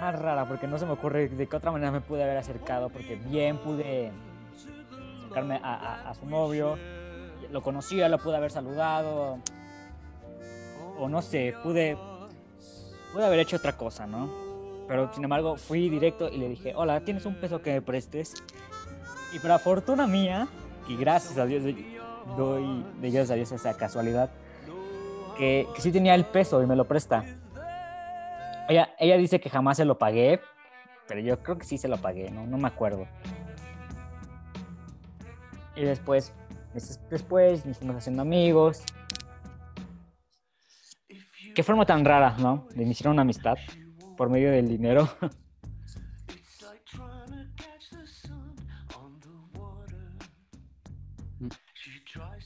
más 0.00 0.18
rara, 0.18 0.48
porque 0.48 0.66
no 0.66 0.78
se 0.78 0.86
me 0.86 0.92
ocurre 0.92 1.28
de 1.28 1.46
qué 1.46 1.56
otra 1.56 1.70
manera 1.70 1.90
me 1.90 2.00
pude 2.00 2.22
haber 2.22 2.38
acercado, 2.38 2.88
porque 2.88 3.16
bien 3.16 3.58
pude 3.58 4.10
acercarme 5.32 5.60
a, 5.62 5.74
a- 5.74 6.10
a 6.10 6.14
su 6.14 6.26
novio, 6.26 6.76
lo 7.50 7.62
conocía, 7.62 8.08
lo 8.08 8.18
pude 8.18 8.36
haber 8.36 8.50
saludado, 8.50 9.38
o 10.98 11.08
no 11.08 11.22
sé, 11.22 11.54
pude, 11.62 11.96
pude 13.12 13.24
haber 13.24 13.40
hecho 13.40 13.56
otra 13.56 13.76
cosa, 13.76 14.06
¿no? 14.06 14.28
Pero 14.88 15.12
sin 15.14 15.24
embargo 15.24 15.56
fui 15.56 15.88
directo 15.88 16.28
y 16.28 16.36
le 16.36 16.48
dije, 16.48 16.74
hola, 16.76 17.00
¿tienes 17.00 17.24
un 17.24 17.34
peso 17.36 17.62
que 17.62 17.72
me 17.72 17.82
prestes? 17.82 18.34
Y 19.32 19.38
para 19.38 19.58
fortuna 19.58 20.06
mía, 20.06 20.48
y 20.88 20.96
gracias 20.96 21.38
a 21.38 21.46
Dios, 21.46 21.62
doy, 22.36 22.84
de 23.00 23.10
gracias 23.10 23.30
a 23.30 23.34
Dios 23.34 23.52
esa 23.52 23.74
casualidad, 23.76 24.30
que, 25.38 25.66
que 25.74 25.80
sí 25.80 25.90
tenía 25.90 26.14
el 26.14 26.26
peso 26.26 26.62
y 26.62 26.66
me 26.66 26.76
lo 26.76 26.84
presta. 26.84 27.24
Ella, 28.68 28.90
ella 28.98 29.16
dice 29.16 29.40
que 29.40 29.48
jamás 29.50 29.78
se 29.78 29.84
lo 29.86 29.96
pagué, 29.98 30.40
pero 31.08 31.20
yo 31.20 31.42
creo 31.42 31.56
que 31.58 31.64
sí 31.64 31.78
se 31.78 31.88
lo 31.88 31.96
pagué, 31.98 32.30
no, 32.30 32.46
no 32.46 32.58
me 32.58 32.68
acuerdo. 32.68 33.06
Y 35.82 35.84
después, 35.84 36.32
meses 36.74 37.00
después, 37.10 37.66
nos 37.66 37.76
fuimos 37.78 37.96
haciendo 37.96 38.22
amigos. 38.22 38.84
Qué 41.56 41.62
forma 41.64 41.84
tan 41.84 42.04
rara, 42.04 42.36
¿no? 42.38 42.68
De 42.72 42.84
iniciar 42.84 43.10
una 43.10 43.22
amistad 43.22 43.56
por 44.16 44.30
medio 44.30 44.52
del 44.52 44.68
dinero. 44.68 45.08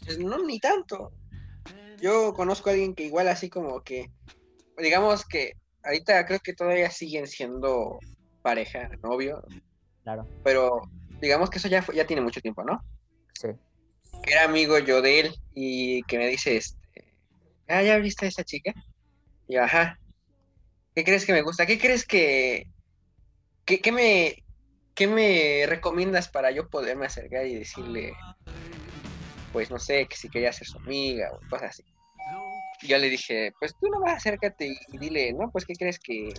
Pues 0.05 0.19
no, 0.19 0.39
ni 0.45 0.59
tanto. 0.61 1.13
Yo 2.01 2.33
conozco 2.33 2.71
a 2.71 2.73
alguien 2.73 2.95
que 2.95 3.05
igual 3.05 3.29
así 3.29 3.51
como 3.51 3.83
que, 3.83 4.11
digamos 4.79 5.27
que 5.27 5.53
ahorita 5.83 6.25
creo 6.25 6.41
que 6.41 6.55
todavía 6.55 6.91
siguen 6.91 7.27
siendo 7.27 7.99
pareja, 8.41 8.89
novio, 9.03 9.43
Claro, 10.05 10.27
pero 10.45 10.81
digamos 11.21 11.51
que 11.51 11.59
eso 11.59 11.69
ya, 11.69 11.83
fue- 11.83 11.97
ya 11.97 12.07
tiene 12.07 12.23
mucho 12.23 12.41
tiempo, 12.41 12.63
¿no? 12.65 12.81
Que 13.43 14.33
era 14.33 14.45
amigo 14.45 14.79
yo 14.79 15.03
de 15.03 15.21
él 15.21 15.35
y 15.55 16.03
que 16.05 16.19
me 16.19 16.27
dice, 16.29 16.57
este, 16.57 17.05
ah, 17.69 17.83
¿ya 17.83 17.99
viste 17.99 18.27
a 18.27 18.29
esa 18.29 18.45
chica? 18.45 18.75
Y 19.49 19.55
yo, 19.55 19.63
ajá, 19.63 19.99
¿qué 20.95 21.05
crees 21.05 21.27
que 21.27 21.33
me 21.33 21.43
gusta? 21.43 21.67
¿Qué 21.67 21.79
crees 21.79 22.05
que, 22.07 22.67
que, 23.65 23.93
me, 23.93 24.43
qué 24.95 25.07
me 25.07 25.65
recomiendas 25.67 26.29
para 26.29 26.51
yo 26.51 26.69
poderme 26.69 27.07
acercar 27.07 27.47
y 27.47 27.55
decirle, 27.55 28.15
pues 29.53 29.71
no 29.71 29.79
sé, 29.79 30.07
que 30.07 30.17
si 30.17 30.29
quería 30.29 30.53
ser 30.53 30.67
su 30.67 30.79
amiga 30.79 31.31
o 31.33 31.41
cosas 31.49 31.71
así? 31.71 31.85
Y 32.83 32.89
yo 32.89 32.99
le 32.99 33.09
dije, 33.09 33.53
pues 33.59 33.75
tú 33.81 33.89
nomás 33.89 34.17
acércate 34.17 34.67
y, 34.67 34.77
y 34.93 34.99
dile, 34.99 35.33
no, 35.33 35.51
pues 35.51 35.65
¿qué 35.65 35.75
crees 35.75 35.99
que, 35.99 36.35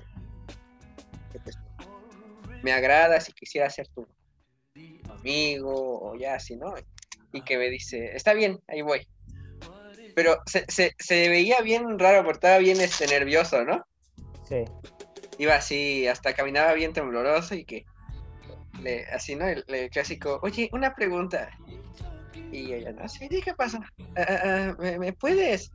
que, 1.32 1.40
pues, 1.40 1.58
me 2.64 2.72
agrada 2.72 3.20
si 3.22 3.32
quisiera 3.32 3.70
ser 3.70 3.88
tu 3.90 4.08
amigo 5.28 6.00
o 6.02 6.16
ya 6.16 6.36
así, 6.36 6.56
¿no? 6.56 6.74
y 7.34 7.42
que 7.42 7.58
me 7.58 7.70
dice, 7.70 8.16
está 8.16 8.34
bien, 8.34 8.60
ahí 8.68 8.82
voy. 8.82 9.08
Pero 10.16 10.42
se, 10.46 10.66
se, 10.68 10.96
se 10.98 11.30
veía 11.30 11.62
bien 11.62 12.00
raro 12.00 12.24
porque 12.24 12.38
estaba 12.38 12.58
bien 12.58 12.82
este, 12.82 13.06
nervioso, 13.08 13.64
¿no? 13.64 13.86
Sí. 14.48 14.64
Iba 15.38 15.56
así, 15.56 16.08
hasta 16.08 16.34
caminaba 16.34 16.74
bien 16.74 16.94
tembloroso 16.94 17.54
y 17.54 17.66
que, 17.66 17.86
le, 18.82 19.06
así, 19.08 19.36
¿no? 19.36 19.48
El, 19.48 19.64
el 19.68 19.90
clásico, 19.90 20.40
oye, 20.42 20.70
una 20.72 20.96
pregunta. 20.96 21.50
Y 22.52 22.74
ella, 22.74 22.94
no, 22.94 23.08
sí, 23.08 23.28
¿qué 23.28 23.54
pasa? 23.54 23.80
Ah, 24.16 24.26
ah, 24.28 24.40
ah, 24.44 24.76
¿me, 24.80 24.98
me 24.98 25.14
puedes? 25.14 25.72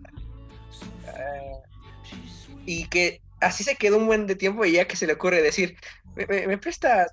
Y 2.67 2.89
que 2.89 3.21
así 3.41 3.63
se 3.63 3.77
quedó 3.77 3.99
un 3.99 4.07
buen 4.07 4.27
de 4.27 4.35
tiempo 4.35 4.65
y 4.65 4.73
ya 4.73 4.89
que 4.89 4.97
se 4.97 5.07
le 5.07 5.13
ocurre 5.13 5.43
decir, 5.43 5.77
¿me, 6.17 6.27
me, 6.27 6.47
me 6.47 6.59
presta 6.59 7.07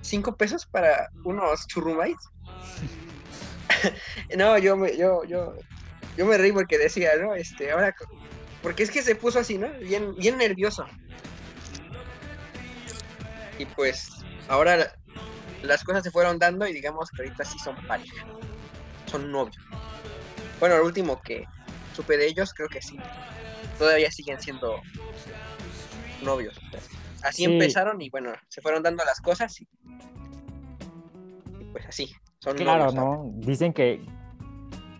cinco 0.00 0.36
pesos 0.36 0.66
para 0.66 1.08
unos 1.24 1.66
churrumais? 1.66 2.16
no, 4.36 4.58
yo 4.58 4.76
me, 4.76 4.96
yo, 4.96 5.24
yo, 5.24 5.54
yo 6.16 6.26
me 6.26 6.38
reí 6.38 6.52
porque 6.52 6.78
decía, 6.78 7.16
¿no? 7.16 7.34
Este, 7.34 7.70
ahora, 7.70 7.94
porque 8.62 8.82
es 8.82 8.90
que 8.90 9.02
se 9.02 9.14
puso 9.14 9.38
así, 9.38 9.58
¿no? 9.58 9.68
Bien, 9.80 10.14
bien 10.16 10.36
nervioso. 10.38 10.86
Y 13.58 13.66
pues, 13.66 14.08
ahora 14.48 14.76
la- 14.76 14.94
las 15.62 15.82
cosas 15.82 16.04
se 16.04 16.10
fueron 16.10 16.38
dando 16.38 16.66
y 16.66 16.72
digamos 16.72 17.10
que 17.10 17.22
ahorita 17.22 17.44
sí 17.44 17.58
son 17.58 17.74
pareja. 17.86 18.26
Son 19.06 19.30
novios. 19.30 19.56
Bueno, 20.60 20.76
lo 20.78 20.84
último 20.84 21.20
que 21.22 21.44
supe 21.94 22.16
de 22.16 22.26
ellos, 22.26 22.52
creo 22.54 22.68
que 22.68 22.80
sí. 22.80 22.98
Todavía 23.76 24.10
siguen 24.10 24.38
siendo 24.40 24.80
novios. 26.22 26.54
Así 27.22 27.44
Sí. 27.44 27.52
empezaron 27.52 28.00
y 28.00 28.10
bueno, 28.10 28.32
se 28.48 28.60
fueron 28.60 28.82
dando 28.82 29.04
las 29.04 29.20
cosas 29.20 29.60
y, 29.60 29.68
y 31.60 31.64
pues 31.72 31.86
así. 31.86 32.10
Son 32.38 32.56
Claro. 32.56 32.92
¿no? 32.92 33.30
Dicen 33.36 33.72
que, 33.72 34.00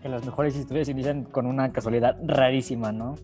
que 0.01 0.09
las 0.09 0.25
mejores 0.25 0.55
historias 0.55 0.89
inician 0.89 1.23
con 1.23 1.45
una 1.45 1.71
casualidad 1.71 2.17
rarísima, 2.25 2.91
¿no? 2.91 3.15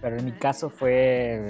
Pero 0.00 0.18
en 0.18 0.24
mi 0.24 0.32
caso 0.32 0.68
fue, 0.68 1.46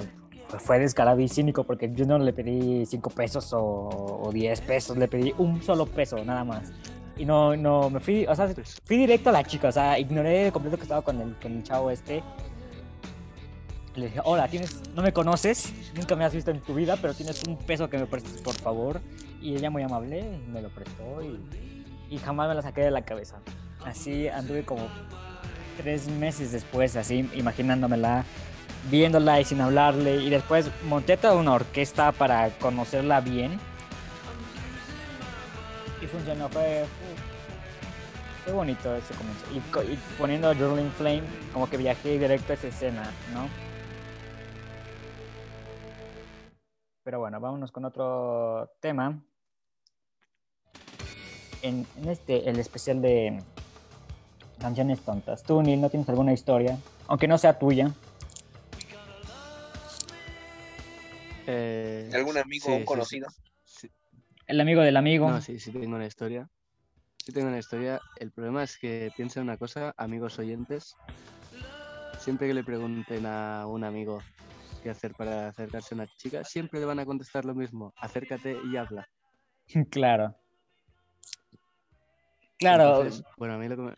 fue 0.59 0.79
descarado 0.79 1.19
y 1.19 1.27
cínico 1.27 1.63
porque 1.63 1.91
yo 1.91 2.05
no 2.05 2.19
le 2.19 2.33
pedí 2.33 2.85
5 2.85 3.09
pesos 3.09 3.51
o, 3.53 4.21
o 4.23 4.31
10 4.31 4.61
pesos, 4.61 4.95
le 4.95 5.07
pedí 5.07 5.33
un 5.39 5.61
solo 5.63 5.85
peso 5.87 6.23
nada 6.23 6.43
más. 6.43 6.71
Y 7.17 7.25
no, 7.25 7.55
no, 7.55 7.89
me 7.89 7.99
fui, 7.99 8.25
o 8.27 8.35
sea, 8.35 8.47
fui 8.85 8.97
directo 8.97 9.29
a 9.29 9.33
la 9.33 9.43
chica, 9.43 9.67
o 9.69 9.71
sea, 9.71 9.97
ignoré 9.99 10.45
de 10.45 10.51
completo 10.51 10.77
que 10.77 10.83
estaba 10.83 11.01
con 11.01 11.19
el, 11.19 11.35
con 11.39 11.51
el 11.53 11.63
chavo 11.63 11.89
este. 11.91 12.23
Le 13.95 14.07
dije, 14.07 14.21
hola, 14.23 14.47
tienes, 14.47 14.81
no 14.95 15.03
me 15.03 15.13
conoces, 15.13 15.71
nunca 15.95 16.15
me 16.15 16.25
has 16.25 16.33
visto 16.33 16.49
en 16.49 16.59
tu 16.61 16.73
vida, 16.73 16.97
pero 16.99 17.13
tienes 17.13 17.43
un 17.47 17.57
peso 17.57 17.89
que 17.89 17.97
me 17.99 18.07
prestes, 18.07 18.41
por 18.41 18.55
favor. 18.55 19.01
Y 19.39 19.55
ella 19.55 19.69
muy 19.69 19.83
amable 19.83 20.39
me 20.51 20.61
lo 20.61 20.69
prestó 20.69 21.21
y, 21.21 21.39
y 22.09 22.17
jamás 22.17 22.49
me 22.49 22.55
la 22.55 22.61
saqué 22.63 22.81
de 22.81 22.91
la 22.91 23.03
cabeza. 23.03 23.37
Así 23.85 24.27
anduve 24.27 24.63
como 24.63 24.87
tres 25.77 26.07
meses 26.07 26.51
después, 26.51 26.95
así 26.95 27.29
imaginándomela, 27.33 28.25
viéndola 28.89 29.39
y 29.39 29.45
sin 29.45 29.61
hablarle. 29.61 30.17
Y 30.23 30.29
después 30.29 30.71
monté 30.85 31.17
toda 31.17 31.35
una 31.35 31.53
orquesta 31.53 32.11
para 32.13 32.49
conocerla 32.57 33.21
bien. 33.21 33.59
Y 36.01 36.07
funcionó, 36.07 36.49
fue, 36.49 36.85
fue, 38.43 38.53
bonito 38.53 38.95
ese 38.95 39.13
comienzo. 39.13 39.45
Y, 39.53 39.93
y 39.93 39.99
poniendo 40.17 40.51
Rolling 40.53 40.89
Flame, 40.97 41.23
como 41.53 41.69
que 41.69 41.77
viajé 41.77 42.17
directo 42.17 42.53
a 42.53 42.55
esa 42.55 42.67
escena, 42.67 43.03
¿no? 43.33 43.47
Pero 47.03 47.19
bueno, 47.19 47.39
vámonos 47.39 47.71
con 47.71 47.85
otro 47.85 48.71
tema. 48.79 49.19
En, 51.61 51.85
en 51.97 52.09
este, 52.09 52.49
el 52.49 52.59
especial 52.59 53.01
de 53.01 53.41
canciones 54.59 55.01
tontas. 55.01 55.43
Tú, 55.43 55.61
Neil, 55.61 55.81
¿no 55.81 55.89
tienes 55.89 56.07
alguna 56.09 56.33
historia? 56.33 56.77
Aunque 57.07 57.27
no 57.27 57.37
sea 57.37 57.59
tuya. 57.59 57.91
Eh, 61.47 62.09
¿Algún 62.13 62.37
amigo 62.37 62.65
sí, 62.65 62.71
o 62.71 62.79
sí, 62.79 62.85
conocido? 62.85 63.27
Sí. 63.65 63.91
El 64.47 64.61
amigo 64.61 64.81
del 64.81 64.95
amigo. 64.95 65.29
No, 65.29 65.41
sí, 65.41 65.59
sí 65.59 65.71
tengo 65.71 65.95
una 65.95 66.05
historia. 66.05 66.49
Sí 67.17 67.31
tengo 67.33 67.47
una 67.47 67.59
historia. 67.59 67.99
El 68.17 68.31
problema 68.31 68.63
es 68.63 68.77
que 68.77 69.11
piensa 69.15 69.41
una 69.41 69.57
cosa, 69.57 69.93
amigos 69.97 70.39
oyentes. 70.39 70.95
Siempre 72.19 72.47
que 72.47 72.53
le 72.53 72.63
pregunten 72.63 73.25
a 73.25 73.65
un 73.67 73.83
amigo 73.83 74.21
qué 74.83 74.89
hacer 74.89 75.13
para 75.15 75.47
acercarse 75.47 75.95
a 75.95 75.97
una 75.97 76.07
chica, 76.17 76.43
siempre 76.43 76.79
le 76.79 76.85
van 76.85 76.99
a 76.99 77.05
contestar 77.05 77.45
lo 77.45 77.55
mismo. 77.55 77.93
Acércate 77.97 78.57
y 78.71 78.77
habla. 78.77 79.07
claro. 79.89 80.35
Claro. 82.59 82.97
Entonces, 82.97 83.23
bueno, 83.37 83.55
a 83.55 83.57
mí 83.57 83.67
lo 83.67 83.75
que 83.75 83.81
me... 83.81 83.93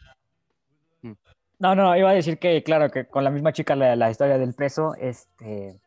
No, 1.58 1.74
no, 1.74 1.96
iba 1.96 2.10
a 2.10 2.14
decir 2.14 2.38
que, 2.38 2.64
claro, 2.64 2.90
que 2.90 3.08
con 3.08 3.24
la 3.24 3.30
misma 3.30 3.54
chica, 3.54 3.76
la, 3.76 3.96
la 3.96 4.12
historia 4.12 4.38
del 4.38 4.54
peso, 4.54 4.94
este, 5.00 5.80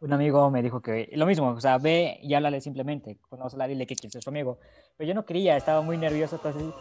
un 0.00 0.12
amigo 0.12 0.50
me 0.50 0.62
dijo 0.62 0.82
que 0.82 1.08
lo 1.12 1.26
mismo, 1.26 1.48
o 1.48 1.60
sea, 1.60 1.78
ve 1.78 2.18
y 2.22 2.34
háblale 2.34 2.60
simplemente, 2.60 3.18
conócela, 3.28 3.66
dile 3.66 3.86
que 3.86 3.96
quieres 3.96 4.12
ser 4.12 4.22
su 4.22 4.30
amigo. 4.30 4.58
Pero 4.96 5.08
yo 5.08 5.14
no 5.14 5.24
quería, 5.24 5.56
estaba 5.56 5.80
muy 5.80 5.96
nervioso, 5.96 6.36
entonces 6.36 6.74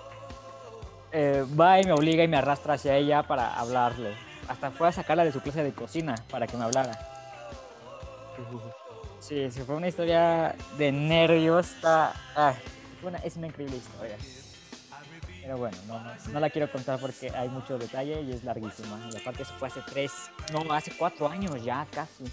eh, 1.11 1.45
va 1.59 1.79
y 1.79 1.85
me 1.85 1.93
obliga 1.93 2.23
y 2.23 2.27
me 2.27 2.37
arrastra 2.37 2.73
hacia 2.73 2.97
ella 2.97 3.23
para 3.23 3.57
hablarle. 3.57 4.13
Hasta 4.49 4.71
fue 4.71 4.89
a 4.89 4.91
sacarla 4.91 5.23
de 5.23 5.31
su 5.31 5.39
clase 5.39 5.63
de 5.63 5.71
cocina 5.71 6.15
para 6.29 6.47
que 6.47 6.57
me 6.57 6.65
hablara. 6.65 7.14
Sí, 9.19 9.49
sí, 9.49 9.61
fue 9.61 9.75
una 9.75 9.87
historia 9.87 10.55
de 10.77 10.91
nervios, 10.91 11.73
está, 11.73 12.13
ah, 12.35 12.53
es 13.23 13.35
una 13.37 13.47
increíble 13.47 13.77
historia. 13.77 14.17
Pero 15.41 15.57
bueno, 15.57 15.77
no, 16.31 16.39
la 16.39 16.49
quiero 16.49 16.71
contar 16.71 16.99
porque 16.99 17.29
hay 17.29 17.49
mucho 17.49 17.77
detalle 17.77 18.21
y 18.21 18.31
es 18.31 18.43
larguísima. 18.43 18.99
Y 19.11 19.17
aparte 19.17 19.43
eso 19.43 19.53
fue 19.59 19.67
hace 19.67 19.81
tres, 19.81 20.11
no, 20.51 20.73
hace 20.73 20.91
cuatro 20.97 21.27
años 21.27 21.63
ya 21.63 21.85
casi. 21.91 22.23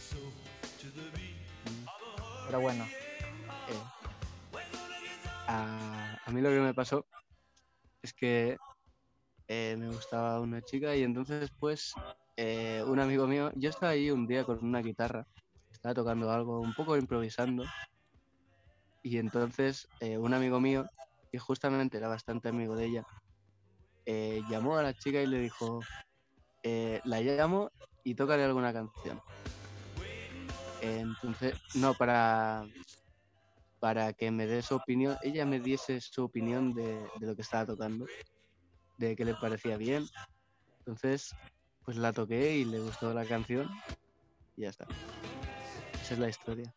Pero 2.47 2.61
bueno, 2.61 2.85
Eh, 3.69 3.75
a, 5.47 6.19
a 6.25 6.31
mí 6.31 6.41
lo 6.41 6.49
que 6.51 6.61
me 6.61 6.75
pasó 6.75 7.07
es 8.03 8.13
que 8.13 8.57
eh, 9.49 9.77
me 9.79 9.89
gustaba 9.89 10.41
una 10.41 10.63
chica 10.63 10.95
y 10.97 11.03
entonces 11.03 11.51
pues 11.59 11.95
eh, 12.37 12.83
un 12.87 12.99
amigo 12.99 13.27
mío, 13.27 13.53
yo 13.57 13.71
estaba 13.71 13.93
ahí 13.93 14.11
un 14.11 14.27
día 14.27 14.45
con 14.45 14.59
una 14.65 14.81
guitarra, 14.81 15.27
estaba 15.83 15.95
tocando 15.95 16.31
algo, 16.31 16.61
un 16.61 16.73
poco 16.75 16.97
improvisando 16.97 17.65
y 19.03 19.19
entonces 19.19 19.89
eh, 19.99 20.17
un 20.17 20.33
amigo 20.33 20.61
mío, 20.61 20.87
que 21.33 21.41
justamente 21.41 21.99
era 21.99 22.07
bastante 22.07 22.49
amigo 22.51 22.77
de 22.77 22.87
ella, 22.87 23.05
eh, 24.07 24.45
llamó 24.49 24.77
a 24.77 24.83
la 24.85 24.95
chica 24.95 25.21
y 25.21 25.27
le 25.27 25.41
dijo, 25.41 25.89
eh, 26.65 27.01
la 27.05 27.21
llamo 27.21 27.71
y 28.05 28.15
tócale 28.15 28.45
alguna 28.45 28.73
canción. 28.73 29.21
Entonces, 30.81 31.55
no, 31.75 31.97
para, 31.97 32.69
para 33.81 34.13
que 34.13 34.31
me 34.31 34.47
dé 34.47 34.63
su 34.63 34.77
opinión, 34.77 35.17
ella 35.23 35.45
me 35.47 35.61
diese 35.61 36.01
su 36.01 36.25
opinión 36.25 36.73
de, 36.75 37.11
de 37.15 37.27
lo 37.27 37.35
que 37.35 37.43
estaba 37.43 37.67
tocando, 37.67 38.07
de 38.99 39.17
que 39.17 39.25
le 39.25 39.35
parecía 39.35 39.77
bien. 39.77 40.09
Entonces, 40.87 41.37
pues 41.85 41.97
la 41.99 42.13
toqué 42.13 42.57
y 42.59 42.65
le 42.65 42.81
gustó 42.81 43.13
la 43.15 43.27
canción 43.27 43.69
y 44.57 44.63
ya 44.63 44.71
está. 44.71 44.87
Esa 46.13 46.19
es 46.19 46.19
la 46.19 46.29
historia. 46.29 46.75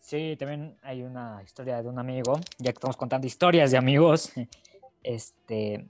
sí, 0.00 0.34
también 0.38 0.78
hay 0.82 1.02
una 1.02 1.42
historia 1.44 1.82
de 1.82 1.88
un 1.88 1.98
amigo, 1.98 2.40
ya 2.58 2.72
que 2.72 2.76
estamos 2.78 2.96
contando 2.96 3.26
historias 3.26 3.70
de 3.70 3.76
amigos, 3.76 4.32
este, 5.02 5.86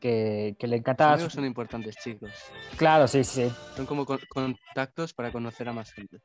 que, 0.00 0.56
que 0.58 0.66
le 0.66 0.76
Los 0.76 0.80
encantaba. 0.80 1.12
amigos 1.12 1.32
su- 1.32 1.36
son 1.36 1.44
importantes, 1.44 1.96
chicos. 1.98 2.30
Claro, 2.78 3.06
sí, 3.06 3.22
sí, 3.22 3.48
sí. 3.50 3.54
Son 3.76 3.84
como 3.84 4.06
con- 4.06 4.20
contactos 4.30 5.12
para 5.12 5.30
conocer 5.30 5.68
a 5.68 5.74
más 5.74 5.92
gente. 5.92 6.20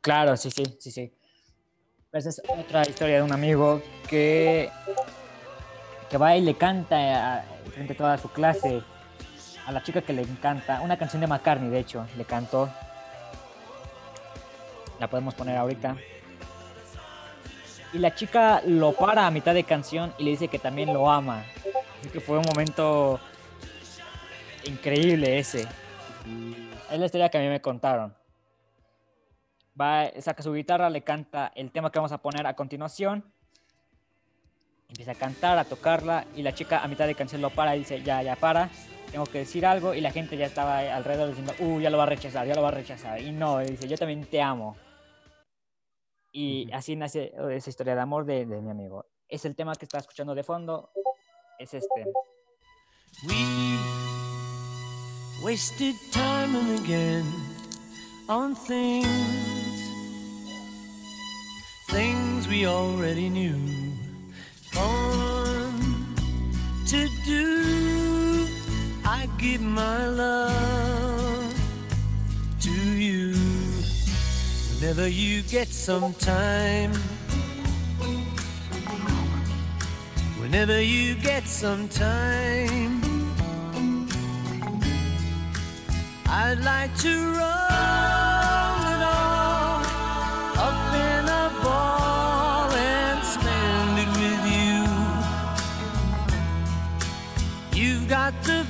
Claro, 0.00 0.36
sí, 0.36 0.50
sí, 0.52 0.64
sí, 0.78 0.90
sí. 0.92 1.12
Esa 2.12 2.28
es 2.28 2.40
otra 2.46 2.82
historia 2.88 3.16
de 3.16 3.22
un 3.22 3.32
amigo 3.32 3.82
que, 4.08 4.70
que 6.08 6.16
va 6.16 6.36
y 6.36 6.42
le 6.42 6.54
canta 6.56 7.38
a- 7.40 7.42
frente 7.72 7.94
a 7.94 7.96
toda 7.96 8.18
su 8.18 8.28
clase 8.30 8.82
a 9.66 9.72
la 9.72 9.82
chica 9.82 10.02
que 10.02 10.12
le 10.12 10.22
encanta, 10.22 10.80
una 10.80 10.96
canción 10.96 11.20
de 11.20 11.26
McCartney, 11.26 11.70
de 11.70 11.78
hecho, 11.78 12.06
le 12.16 12.24
cantó. 12.24 12.68
La 14.98 15.08
podemos 15.08 15.34
poner 15.34 15.56
ahorita. 15.56 15.96
Y 17.92 17.98
la 17.98 18.14
chica 18.14 18.62
lo 18.64 18.92
para 18.92 19.26
a 19.26 19.30
mitad 19.30 19.54
de 19.54 19.64
canción 19.64 20.14
y 20.18 20.24
le 20.24 20.30
dice 20.30 20.48
que 20.48 20.58
también 20.58 20.92
lo 20.92 21.10
ama. 21.10 21.44
Así 22.00 22.08
que 22.10 22.20
fue 22.20 22.38
un 22.38 22.44
momento 22.44 23.20
increíble 24.64 25.38
ese. 25.38 25.68
Es 26.90 26.98
la 26.98 27.06
historia 27.06 27.28
que 27.28 27.38
a 27.38 27.40
mí 27.40 27.48
me 27.48 27.60
contaron. 27.60 28.14
Va, 29.78 30.10
saca 30.20 30.42
su 30.42 30.52
guitarra, 30.52 30.90
le 30.90 31.02
canta 31.02 31.52
el 31.54 31.70
tema 31.70 31.90
que 31.90 31.98
vamos 31.98 32.12
a 32.12 32.18
poner 32.18 32.46
a 32.46 32.54
continuación. 32.54 33.24
Empieza 34.88 35.12
a 35.12 35.14
cantar, 35.14 35.58
a 35.58 35.64
tocarla 35.64 36.26
y 36.36 36.42
la 36.42 36.54
chica 36.54 36.82
a 36.82 36.88
mitad 36.88 37.06
de 37.06 37.14
canción 37.14 37.40
lo 37.40 37.50
para 37.50 37.74
y 37.76 37.80
dice, 37.80 38.02
ya, 38.02 38.22
ya 38.22 38.36
para, 38.36 38.68
tengo 39.10 39.26
que 39.26 39.38
decir 39.38 39.66
algo 39.66 39.94
y 39.94 40.00
la 40.00 40.10
gente 40.10 40.36
ya 40.36 40.46
estaba 40.46 40.78
alrededor 40.78 41.28
diciendo, 41.28 41.54
uh, 41.58 41.80
ya 41.80 41.90
lo 41.90 41.98
va 41.98 42.04
a 42.04 42.06
rechazar, 42.06 42.46
ya 42.46 42.54
lo 42.54 42.62
va 42.62 42.68
a 42.68 42.72
rechazar. 42.72 43.20
Y 43.20 43.32
no, 43.32 43.62
y 43.62 43.66
dice, 43.66 43.88
yo 43.88 43.96
también 43.96 44.24
te 44.26 44.40
amo. 44.40 44.76
Y 46.32 46.70
así 46.72 46.96
nace 46.96 47.24
eh, 47.24 47.56
esa 47.56 47.68
historia 47.68 47.94
de 47.94 48.00
amor 48.00 48.24
de, 48.24 48.46
de 48.46 48.60
mi 48.60 48.70
amigo. 48.70 49.06
Es 49.28 49.44
el 49.44 49.54
tema 49.54 49.74
que 49.74 49.84
está 49.84 49.98
escuchando 49.98 50.34
de 50.34 50.42
fondo. 50.42 50.90
Es 51.58 51.74
este. 51.74 52.06
We 53.28 53.78
wasted 55.42 55.94
time 56.12 56.56
and 56.56 56.80
again 56.80 57.24
on 58.28 58.54
things, 58.54 59.08
things 61.90 62.48
we 62.48 62.66
already 62.66 63.28
knew. 63.28 63.92
Fun 64.72 66.14
to 66.86 67.08
do. 67.26 67.71
Give 69.42 69.60
my 69.60 70.06
love 70.06 71.52
to 72.60 72.70
you 72.70 73.34
whenever 74.70 75.08
you 75.08 75.42
get 75.42 75.66
some 75.66 76.14
time. 76.14 76.92
Whenever 80.38 80.80
you 80.80 81.16
get 81.16 81.48
some 81.48 81.88
time, 81.88 83.02
I'd 86.28 86.60
like 86.62 86.96
to 86.98 87.08
roll 87.08 88.78
it 88.94 89.02
all 89.02 89.82
up 90.68 90.94
in 90.94 91.24
a 91.28 91.50
ball 91.64 92.70
and 92.70 93.24
spend 93.24 93.98
it 94.04 94.10
with 94.22 94.44
you. 97.74 97.82
You've 97.82 98.06
got 98.08 98.40
the 98.44 98.64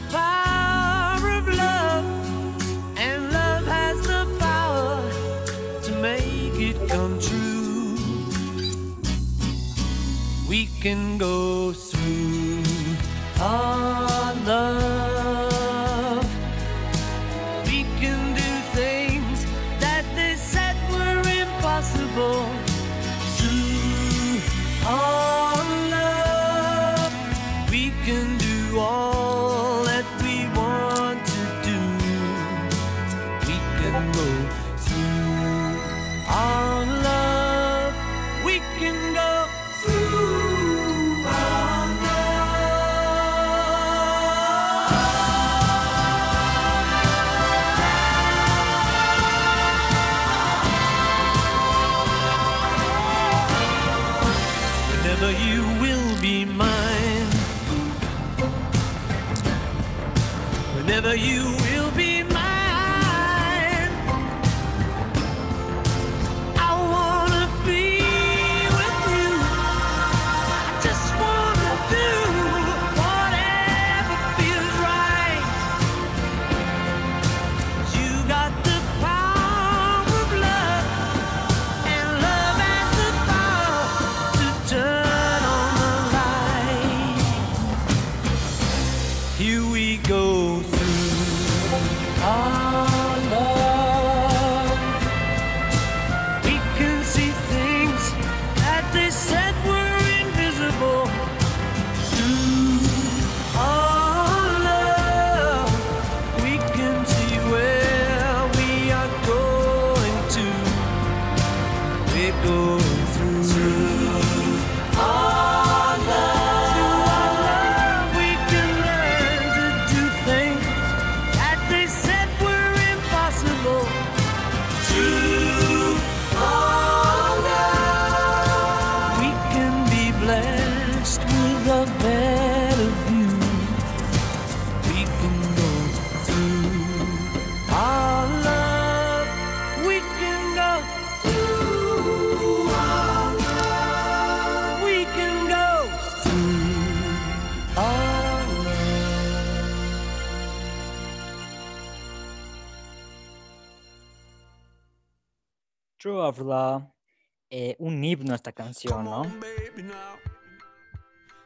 Eh, 157.54 157.76
un 157.78 158.02
himno 158.02 158.34
esta 158.34 158.52
canción, 158.52 159.04
¿no? 159.04 159.22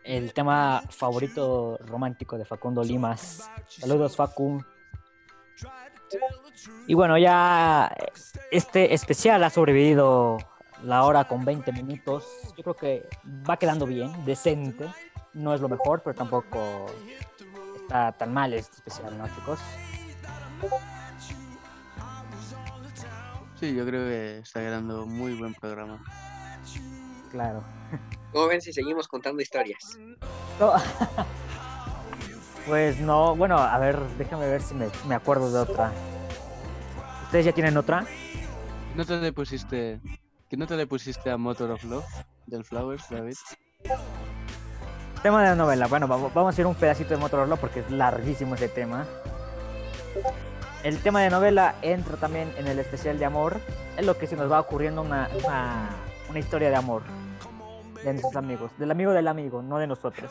El 0.04 0.32
tema 0.32 0.84
favorito 0.88 1.78
romántico 1.84 2.38
de 2.38 2.44
Facundo 2.44 2.84
Limas. 2.84 3.50
Saludos, 3.66 4.14
Facu. 4.14 4.64
Y 6.86 6.94
bueno, 6.94 7.18
ya 7.18 7.92
eh, 7.98 8.12
este 8.52 8.94
especial 8.94 9.42
ha 9.42 9.50
sobrevivido 9.50 10.38
la 10.84 11.02
hora 11.02 11.26
con 11.26 11.44
20 11.44 11.72
minutos. 11.72 12.24
Yo 12.56 12.62
creo 12.62 12.76
que 12.76 13.08
va 13.28 13.56
quedando 13.56 13.84
bien, 13.84 14.24
decente. 14.24 14.88
No 15.34 15.54
es 15.54 15.60
lo 15.60 15.68
mejor, 15.68 16.02
pero 16.04 16.14
tampoco 16.14 16.86
está 17.82 18.12
tan 18.12 18.32
mal 18.32 18.52
este 18.52 18.76
especial, 18.76 19.18
¿no, 19.18 19.26
chicos? 19.34 19.58
Sí, 23.58 23.74
yo 23.74 23.86
creo 23.86 24.06
que 24.06 24.38
está 24.38 24.60
quedando 24.60 25.06
muy 25.06 25.34
buen 25.34 25.54
programa. 25.54 26.02
Claro. 27.30 27.64
¿Cómo 28.32 28.48
ven 28.48 28.60
si 28.60 28.72
seguimos 28.72 29.08
contando 29.08 29.42
historias? 29.42 29.98
No. 30.60 30.72
Pues 32.66 32.98
no, 32.98 33.36
bueno, 33.36 33.58
a 33.58 33.78
ver, 33.78 33.96
déjame 34.18 34.48
ver 34.48 34.60
si 34.60 34.74
me, 34.74 34.88
me 35.06 35.14
acuerdo 35.14 35.52
de 35.52 35.60
otra. 35.60 35.92
¿Ustedes 37.22 37.44
ya 37.44 37.52
tienen 37.52 37.76
otra? 37.76 38.04
¿No 38.96 39.04
te 39.04 39.16
le 39.18 39.32
pusiste, 39.32 40.00
que 40.50 40.56
no 40.56 40.66
te 40.66 40.76
le 40.76 40.88
pusiste 40.88 41.30
a 41.30 41.36
Motor 41.36 41.70
of 41.70 41.84
Love 41.84 42.04
del 42.46 42.64
Flowers, 42.64 43.08
David? 43.08 43.36
Tema 45.22 45.42
de 45.44 45.50
la 45.50 45.54
novela. 45.54 45.86
Bueno, 45.86 46.08
vamos, 46.08 46.34
vamos 46.34 46.58
a 46.58 46.60
ir 46.60 46.66
un 46.66 46.74
pedacito 46.74 47.10
de 47.10 47.18
Motorola 47.18 47.54
porque 47.54 47.80
es 47.80 47.90
larguísimo 47.90 48.56
ese 48.56 48.68
tema. 48.68 49.06
El 50.86 50.98
tema 50.98 51.20
de 51.20 51.30
novela 51.30 51.74
entra 51.82 52.16
también 52.16 52.48
en 52.58 52.68
el 52.68 52.78
especial 52.78 53.18
de 53.18 53.24
amor. 53.24 53.58
Es 53.96 54.06
lo 54.06 54.16
que 54.16 54.28
se 54.28 54.36
nos 54.36 54.48
va 54.48 54.60
ocurriendo 54.60 55.02
una, 55.02 55.28
una, 55.42 55.88
una 56.30 56.38
historia 56.38 56.70
de 56.70 56.76
amor 56.76 57.02
de 58.04 58.12
nuestros 58.12 58.36
amigos. 58.36 58.70
Del 58.78 58.92
amigo 58.92 59.10
del 59.10 59.26
amigo, 59.26 59.62
no 59.62 59.78
de 59.78 59.88
nosotros. 59.88 60.30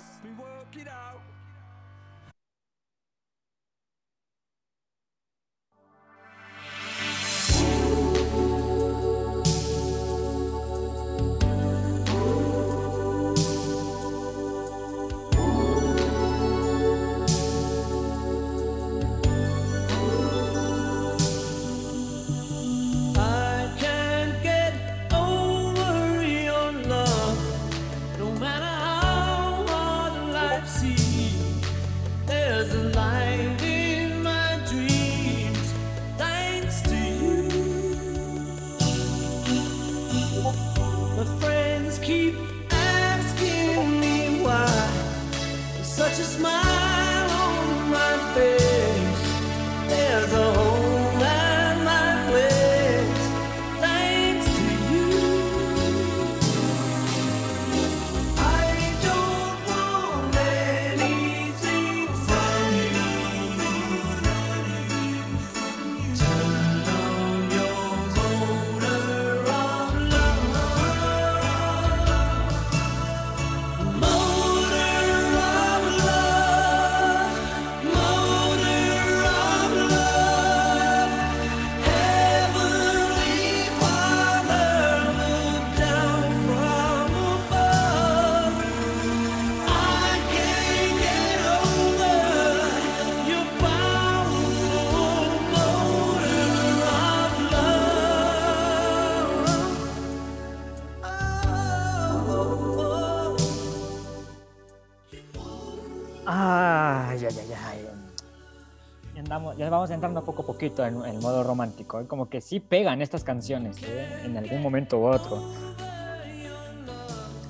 Ya, 109.66 109.72
vamos 109.72 109.90
entrando 109.90 110.24
poco 110.24 110.44
a 110.44 110.46
poquito 110.46 110.86
en 110.86 111.04
el 111.06 111.18
modo 111.18 111.44
romántico. 111.44 112.00
¿eh? 112.00 112.06
Como 112.06 112.30
que 112.30 112.40
sí 112.40 112.60
pegan 112.60 113.02
estas 113.02 113.24
canciones 113.24 113.78
¿eh? 113.82 114.22
en 114.24 114.38
algún 114.38 114.62
momento 114.62 115.00
u 115.00 115.08
otro. 115.08 115.42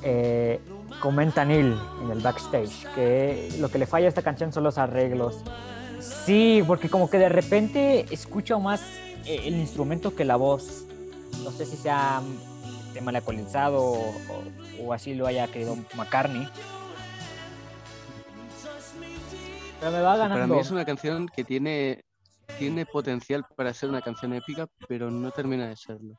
Eh, 0.02 0.62
comenta 1.02 1.44
Neil 1.44 1.78
en 2.02 2.12
el 2.12 2.22
backstage 2.22 2.88
que 2.96 3.50
lo 3.60 3.68
que 3.68 3.80
le 3.80 3.86
falla 3.86 4.06
a 4.06 4.08
esta 4.08 4.22
canción 4.22 4.54
son 4.54 4.64
los 4.64 4.78
arreglos. 4.78 5.44
Sí, 6.00 6.64
porque 6.66 6.88
como 6.88 7.10
que 7.10 7.18
de 7.18 7.28
repente 7.28 8.06
escucho 8.10 8.62
más 8.62 8.82
eh, 9.26 9.42
el 9.44 9.56
instrumento 9.56 10.16
que 10.16 10.24
la 10.24 10.38
voz. 10.38 10.86
No 11.44 11.52
sé 11.52 11.66
si 11.66 11.76
sea 11.76 12.22
mm, 12.22 12.94
tema 12.94 13.12
ecualizado 13.18 13.84
o, 13.84 14.14
o 14.82 14.94
así 14.94 15.16
lo 15.16 15.28
haya 15.28 15.50
querido 15.50 15.76
McCartney. 15.98 16.48
Pero 19.86 19.98
me 19.98 20.02
va 20.02 20.18
Para 20.18 20.48
mí 20.48 20.58
es 20.58 20.72
una 20.72 20.84
canción 20.84 21.28
que 21.28 21.44
tiene, 21.44 22.06
tiene 22.58 22.88
potencial 22.88 23.46
para 23.56 23.72
ser 23.72 23.88
una 23.88 24.02
canción 24.02 24.34
épica, 24.34 24.66
pero 24.88 25.12
no 25.12 25.30
termina 25.30 25.68
de 25.68 25.76
serlo. 25.76 26.16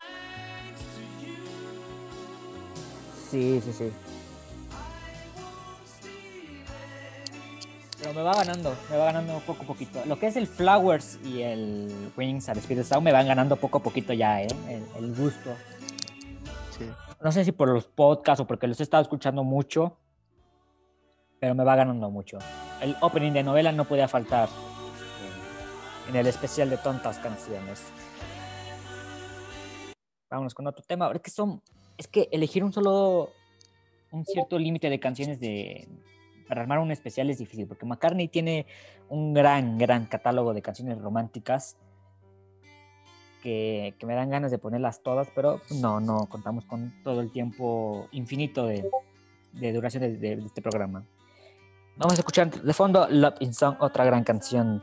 Sí, 3.29 3.61
sí, 3.65 3.73
sí. 3.73 3.93
Pero 7.99 8.15
me 8.15 8.23
va 8.23 8.35
ganando, 8.35 8.73
me 8.89 8.99
va 8.99 9.07
ganando 9.07 9.41
poco 9.41 9.65
a 9.65 9.67
poquito. 9.67 10.01
Lo 10.07 10.17
que 10.17 10.29
es 10.29 10.37
el 10.37 10.47
Flowers 10.47 11.19
y 11.25 11.43
el 11.43 12.13
Wings 12.17 12.49
al 12.49 12.59
Speed 12.59 12.85
Sound 12.85 13.03
me 13.03 13.11
van 13.11 13.27
ganando 13.27 13.57
poco 13.57 13.79
a 13.79 13.83
poquito 13.83 14.13
ya, 14.13 14.45
¿eh? 14.45 14.49
El, 14.69 14.85
el 14.97 15.13
gusto. 15.13 15.57
Sí. 16.79 16.89
No 17.21 17.33
sé 17.33 17.45
si 17.45 17.51
por 17.51 17.71
los 17.71 17.89
podcasts 17.89 18.43
o 18.43 18.47
porque 18.47 18.69
los 18.69 18.79
he 18.79 18.85
estado 18.85 19.03
escuchando 19.03 19.43
mucho, 19.43 19.99
pero 21.41 21.55
me 21.55 21.65
va 21.65 21.77
ganando 21.77 22.11
mucho. 22.11 22.39
El 22.81 22.97
opening 23.01 23.33
de 23.33 23.43
novela 23.43 23.73
no 23.73 23.85
podía 23.85 24.09
faltar 24.09 24.49
en, 26.09 26.17
el 26.17 26.27
especial 26.27 26.71
de 26.71 26.77
tontas 26.79 27.19
canciones. 27.19 27.83
Vámonos 30.31 30.55
con 30.55 30.67
otro 30.67 30.85
tema. 30.87 31.11
Es 31.15 31.21
que 31.21 31.31
son, 31.31 31.63
es 31.97 32.09
que 32.09 32.29
elegir 32.33 32.65
un 32.65 32.73
solo, 32.73 33.31
un 34.13 34.25
cierto 34.25 34.59
límite 34.59 34.91
de 34.91 34.99
canciones 35.01 35.41
de 35.41 35.89
para 36.49 36.61
armar 36.63 36.79
un 36.79 36.93
especial 36.93 37.29
es 37.29 37.39
difícil, 37.39 37.67
porque 37.67 37.85
McCartney 37.87 38.29
tiene 38.29 38.67
un 39.09 39.35
gran, 39.35 39.79
gran 39.79 40.07
catálogo 40.07 40.55
de 40.55 40.63
canciones 40.63 40.97
románticas 41.01 41.77
que, 43.43 43.95
que 43.99 44.07
me 44.07 44.15
dan 44.15 44.31
ganas 44.31 44.53
de 44.53 44.59
ponerlas 44.59 45.03
todas, 45.03 45.27
pero 45.35 45.61
no, 45.81 45.99
no 45.99 46.27
contamos 46.27 46.65
con 46.65 46.93
todo 47.03 47.21
el 47.21 47.33
tiempo 47.33 48.07
infinito 48.13 48.65
de, 48.67 48.89
duración 49.73 50.03
de- 50.05 50.17
de 50.19 50.33
este 50.35 50.63
programa. 50.63 51.05
Vamos 51.99 52.19
a 52.19 52.21
escuchar 52.21 52.51
de 52.51 52.73
fondo 52.75 53.09
Love 53.09 53.37
in 53.41 53.55
Song, 53.55 53.77
otra 53.81 54.05
gran 54.05 54.23
canción 54.23 54.83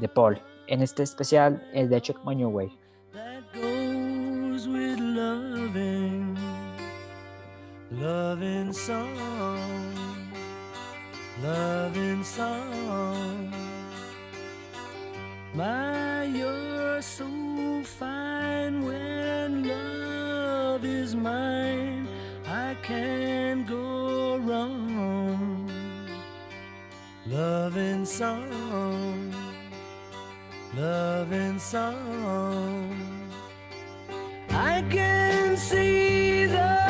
de 0.00 0.08
Paul. 0.08 0.42
En 0.66 0.82
este 0.82 1.04
especial 1.04 1.64
es 1.72 1.88
de 1.88 2.00
Check 2.00 2.16
My 2.24 2.34
New 2.34 2.48
Way. 2.48 2.76
that 3.12 3.44
goes 3.54 4.66
with 4.66 4.98
loving, 4.98 6.36
song, 8.72 9.14
song. 12.24 13.52
My, 15.54 16.24
you're 16.24 17.00
so 17.02 17.24
fine 17.84 18.84
when 18.84 19.62
love 19.62 20.84
is 20.84 21.14
mine. 21.14 22.08
I 22.48 22.74
can't 22.82 23.64
go 23.64 24.38
wrong. 24.38 24.95
Loving 27.28 28.04
song 28.04 29.26
loving 30.76 31.58
song. 31.58 32.94
I 34.50 34.82
can 34.90 35.56
see 35.56 36.46
the 36.46 36.85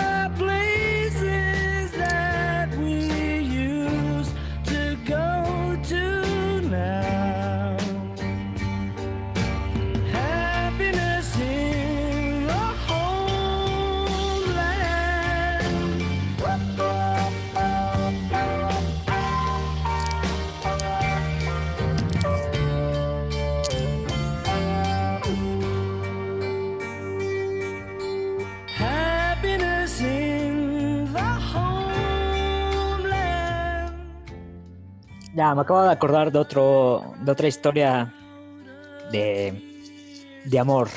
Ya, 35.37 35.55
me 35.55 35.61
acabo 35.61 35.83
de 35.83 35.91
acordar 35.91 36.33
de 36.33 36.39
otro, 36.39 37.13
de 37.21 37.31
otra 37.31 37.47
historia 37.47 38.11
de, 39.13 39.53
de 40.47 40.59
amor. 40.59 40.89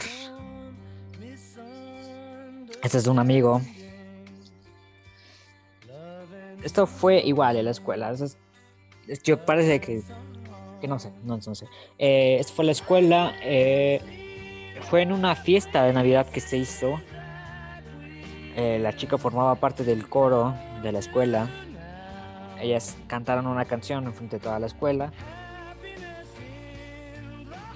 Este 2.81 2.97
es 2.99 3.07
un 3.07 3.19
amigo. 3.19 3.61
Esto 6.63 6.87
fue 6.87 7.19
igual 7.19 7.57
en 7.57 7.65
la 7.65 7.71
escuela. 7.71 8.13
yo 9.25 9.45
parece 9.45 9.81
que, 9.81 10.03
que 10.79 10.87
no 10.87 10.99
sé, 10.99 11.11
no, 11.25 11.37
no 11.45 11.55
sé. 11.55 11.65
Eh, 11.97 12.37
esto 12.39 12.53
fue 12.53 12.63
la 12.63 12.71
escuela. 12.71 13.33
eh, 13.43 13.99
fue 14.89 15.01
en 15.01 15.11
una 15.11 15.35
fiesta 15.35 15.83
de 15.83 15.91
Navidad 15.91 16.27
que 16.27 16.39
se 16.39 16.55
hizo. 16.55 17.01
Eh, 18.55 18.79
la 18.81 18.95
chica 18.95 19.17
formaba 19.17 19.55
parte 19.55 19.83
del 19.83 20.07
coro 20.07 20.55
de 20.81 20.93
la 20.93 20.99
escuela. 20.99 21.49
Ellas 22.61 22.97
cantaron 23.07 23.47
una 23.47 23.65
canción 23.65 24.05
en 24.05 24.13
frente 24.13 24.37
de 24.37 24.43
toda 24.43 24.59
la 24.59 24.67
escuela. 24.67 25.11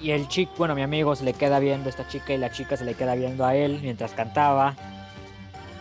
Y 0.00 0.10
el 0.10 0.28
chico, 0.28 0.52
bueno, 0.58 0.74
mi 0.74 0.82
amigo 0.82 1.16
se 1.16 1.24
le 1.24 1.32
queda 1.32 1.58
viendo 1.58 1.88
a 1.88 1.90
esta 1.90 2.06
chica 2.06 2.34
y 2.34 2.38
la 2.38 2.50
chica 2.50 2.76
se 2.76 2.84
le 2.84 2.94
queda 2.94 3.14
viendo 3.14 3.46
a 3.46 3.54
él 3.54 3.80
mientras 3.82 4.12
cantaba. 4.12 4.74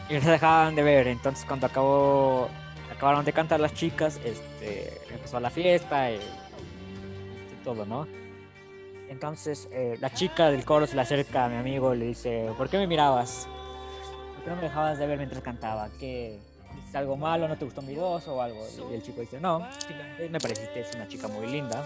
Y 0.09 0.13
no 0.13 0.21
se 0.21 0.31
dejaban 0.31 0.75
de 0.75 0.83
ver. 0.83 1.07
Entonces 1.07 1.45
cuando 1.45 1.67
acabó, 1.67 2.47
acabaron 2.89 3.25
de 3.25 3.33
cantar 3.33 3.59
las 3.59 3.73
chicas, 3.73 4.21
este, 4.23 5.01
empezó 5.13 5.39
la 5.39 5.49
fiesta 5.49 6.11
y, 6.11 6.19
todo, 7.63 7.85
¿no? 7.85 8.07
Entonces 9.09 9.69
eh, 9.71 9.97
la 9.99 10.13
chica 10.13 10.49
del 10.49 10.65
coro 10.65 10.87
se 10.87 10.95
le 10.95 11.01
acerca 11.01 11.45
a 11.45 11.49
mi 11.49 11.55
amigo 11.55 11.93
y 11.93 11.97
le 11.97 12.05
dice, 12.05 12.49
¿por 12.57 12.69
qué 12.69 12.77
me 12.77 12.87
mirabas? 12.87 13.47
¿Por 14.35 14.43
qué 14.43 14.49
no 14.49 14.55
me 14.57 14.63
dejabas 14.63 14.99
de 14.99 15.07
ver 15.07 15.17
mientras 15.17 15.41
cantaba? 15.41 15.89
¿Qué, 15.99 16.39
¿Es 16.87 16.95
algo 16.95 17.17
malo? 17.17 17.47
¿No 17.47 17.57
te 17.57 17.65
gustó 17.65 17.81
mi 17.81 17.95
voz 17.95 18.27
o 18.27 18.41
algo? 18.41 18.65
Y 18.91 18.93
el 18.93 19.01
chico 19.01 19.21
dice, 19.21 19.39
no, 19.39 19.65
simplemente 19.79 20.29
me 20.29 20.39
pareciste 20.39 20.85
una 20.95 21.07
chica 21.07 21.27
muy 21.27 21.47
linda. 21.47 21.85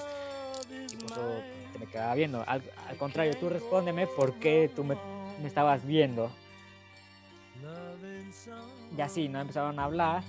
Y 0.69 0.95
por 0.97 1.11
eso 1.11 1.43
te 1.73 1.79
me 1.79 1.85
quedaba 1.87 2.13
viendo. 2.15 2.43
Al, 2.45 2.61
contrario, 2.99 3.33
tú 3.39 3.49
respóndeme 3.49 4.07
por 4.07 4.33
qué 4.39 4.69
tú 4.75 4.83
me, 4.83 4.95
me 5.41 5.47
estabas 5.47 5.85
viendo. 5.85 6.29
Y 8.97 9.01
así, 9.01 9.29
¿no? 9.29 9.39
Empezaron 9.39 9.79
a 9.79 9.83
hablar. 9.85 10.23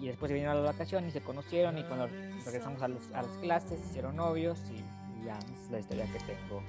Y, 0.00 0.06
después 0.06 0.28
se 0.30 0.34
vinieron 0.34 0.56
a 0.56 0.60
las 0.60 0.72
vacaciones 0.72 1.10
y 1.10 1.12
se 1.12 1.20
conocieron 1.22 1.76
y 1.76 1.84
cuando 1.84 2.06
regresamos 2.44 2.80
a, 2.80 2.88
los- 2.88 3.12
a 3.12 3.22
las 3.22 3.36
clases 3.36 3.80
se 3.80 3.86
hicieron 3.86 4.16
novios 4.16 4.58
y, 4.70 5.24
ya, 5.24 5.38
es 5.38 5.70
la 5.70 5.78
historia 5.78 6.06
que 6.10 6.18
tengo. 6.20 6.62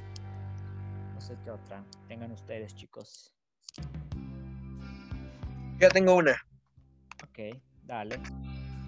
No 1.13 1.21
sé 1.21 1.37
qué 1.43 1.51
otra 1.51 1.83
tengan 2.09 2.31
ustedes, 2.33 2.75
chicos. 2.75 3.31
Yo 5.81 5.89
tengo 5.89 6.15
una. 6.15 6.39
Ok, 7.23 7.57
dale. 7.85 8.19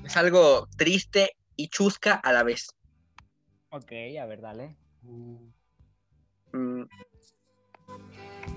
Es 0.06 0.16
algo 0.16 0.68
triste 0.78 1.36
y 1.56 1.68
chusca 1.70 2.14
a 2.14 2.32
la 2.32 2.44
vez. 2.44 2.68
Ok, 3.72 3.92
a 4.22 4.26
ver, 4.28 4.42
dale. 4.42 4.78
Mm, 6.52 6.84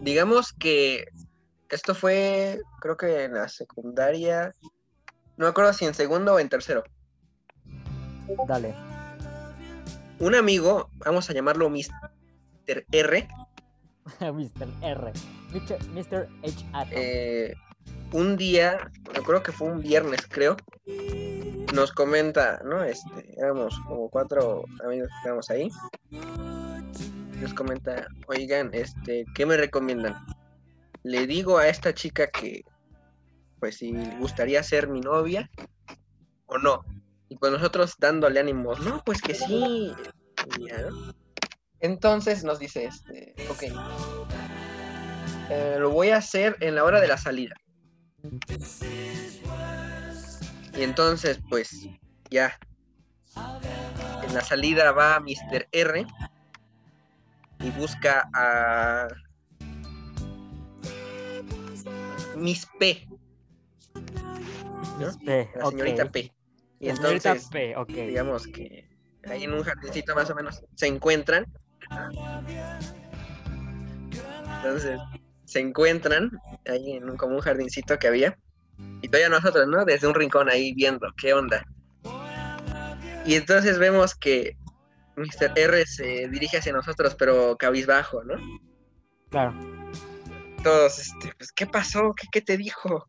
digamos 0.03 0.53
que 0.53 1.07
esto 1.71 1.95
fue, 1.95 2.61
creo 2.83 2.99
que 2.99 3.25
en 3.25 3.33
la 3.33 3.49
secundaria, 3.49 4.53
no 5.39 5.47
me 5.47 5.49
acuerdo 5.49 5.73
si 5.73 5.87
en 5.87 5.95
segundo 5.95 6.35
o 6.35 6.39
en 6.39 6.51
tercero. 6.51 6.85
Dale. 8.47 8.75
Un 10.19 10.35
amigo, 10.35 10.91
vamos 10.97 11.31
a 11.31 11.33
llamarlo 11.33 11.71
Mr. 11.71 12.85
R, 12.93 13.29
Mr. 14.21 14.69
R. 14.83 15.13
Mr. 15.53 15.79
Mr. 15.89 16.29
H. 16.75 16.91
Eh, 16.91 17.55
un 18.13 18.37
día, 18.37 18.91
acuerdo 19.15 19.43
que 19.43 19.53
fue 19.53 19.69
un 19.69 19.81
viernes, 19.81 20.27
creo, 20.29 20.57
nos 21.75 21.93
comenta, 21.93 22.61
¿no? 22.65 22.83
Este, 22.83 23.35
éramos 23.37 23.79
como 23.87 24.09
cuatro 24.09 24.65
amigos 24.85 25.09
que 25.09 25.17
estábamos 25.17 25.51
ahí. 25.51 25.71
Nos 27.41 27.53
comenta, 27.55 28.07
oigan, 28.29 28.71
este, 28.73 29.25
¿qué 29.35 29.45
me 29.45 29.57
recomiendan? 29.57 30.17
Le 31.03 31.27
digo 31.27 31.59
a 31.59 31.69
esta 31.69 31.95
chica 31.95 32.29
que, 32.29 32.65
pues, 33.61 33.77
si 33.77 33.93
gustaría 34.19 34.63
ser 34.63 34.89
mi 34.89 35.01
novia 35.01 35.51
o 36.47 36.59
no. 36.59 36.85
Y 37.29 37.37
pues 37.37 37.53
nosotros 37.53 37.95
dándole 37.99 38.41
ánimos, 38.41 38.81
no, 38.81 39.03
pues 39.05 39.21
que 39.21 39.35
sí. 39.35 39.93
Entonces 41.81 42.45
nos 42.45 42.59
dice, 42.59 42.85
este, 42.85 43.35
ok, 43.51 43.65
eh, 45.51 45.77
lo 45.79 45.91
voy 45.91 46.11
a 46.11 46.19
hacer 46.19 46.57
en 46.61 46.77
la 46.77 46.85
hora 46.85 47.01
de 47.01 47.09
la 47.09 47.19
salida. 47.19 47.55
Y 50.77 50.83
entonces, 50.83 51.41
pues, 51.49 51.89
ya. 52.31 52.59
En 54.27 54.35
la 54.35 54.41
salida 54.41 54.93
va 54.93 55.21
Mr. 55.21 55.69
R 55.73 56.07
y 57.61 57.71
busca 57.71 58.29
a 58.35 59.09
Miss 62.37 62.67
P, 62.79 63.09
¿no? 64.99 65.19
P, 65.25 65.51
la 65.55 65.67
señorita 65.67 66.05
ok. 66.05 66.11
P. 66.11 66.33
Y 66.81 66.87
La 66.87 66.95
entonces, 66.95 67.49
P, 67.51 67.75
digamos 67.89 68.47
que 68.47 68.89
ahí 69.25 69.45
en 69.45 69.55
un 69.55 69.63
jardincito 69.63 70.15
más 70.15 70.29
o 70.31 70.35
menos 70.35 70.63
se 70.75 70.87
encuentran. 70.87 71.47
Entonces, 74.57 74.99
se 75.47 75.61
encuentran 75.61 76.31
ahí 76.67 76.93
en 76.93 77.09
un, 77.09 77.17
como 77.17 77.37
un 77.37 77.41
jardincito 77.41 77.99
que 77.99 78.09
había. 78.09 78.39
Y 79.01 79.09
todavía 79.09 79.31
nosotros, 79.31 79.67
¿no? 79.69 79.85
Desde 79.87 80.07
un 80.07 80.15
rincón 80.15 80.51
ahí 80.51 80.75
viendo 80.75 81.07
qué 81.17 81.33
onda. 81.33 81.65
Y 83.25 83.35
entonces 83.35 83.79
vemos 83.79 84.15
que 84.15 84.57
Mr. 85.17 85.53
R 85.57 85.87
se 85.87 86.29
dirige 86.29 86.59
hacia 86.59 86.73
nosotros, 86.75 87.15
pero 87.15 87.57
cabizbajo, 87.57 88.23
¿no? 88.25 88.35
Claro. 89.31 89.55
Todos, 90.63 90.99
este, 90.99 91.33
pues, 91.39 91.53
¿qué 91.53 91.67
pasó? 91.67 92.13
¿Qué, 92.15 92.27
qué 92.31 92.43
te 92.43 92.57
dijo? 92.57 93.07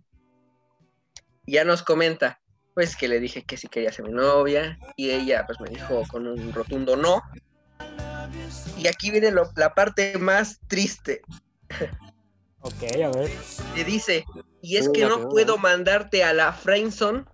Y 1.46 1.54
ya 1.54 1.66
nos 1.66 1.84
comenta, 1.84 2.40
pues 2.74 2.96
que 2.96 3.08
le 3.08 3.20
dije 3.20 3.44
que 3.44 3.58
sí 3.58 3.68
quería 3.68 3.92
ser 3.92 4.06
mi 4.06 4.12
novia, 4.12 4.78
y 4.96 5.10
ella 5.12 5.46
pues 5.46 5.60
me 5.60 5.70
dijo 5.70 6.04
con 6.10 6.28
un 6.28 6.54
rotundo 6.54 6.96
no. 6.96 7.22
Y 8.78 8.88
aquí 8.88 9.12
viene 9.12 9.32
lo- 9.32 9.52
la 9.56 9.74
parte 9.74 10.18
más 10.18 10.60
triste. 10.68 11.22
Ok, 12.62 12.84
a 13.04 13.10
ver. 13.10 13.32
Le 13.76 13.84
dice, 13.84 14.26
y 14.62 14.78
es 14.78 14.90
que 14.90 15.06
no 15.06 15.30
puedo 15.30 15.58
mandarte 15.58 16.24
a 16.24 16.34
la 16.34 16.52
friendzone 16.52 17.26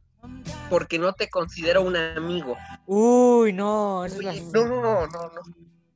porque 0.70 1.00
no 1.00 1.14
te 1.14 1.30
considero 1.30 1.82
un 1.82 1.96
amigo. 1.96 2.58
Uy, 2.86 3.54
no. 3.54 4.04
es 4.06 4.18
Oye, 4.18 4.44
no, 4.54 4.66
no, 4.66 5.08
no. 5.08 5.32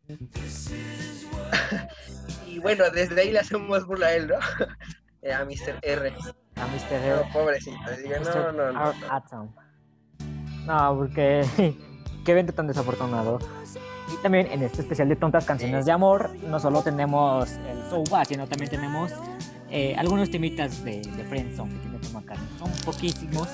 y 2.47 2.59
bueno, 2.59 2.89
desde 2.89 3.21
ahí 3.21 3.31
le 3.31 3.39
hacemos 3.39 3.85
burla 3.85 4.07
a 4.07 4.13
él, 4.13 4.27
¿no? 4.27 4.35
Eh, 5.23 5.33
a 5.33 5.43
Mr. 5.43 5.79
R. 5.81 6.13
A 6.55 6.67
Mr. 6.67 6.91
No, 6.91 6.97
R. 6.97 7.29
pobrecito. 7.33 7.77
Diga, 8.01 8.19
no, 8.19 8.51
no, 8.51 8.71
no. 8.71 8.93
Atom. 9.09 9.51
No, 10.65 10.95
porque. 10.95 11.43
Qué 12.23 12.31
evento 12.31 12.53
tan 12.53 12.67
desafortunado. 12.67 13.39
Y 14.11 14.17
también 14.21 14.47
en 14.47 14.63
este 14.63 14.81
especial 14.81 15.09
de 15.09 15.15
tontas 15.15 15.45
canciones 15.45 15.85
de 15.85 15.91
amor, 15.91 16.33
no 16.47 16.59
solo 16.59 16.81
tenemos 16.81 17.49
el 17.51 17.83
Soba, 17.89 18.23
sino 18.25 18.47
también 18.47 18.71
tenemos 18.71 19.11
eh, 19.69 19.95
algunos 19.97 20.31
temitas 20.31 20.83
de, 20.83 21.01
de 21.01 21.23
Friendzone 21.25 21.73
que 21.73 21.89
tiene 21.89 22.09
McCartney. 22.13 22.47
Son 22.57 22.71
poquísimos. 22.85 23.49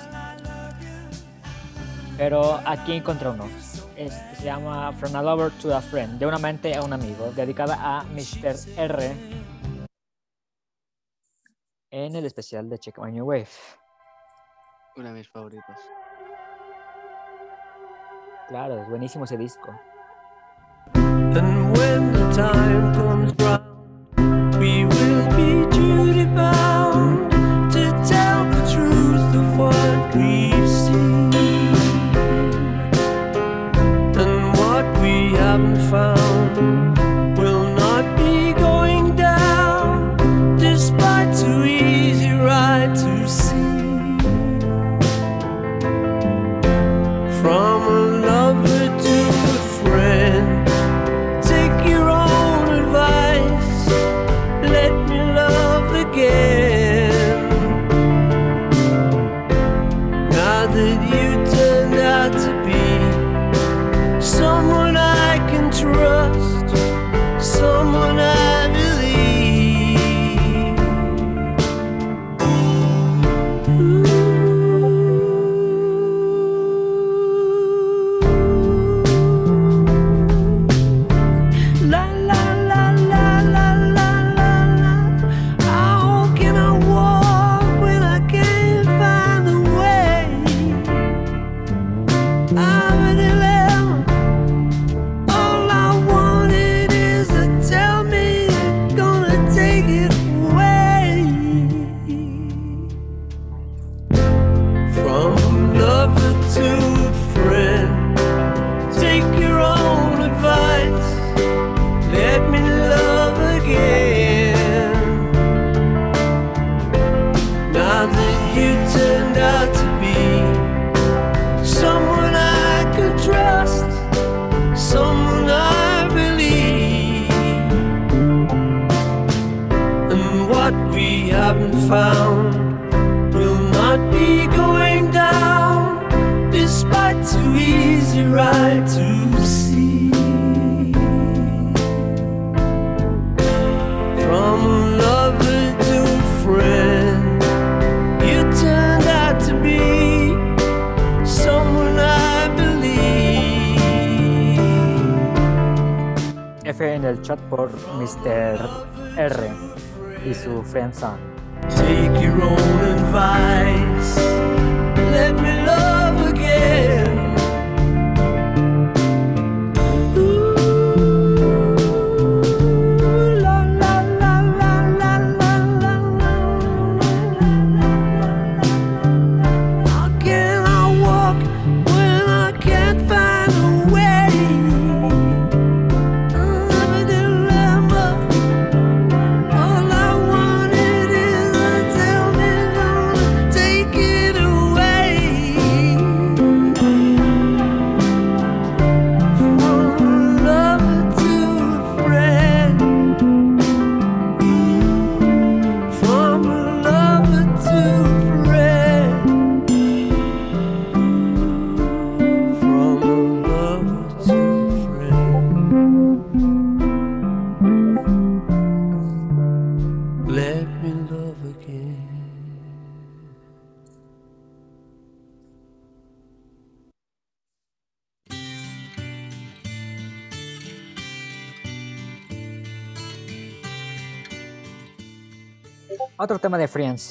Pero 2.18 2.60
aquí 2.66 2.94
encontré 2.94 3.30
uno. 3.30 3.48
Se 3.96 4.44
llama 4.44 4.92
From 4.94 5.16
a 5.16 5.22
Lover 5.22 5.52
to 5.62 5.76
a 5.76 5.82
Friend, 5.82 6.20
de 6.20 6.26
un 6.26 6.34
amante 6.34 6.76
a 6.76 6.84
un 6.84 6.94
amigo, 6.94 7.32
dedicada 7.32 7.78
a 7.80 8.04
Mr. 8.04 8.56
R. 8.78 9.16
En 11.90 12.16
el 12.16 12.26
especial 12.26 12.70
de 12.70 12.80
Check 12.80 13.00
My 13.00 13.12
New 13.12 13.26
Wave. 13.26 13.48
Una 14.96 15.10
de 15.10 15.20
mis 15.20 15.30
favoritas. 15.30 15.80
Claro, 18.48 18.80
es 18.80 18.90
buenísimo 18.90 19.26
ese 19.26 19.38
disco. 19.38 19.74
And 21.36 21.76
when 21.76 22.14
the 22.14 22.32
time 22.32 22.94
comes 22.94 23.34
round, 23.40 24.56
we 24.60 24.86
will 24.86 25.26
be 25.36 25.66
duty 25.76 26.26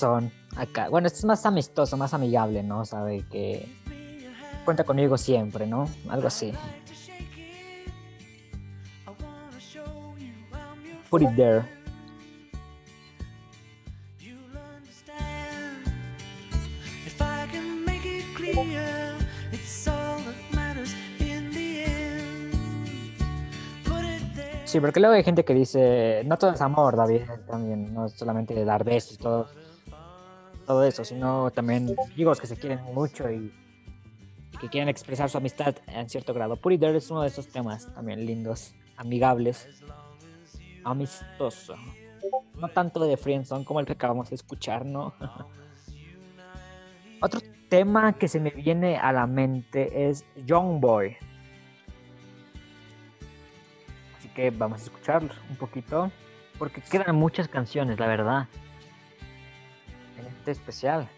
friendzone 0.03 0.33
acá. 0.57 0.89
Bueno, 0.89 1.07
este 1.07 1.21
es 1.21 1.25
más 1.25 1.47
amistoso, 1.47 1.97
más 1.97 2.15
amigable, 2.15 2.63
¿no? 2.63 2.85
Sabe 2.85 3.25
que 3.31 3.69
cuenta 4.65 4.85
conmigo 4.85 5.17
siempre, 5.17 5.67
¿no? 5.67 5.89
Algo 6.09 6.27
así. 6.27 6.53
Put 11.11 11.23
it 11.23 11.37
there. 11.37 11.63
Sí, 24.65 24.81
porque 24.81 25.01
luego 25.01 25.15
hay 25.15 25.23
gente 25.23 25.45
que 25.45 25.53
dice, 25.53 26.23
no 26.25 26.39
todo 26.39 26.53
es 26.53 26.61
amor, 26.63 26.97
David, 26.97 27.21
también, 27.47 27.93
no 27.93 28.07
es 28.07 28.15
solamente 28.15 28.65
dar 28.65 28.85
besos, 28.85 29.19
todo, 29.19 29.47
todo 30.73 30.85
eso, 30.85 31.05
sino 31.05 31.51
también 31.51 31.95
amigos 32.13 32.41
que 32.41 32.47
se 32.47 32.57
quieren 32.57 32.83
mucho 32.95 33.31
y 33.31 33.53
que 34.59 34.71
quieren 34.71 34.89
expresar 34.89 35.29
su 35.29 35.37
amistad 35.37 35.77
en 35.87 36.09
cierto 36.09 36.33
grado. 36.33 36.57
There 36.57 36.97
es 36.97 37.11
uno 37.11 37.21
de 37.21 37.29
esos 37.29 37.47
temas 37.49 37.93
también 37.95 38.25
lindos, 38.25 38.75
amigables, 38.97 39.69
amistoso. 40.83 41.75
No 42.57 42.69
tanto 42.69 43.01
de 43.01 43.19
friendzone 43.19 43.67
como 43.67 43.81
el 43.81 43.87
que 43.87 43.93
acabamos 43.93 44.31
de 44.31 44.37
escuchar, 44.37 44.87
¿no? 44.87 45.13
Otro 47.21 47.41
tema 47.69 48.15
que 48.15 48.29
se 48.29 48.41
me 48.41 48.51
viene 48.51 48.97
a 48.97 49.13
la 49.13 49.27
mente 49.27 50.09
es 50.09 50.25
Young 50.47 50.81
Boy. 50.81 51.17
Así 54.19 54.29
que 54.29 54.51
vamos 54.51 54.81
a 54.81 54.85
escucharlo 54.85 55.33
un 55.51 55.57
poquito. 55.57 56.11
Porque 56.59 56.81
quedan 56.81 57.17
muchas 57.17 57.49
canciones, 57.49 57.99
la 57.99 58.07
verdad. 58.07 58.49
Este, 60.27 60.51
especial. 60.53 61.09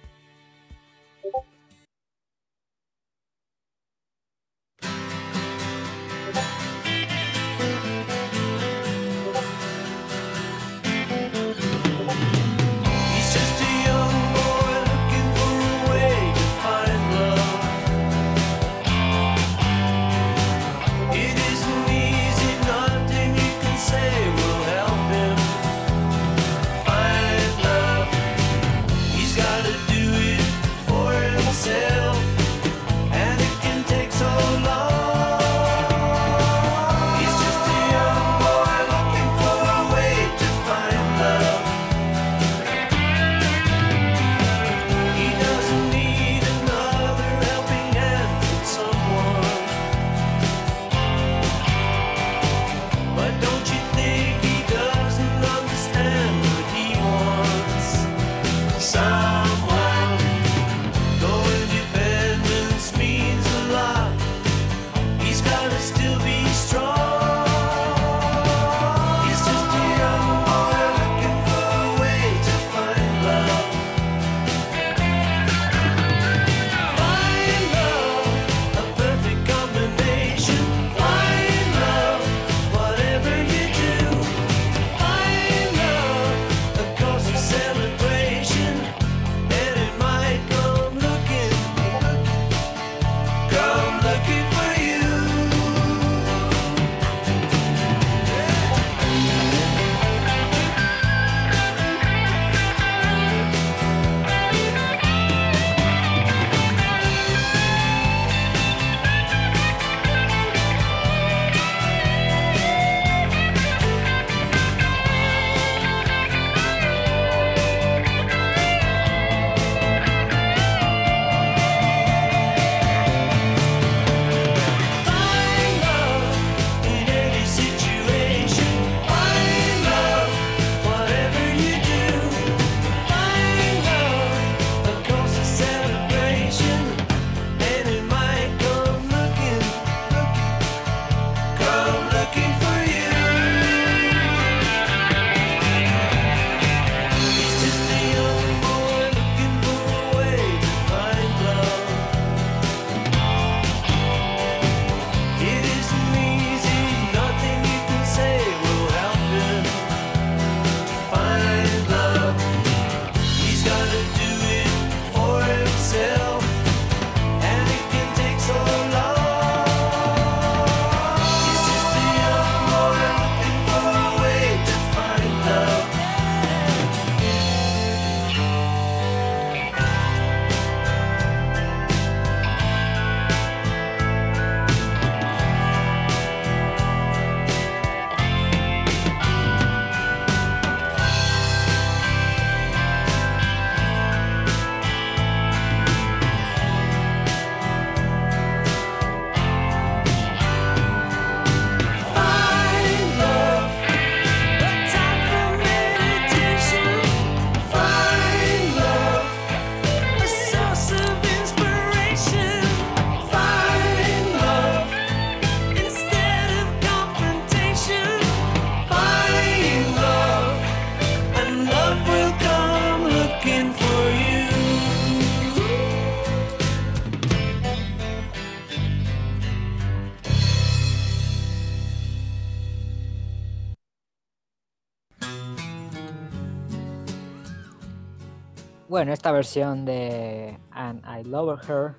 Bueno, 239.05 239.12
esta 239.12 239.32
versión 239.32 239.85
de 239.85 240.59
And 240.70 241.05
I 241.05 241.24
Love 241.24 241.60
Her 241.68 241.94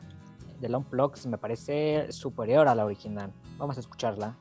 de 0.60 0.70
Long 0.70 0.86
Plugs 0.86 1.28
me 1.28 1.38
parece 1.38 2.12
superior 2.12 2.68
a 2.68 2.74
la 2.74 2.84
original. 2.84 3.32
Vamos 3.60 3.78
a 3.78 3.82
escucharla. 3.82 4.36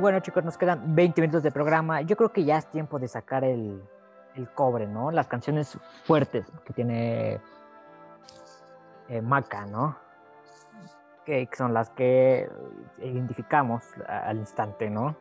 Bueno, 0.00 0.20
chicos, 0.20 0.44
nos 0.44 0.56
quedan 0.58 0.94
20 0.94 1.20
minutos 1.20 1.42
de 1.42 1.50
programa. 1.52 2.00
Yo 2.02 2.16
creo 2.16 2.32
que 2.32 2.44
ya 2.44 2.58
es 2.58 2.66
tiempo 2.70 2.98
de 2.98 3.08
sacar 3.08 3.44
el, 3.44 3.82
el 4.34 4.48
cobre, 4.50 4.86
¿no? 4.86 5.10
Las 5.10 5.26
canciones 5.28 5.78
fuertes 6.04 6.46
que 6.64 6.72
tiene 6.72 7.40
eh, 9.08 9.20
Maca, 9.22 9.66
¿no? 9.66 9.96
Que 11.24 11.48
son 11.56 11.72
las 11.74 11.90
que 11.90 12.50
identificamos 12.98 13.82
a- 14.08 14.20
al 14.28 14.38
instante, 14.38 14.88
¿no? 14.90 15.16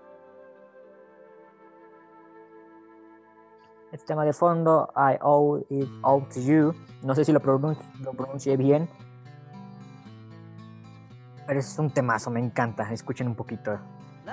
Este 3.92 4.06
tema 4.08 4.24
de 4.24 4.34
fondo, 4.34 4.92
I 4.96 5.18
owe 5.22 5.66
it 5.70 5.90
all 6.04 6.28
to 6.30 6.40
you. 6.40 6.74
No 7.02 7.16
sé 7.16 7.26
si 7.26 7.32
lo, 7.32 7.40
lo 7.40 8.14
pronuncié 8.14 8.56
bien. 8.56 8.88
Pero 11.48 11.60
es 11.60 11.80
un 11.80 11.90
temazo, 11.90 12.30
me 12.30 12.40
encanta. 12.40 12.92
Escuchen 12.94 13.28
un 13.28 13.34
poquito. 13.36 13.80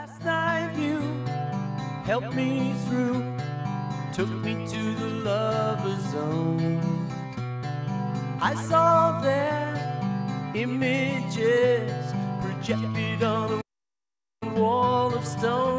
Last 0.07 0.25
night 0.25 0.73
you 0.79 1.01
helped 2.05 2.33
me 2.33 2.75
through, 2.87 3.25
took 4.13 4.29
me 4.29 4.55
to 4.69 4.95
the 4.95 5.07
lover 5.27 6.01
zone. 6.13 7.11
I 8.41 8.55
saw 8.55 9.21
their 9.21 10.53
images 10.55 12.15
projected 12.41 13.25
on 13.25 13.61
a 14.43 14.49
wall 14.51 15.13
of 15.13 15.27
stone. 15.27 15.76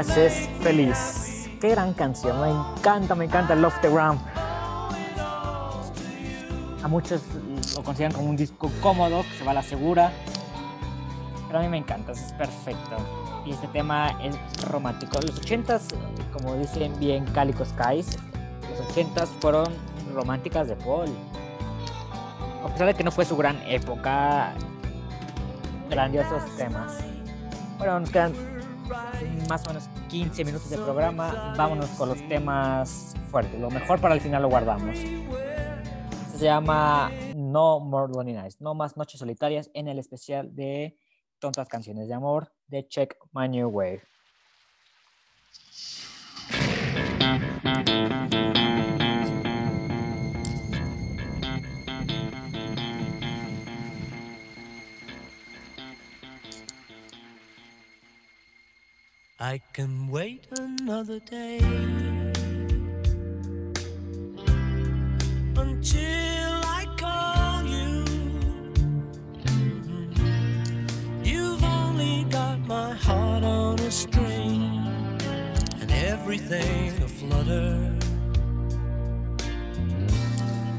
Haces 0.00 0.48
feliz. 0.62 1.48
Qué 1.60 1.68
gran 1.68 1.92
canción, 1.92 2.40
me 2.40 2.48
encanta, 2.48 3.14
me 3.14 3.26
encanta 3.26 3.54
Love 3.54 3.78
the 3.82 3.90
Ground. 3.90 4.18
A 6.82 6.88
muchos 6.88 7.22
lo 7.76 7.82
consideran 7.82 8.12
como 8.12 8.30
un 8.30 8.36
disco 8.36 8.70
cómodo, 8.80 9.22
que 9.22 9.38
se 9.38 9.44
va 9.44 9.50
a 9.50 9.54
la 9.54 9.62
segura. 9.62 10.10
Pero 11.46 11.58
a 11.58 11.62
mí 11.62 11.68
me 11.68 11.76
encanta, 11.76 12.12
es 12.12 12.32
perfecto. 12.32 12.96
Y 13.44 13.50
este 13.50 13.68
tema 13.68 14.16
es 14.22 14.38
romántico. 14.70 15.20
Los 15.20 15.36
ochentas, 15.36 15.88
como 16.32 16.54
dicen 16.54 16.98
bien 16.98 17.26
Calico 17.26 17.64
Skies, 17.64 18.16
los 18.70 18.88
ochentas 18.88 19.28
fueron 19.40 19.66
románticas 20.14 20.68
de 20.68 20.76
Paul. 20.76 21.10
A 22.64 22.68
pesar 22.68 22.86
de 22.86 22.94
que 22.94 23.04
no 23.04 23.10
fue 23.10 23.26
su 23.26 23.36
gran 23.36 23.60
época, 23.66 24.54
grandiosos 25.90 26.42
temas. 26.56 26.98
Bueno, 27.76 28.00
nos 28.00 28.10
quedan 28.10 28.59
más 29.48 29.64
o 29.66 29.68
menos 29.68 29.88
15 30.08 30.44
minutos 30.44 30.70
de 30.70 30.76
programa. 30.76 31.54
Vámonos 31.56 31.88
con 31.90 32.08
los 32.08 32.28
temas 32.28 33.14
fuertes. 33.30 33.60
Lo 33.60 33.70
mejor 33.70 34.00
para 34.00 34.14
el 34.14 34.20
final 34.20 34.42
lo 34.42 34.48
guardamos. 34.48 34.98
Se 34.98 36.44
llama 36.44 37.10
No 37.36 37.80
More 37.80 38.12
Lonely 38.12 38.32
Nights, 38.32 38.60
No 38.60 38.74
Más 38.74 38.96
Noches 38.96 39.20
Solitarias 39.20 39.70
en 39.74 39.88
el 39.88 39.98
especial 39.98 40.54
de 40.54 40.96
Tontas 41.38 41.68
Canciones 41.68 42.08
de 42.08 42.14
Amor 42.14 42.52
de 42.66 42.86
Check 42.88 43.16
My 43.32 43.48
New 43.48 43.68
Wave. 43.68 44.02
I 59.42 59.62
can 59.72 60.08
wait 60.08 60.48
another 60.58 61.18
day 61.18 61.60
until 65.56 66.60
I 66.62 66.84
call 66.98 67.64
you. 67.64 68.04
Mhm. 69.46 71.24
You've 71.24 71.64
only 71.64 72.24
got 72.24 72.58
my 72.66 72.92
heart 72.92 73.42
on 73.42 73.78
a 73.78 73.90
string 73.90 74.60
and 75.80 75.90
everything 75.90 77.02
aflutter. 77.02 77.96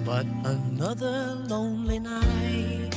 But 0.05 0.27
another 0.45 1.33
lonely 1.49 1.97
night 1.97 2.93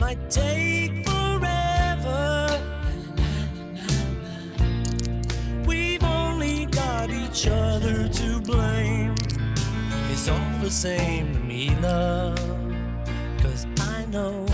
might 0.00 0.30
take 0.30 1.06
forever. 1.06 2.37
Each 7.10 7.46
other 7.46 8.08
to 8.08 8.40
blame. 8.40 9.14
It's 10.10 10.28
all 10.28 10.58
the 10.60 10.70
same 10.70 11.32
to 11.32 11.40
me, 11.40 11.70
love. 11.80 12.38
Cause 13.42 13.66
I 13.80 14.04
know 14.06 14.47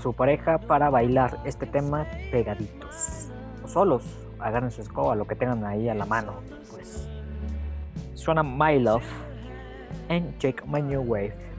su 0.00 0.12
pareja 0.12 0.58
para 0.58 0.90
bailar 0.90 1.38
este 1.44 1.66
tema 1.66 2.06
pegaditos 2.30 3.30
o 3.62 3.68
solos. 3.68 4.04
Agarren 4.38 4.70
su 4.70 4.80
escoba, 4.80 5.14
lo 5.14 5.26
que 5.26 5.34
tengan 5.34 5.64
ahí 5.64 5.88
a 5.88 5.94
la 5.94 6.06
mano. 6.06 6.40
Pues 6.70 7.08
suena 8.14 8.42
My 8.42 8.78
Love 8.78 9.04
and 10.08 10.38
Check 10.38 10.64
My 10.66 10.80
New 10.82 11.02
Wave. 11.02 11.50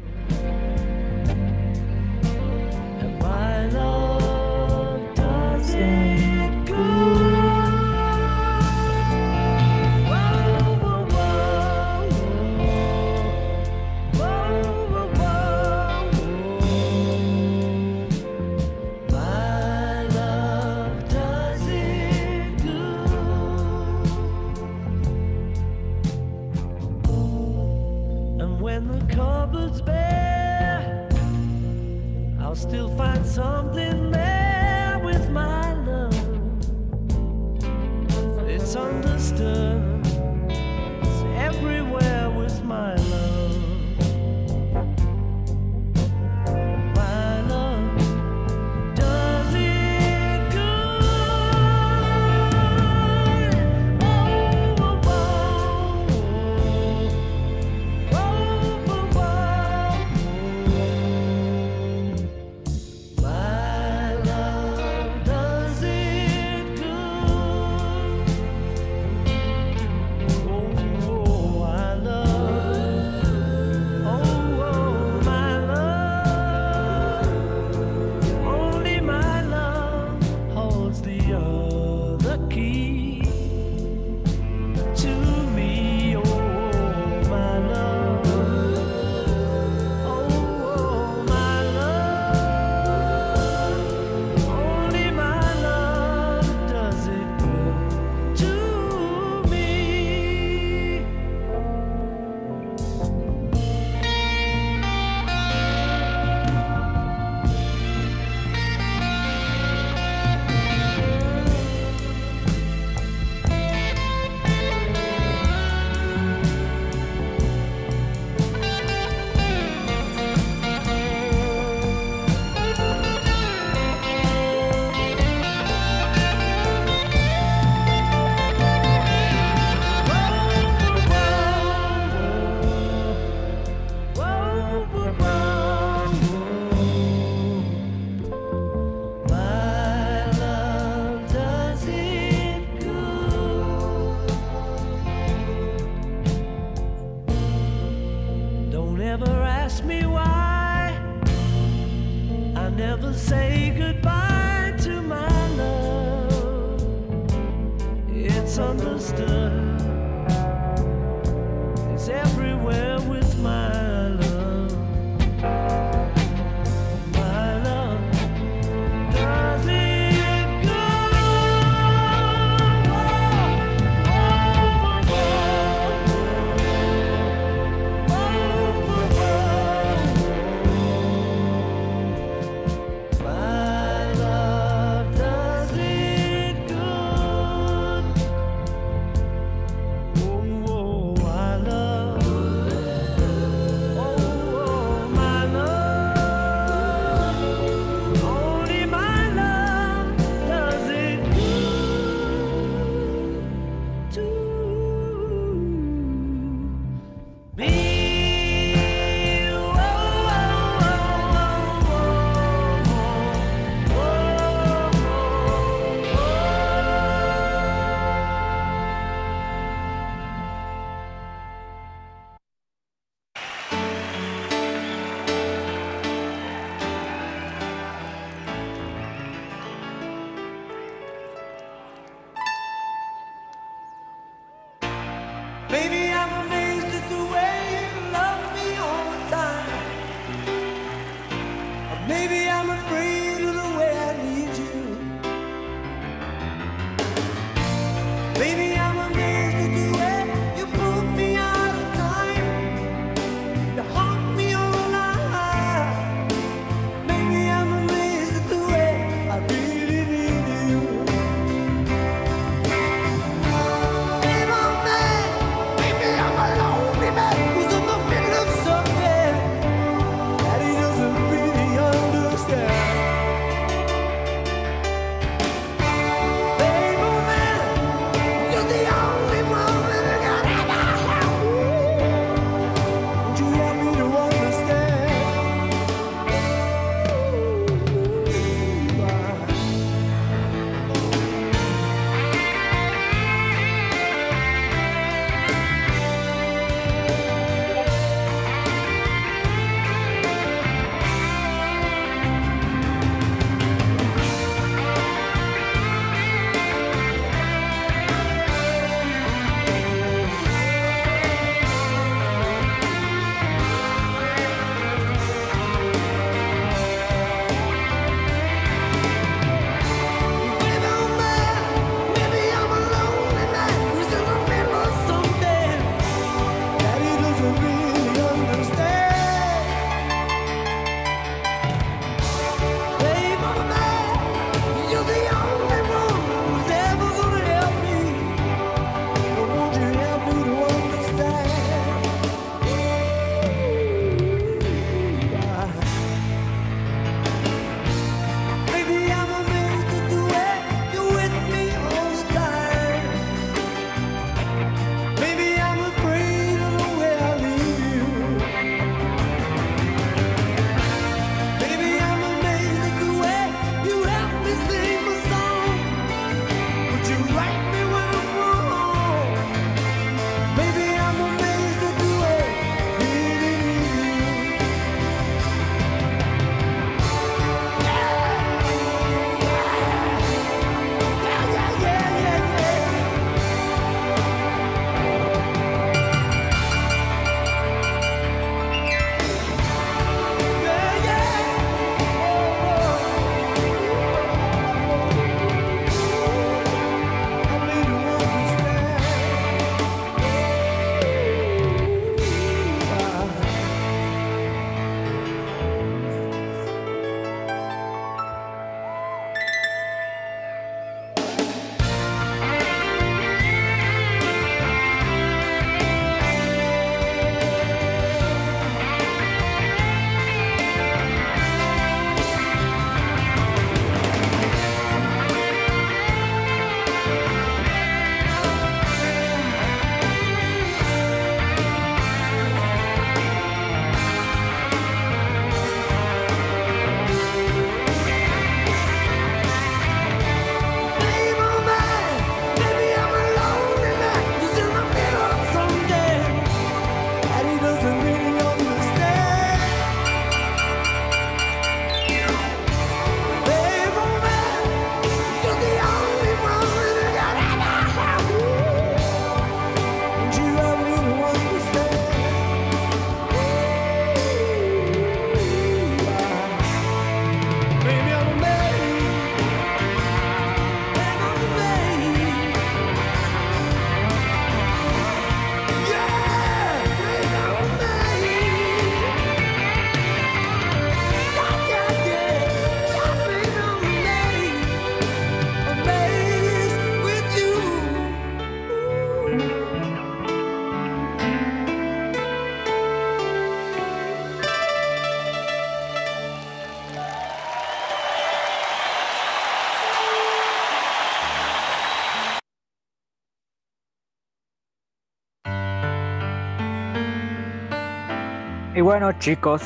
Bueno, 508.92 509.14
chicos, 509.20 509.62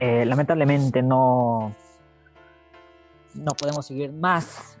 eh, 0.00 0.26
lamentablemente 0.26 1.04
no, 1.04 1.72
no 3.32 3.52
podemos 3.52 3.86
seguir 3.86 4.12
más. 4.12 4.76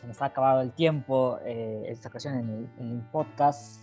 Se 0.00 0.06
nos 0.06 0.22
ha 0.22 0.24
acabado 0.24 0.62
el 0.62 0.72
tiempo 0.72 1.38
eh, 1.44 1.84
esta 1.88 2.08
ocasión 2.08 2.38
en 2.38 2.48
el, 2.48 2.68
en 2.78 2.92
el 2.92 3.02
podcast. 3.12 3.82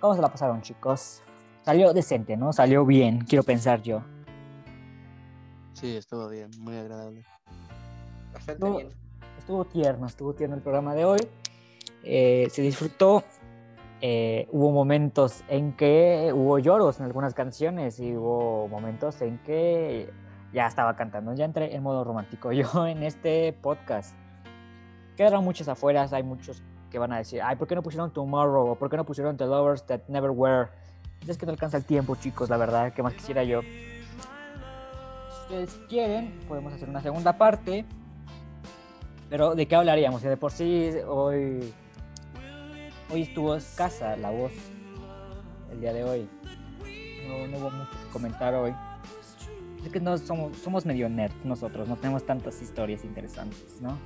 ¿Cómo 0.00 0.16
se 0.16 0.20
la 0.20 0.32
pasaron, 0.32 0.62
chicos? 0.62 1.22
Salió 1.64 1.92
decente, 1.92 2.36
¿no? 2.36 2.52
Salió 2.52 2.84
bien, 2.84 3.20
quiero 3.20 3.44
pensar 3.44 3.80
yo. 3.82 4.02
Sí, 5.74 5.96
estuvo 5.96 6.28
bien, 6.28 6.50
muy 6.58 6.76
agradable. 6.76 7.24
Bastante 8.32 8.68
bien. 8.68 8.88
Estuvo 9.38 9.64
tierno, 9.64 10.08
estuvo 10.08 10.34
tierno 10.34 10.56
el 10.56 10.62
programa 10.62 10.96
de 10.96 11.04
hoy. 11.04 11.20
Eh, 12.02 12.48
se 12.50 12.62
disfrutó. 12.62 13.22
Eh, 14.02 14.48
hubo 14.50 14.70
momentos 14.70 15.44
en 15.48 15.74
que 15.74 16.32
hubo 16.34 16.58
lloros 16.58 16.98
en 17.00 17.06
algunas 17.06 17.34
canciones 17.34 18.00
y 18.00 18.16
hubo 18.16 18.66
momentos 18.68 19.20
en 19.20 19.38
que 19.38 20.10
ya 20.52 20.66
estaba 20.66 20.96
cantando. 20.96 21.34
Ya 21.34 21.44
entré 21.44 21.74
en 21.74 21.82
modo 21.82 22.04
romántico 22.04 22.52
yo 22.52 22.86
en 22.86 23.02
este 23.02 23.52
podcast. 23.52 24.16
Quedaron 25.16 25.44
muchos 25.44 25.68
afuera, 25.68 26.06
hay 26.10 26.22
muchos 26.22 26.62
que 26.90 26.98
van 26.98 27.12
a 27.12 27.18
decir, 27.18 27.40
ay, 27.42 27.56
¿por 27.56 27.68
qué 27.68 27.74
no 27.74 27.82
pusieron 27.82 28.10
Tomorrow? 28.12 28.70
¿O 28.70 28.74
por 28.76 28.90
qué 28.90 28.96
no 28.96 29.04
pusieron 29.04 29.36
The 29.36 29.46
Lovers 29.46 29.84
That 29.86 30.00
Never 30.08 30.30
Were? 30.30 30.68
Es 31.26 31.36
que 31.36 31.44
no 31.44 31.52
alcanza 31.52 31.76
el 31.76 31.84
tiempo, 31.84 32.16
chicos, 32.16 32.48
la 32.48 32.56
verdad, 32.56 32.92
que 32.92 33.02
más 33.02 33.12
quisiera 33.12 33.44
yo. 33.44 33.60
Si 33.62 35.42
ustedes 35.42 35.80
quieren, 35.88 36.40
podemos 36.48 36.72
hacer 36.72 36.88
una 36.88 37.02
segunda 37.02 37.36
parte. 37.36 37.84
Pero 39.28 39.54
¿de 39.54 39.66
qué 39.66 39.76
hablaríamos? 39.76 40.22
De 40.22 40.36
por 40.36 40.50
sí 40.50 40.90
hoy, 41.06 41.72
hoy 43.10 43.22
estuvo 43.22 43.54
escasa 43.56 44.16
la 44.16 44.30
voz 44.30 44.52
el 45.72 45.80
día 45.80 45.92
de 45.92 46.04
hoy. 46.04 46.28
No, 47.28 47.46
no 47.46 47.58
hubo 47.58 47.70
mucho 47.70 47.90
que 47.90 48.12
comentar 48.12 48.54
hoy. 48.54 48.74
Es 49.84 49.90
que 49.92 50.00
no 50.00 50.16
somos, 50.18 50.56
somos 50.58 50.84
medio 50.84 51.08
nerds 51.08 51.44
nosotros, 51.44 51.88
no 51.88 51.96
tenemos 51.96 52.24
tantas 52.26 52.60
historias 52.60 53.04
interesantes, 53.04 53.80
¿no? 53.80 53.96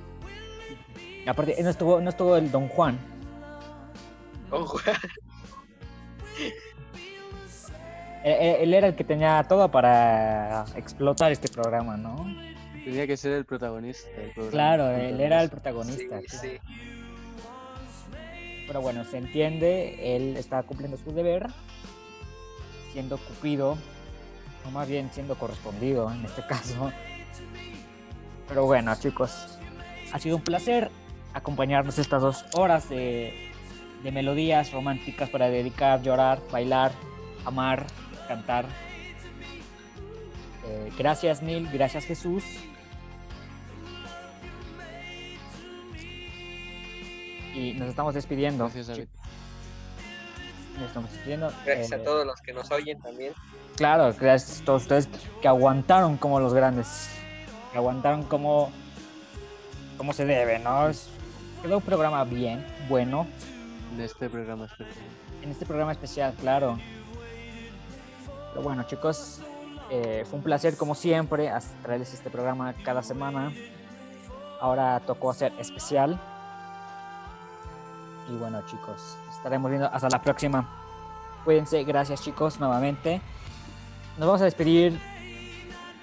Y 1.25 1.27
Aparte, 1.27 1.55
no 1.61 1.69
estuvo, 1.69 1.99
no 1.99 2.09
estuvo 2.09 2.37
el 2.37 2.49
Don 2.51 2.67
Juan. 2.69 2.97
Ojo, 4.51 4.77
Él, 8.23 8.33
él- 8.39 8.55
él 8.61 8.73
era 8.73 8.87
el 8.87 8.95
que 8.95 9.03
tenía 9.03 9.43
todo 9.47 9.69
para 9.69 10.65
explotar 10.75 11.31
este 11.31 11.47
programa, 11.49 11.97
¿no? 11.97 12.15
Tenía 12.83 13.07
que 13.07 13.17
ser 13.17 13.33
el 13.33 13.45
protagonista 13.45 14.09
del 14.11 14.31
programa. 14.31 14.51
Claro, 14.51 14.89
él 14.91 15.19
era 15.19 15.41
el 15.41 15.47
sí, 15.47 15.51
protagonista. 15.51 16.19
sí. 16.29 16.57
Pero 18.67 18.81
bueno, 18.81 19.03
se 19.05 19.17
entiende, 19.17 20.15
él 20.15 20.37
está 20.37 20.63
cumpliendo 20.63 20.97
su 20.97 21.11
deber, 21.11 21.47
siendo 22.93 23.17
cupido, 23.17 23.77
o 24.65 24.71
más 24.71 24.87
bien 24.87 25.09
siendo 25.13 25.35
correspondido 25.35 26.11
en 26.11 26.25
este 26.25 26.45
caso. 26.47 26.91
Pero 28.47 28.65
bueno, 28.65 28.93
chicos, 28.99 29.59
ha 30.11 30.19
sido 30.19 30.37
un 30.37 30.43
placer 30.43 30.89
acompañarnos 31.33 31.99
estas 31.99 32.21
dos 32.21 32.45
horas 32.53 32.89
de, 32.89 33.51
de 34.03 34.11
melodías 34.11 34.71
románticas 34.71 35.29
para 35.29 35.49
dedicar, 35.49 36.01
llorar, 36.01 36.39
bailar, 36.51 36.91
amar, 37.43 37.85
cantar. 38.27 38.65
Eh, 40.67 40.91
gracias 40.97 41.41
mil, 41.41 41.67
gracias 41.71 42.05
Jesús. 42.05 42.43
Y 47.55 47.73
nos 47.73 47.89
estamos 47.89 48.13
despidiendo. 48.13 48.65
Gracias, 48.65 48.87
David. 48.87 49.07
Nos 50.77 50.87
estamos 50.87 51.11
despidiendo. 51.11 51.51
Gracias 51.65 51.91
a 51.93 51.95
Eh, 51.95 51.99
todos 51.99 52.25
los 52.25 52.41
que 52.41 52.53
nos 52.53 52.69
oyen 52.71 52.99
también. 53.01 53.33
Claro, 53.77 54.13
gracias 54.19 54.61
a 54.61 54.65
todos 54.65 54.81
ustedes 54.83 55.07
que 55.41 55.47
aguantaron 55.47 56.17
como 56.17 56.39
los 56.39 56.53
grandes. 56.53 57.09
Que 57.71 57.77
aguantaron 57.77 58.23
como, 58.23 58.71
como 59.97 60.11
se 60.13 60.25
debe, 60.25 60.59
¿no? 60.59 60.89
Es- 60.89 61.07
quedó 61.61 61.77
un 61.77 61.83
programa 61.83 62.23
bien, 62.25 62.65
bueno. 62.89 63.25
En 63.93 64.01
este 64.01 64.29
programa 64.29 64.65
especial. 64.65 65.05
En 65.41 65.51
este 65.51 65.65
programa 65.65 65.91
especial, 65.93 66.33
claro. 66.39 66.77
Pero 68.51 68.61
bueno, 68.63 68.83
chicos, 68.83 69.39
eh, 69.89 70.25
fue 70.29 70.39
un 70.39 70.43
placer 70.43 70.75
como 70.75 70.95
siempre 70.95 71.51
traerles 71.83 72.13
este 72.13 72.29
programa 72.29 72.73
cada 72.83 73.01
semana. 73.03 73.53
Ahora 74.59 74.99
tocó 75.05 75.29
hacer 75.29 75.53
especial. 75.59 76.19
Y 78.29 78.35
bueno, 78.37 78.61
chicos, 78.65 79.17
estaremos 79.31 79.69
viendo 79.69 79.87
hasta 79.87 80.09
la 80.09 80.21
próxima. 80.21 80.67
Cuídense, 81.43 81.83
gracias 81.83 82.21
chicos 82.21 82.59
nuevamente. 82.59 83.21
Nos 84.17 84.27
vamos 84.27 84.41
a 84.41 84.45
despedir 84.45 84.99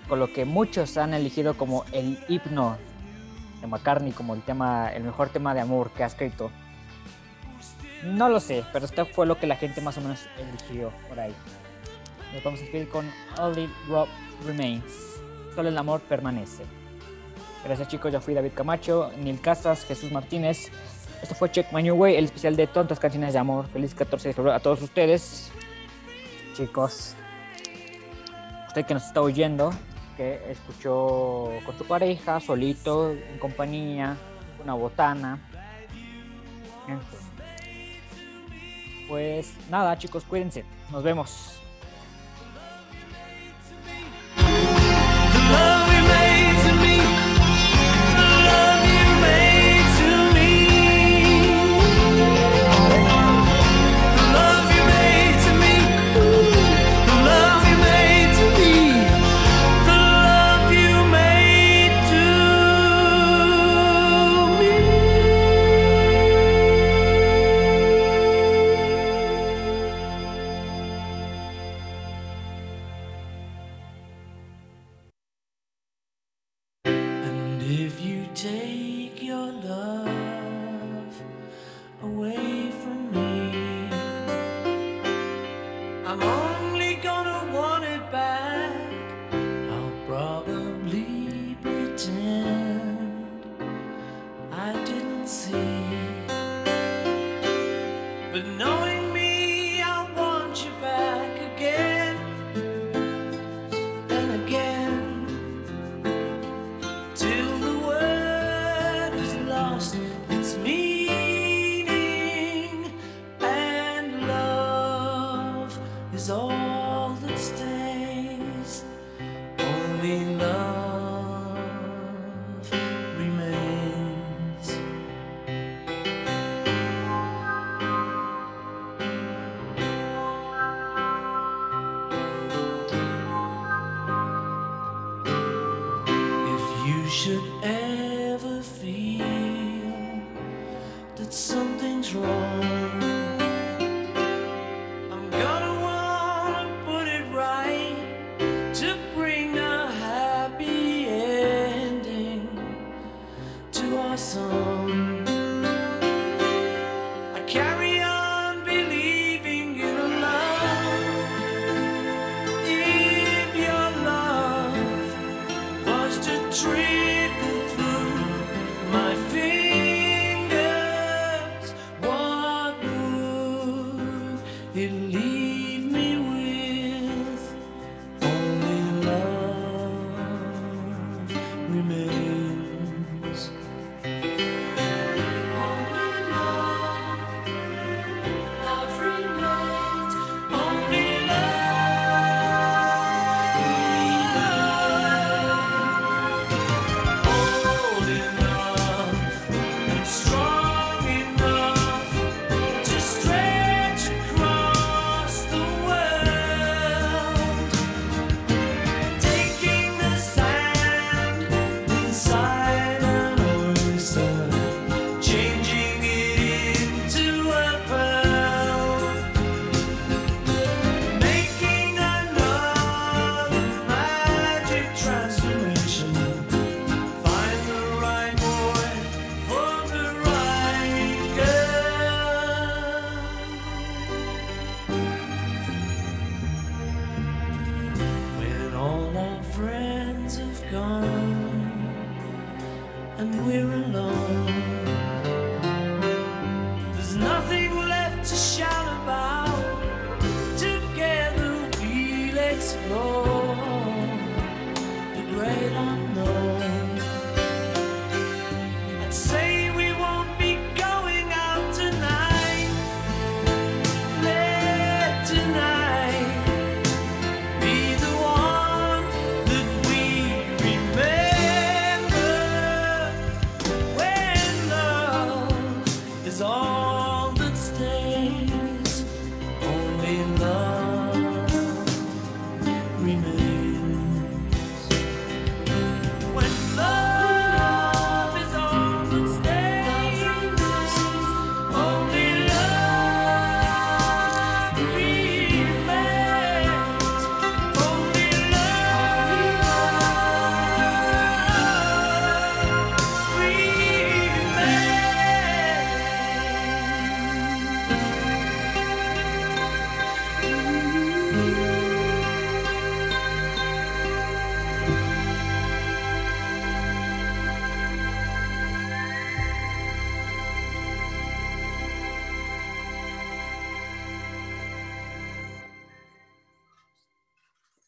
con 0.08 0.18
lo 0.18 0.32
que 0.32 0.44
muchos 0.44 0.96
han 0.96 1.14
elegido 1.14 1.56
como 1.56 1.84
el 1.92 2.22
himno 2.28 2.76
de 3.60 3.66
McCartney, 3.66 4.12
como 4.12 4.34
el 4.34 4.42
tema, 4.42 4.92
el 4.92 5.04
mejor 5.04 5.30
tema 5.30 5.54
de 5.54 5.60
amor 5.60 5.90
que 5.90 6.04
ha 6.04 6.06
escrito. 6.06 6.50
No 8.04 8.28
lo 8.28 8.40
sé, 8.40 8.64
pero 8.72 8.84
esto 8.84 9.06
fue 9.06 9.26
lo 9.26 9.38
que 9.38 9.46
la 9.46 9.56
gente 9.56 9.80
más 9.80 9.96
o 9.98 10.00
menos 10.00 10.26
eligió 10.38 10.92
por 11.08 11.18
ahí. 11.18 11.34
Nos 12.34 12.42
vamos 12.42 12.60
a 12.60 12.62
despedir 12.62 12.88
con 12.88 13.10
Only 13.38 13.68
Rob 13.88 14.08
Remains. 14.46 15.20
Solo 15.54 15.68
el 15.68 15.78
amor 15.78 16.00
permanece. 16.00 16.64
Gracias 17.64 17.88
chicos, 17.88 18.12
yo 18.12 18.20
fui 18.20 18.34
David 18.34 18.52
Camacho, 18.54 19.12
Neil 19.18 19.40
Casas, 19.40 19.84
Jesús 19.84 20.10
Martínez. 20.10 20.70
Esto 21.22 21.36
fue 21.36 21.50
Check 21.52 21.72
My 21.72 21.82
New 21.84 21.94
Way, 21.94 22.16
el 22.16 22.24
especial 22.24 22.56
de 22.56 22.66
tontas 22.66 22.98
canciones 22.98 23.32
de 23.32 23.38
amor. 23.38 23.68
Feliz 23.68 23.94
14 23.94 24.28
de 24.28 24.34
febrero 24.34 24.56
a 24.56 24.60
todos 24.60 24.82
ustedes. 24.82 25.52
Chicos, 26.56 27.14
usted 28.66 28.84
que 28.84 28.92
nos 28.92 29.04
está 29.04 29.22
oyendo, 29.22 29.72
que 30.16 30.40
escuchó 30.50 31.48
con 31.64 31.78
su 31.78 31.84
pareja, 31.86 32.40
solito, 32.40 33.12
en 33.12 33.38
compañía, 33.38 34.16
una 34.62 34.74
botana. 34.74 35.38
Pues 39.08 39.54
nada, 39.70 39.96
chicos, 39.96 40.24
cuídense. 40.24 40.64
Nos 40.90 41.04
vemos. 41.04 41.61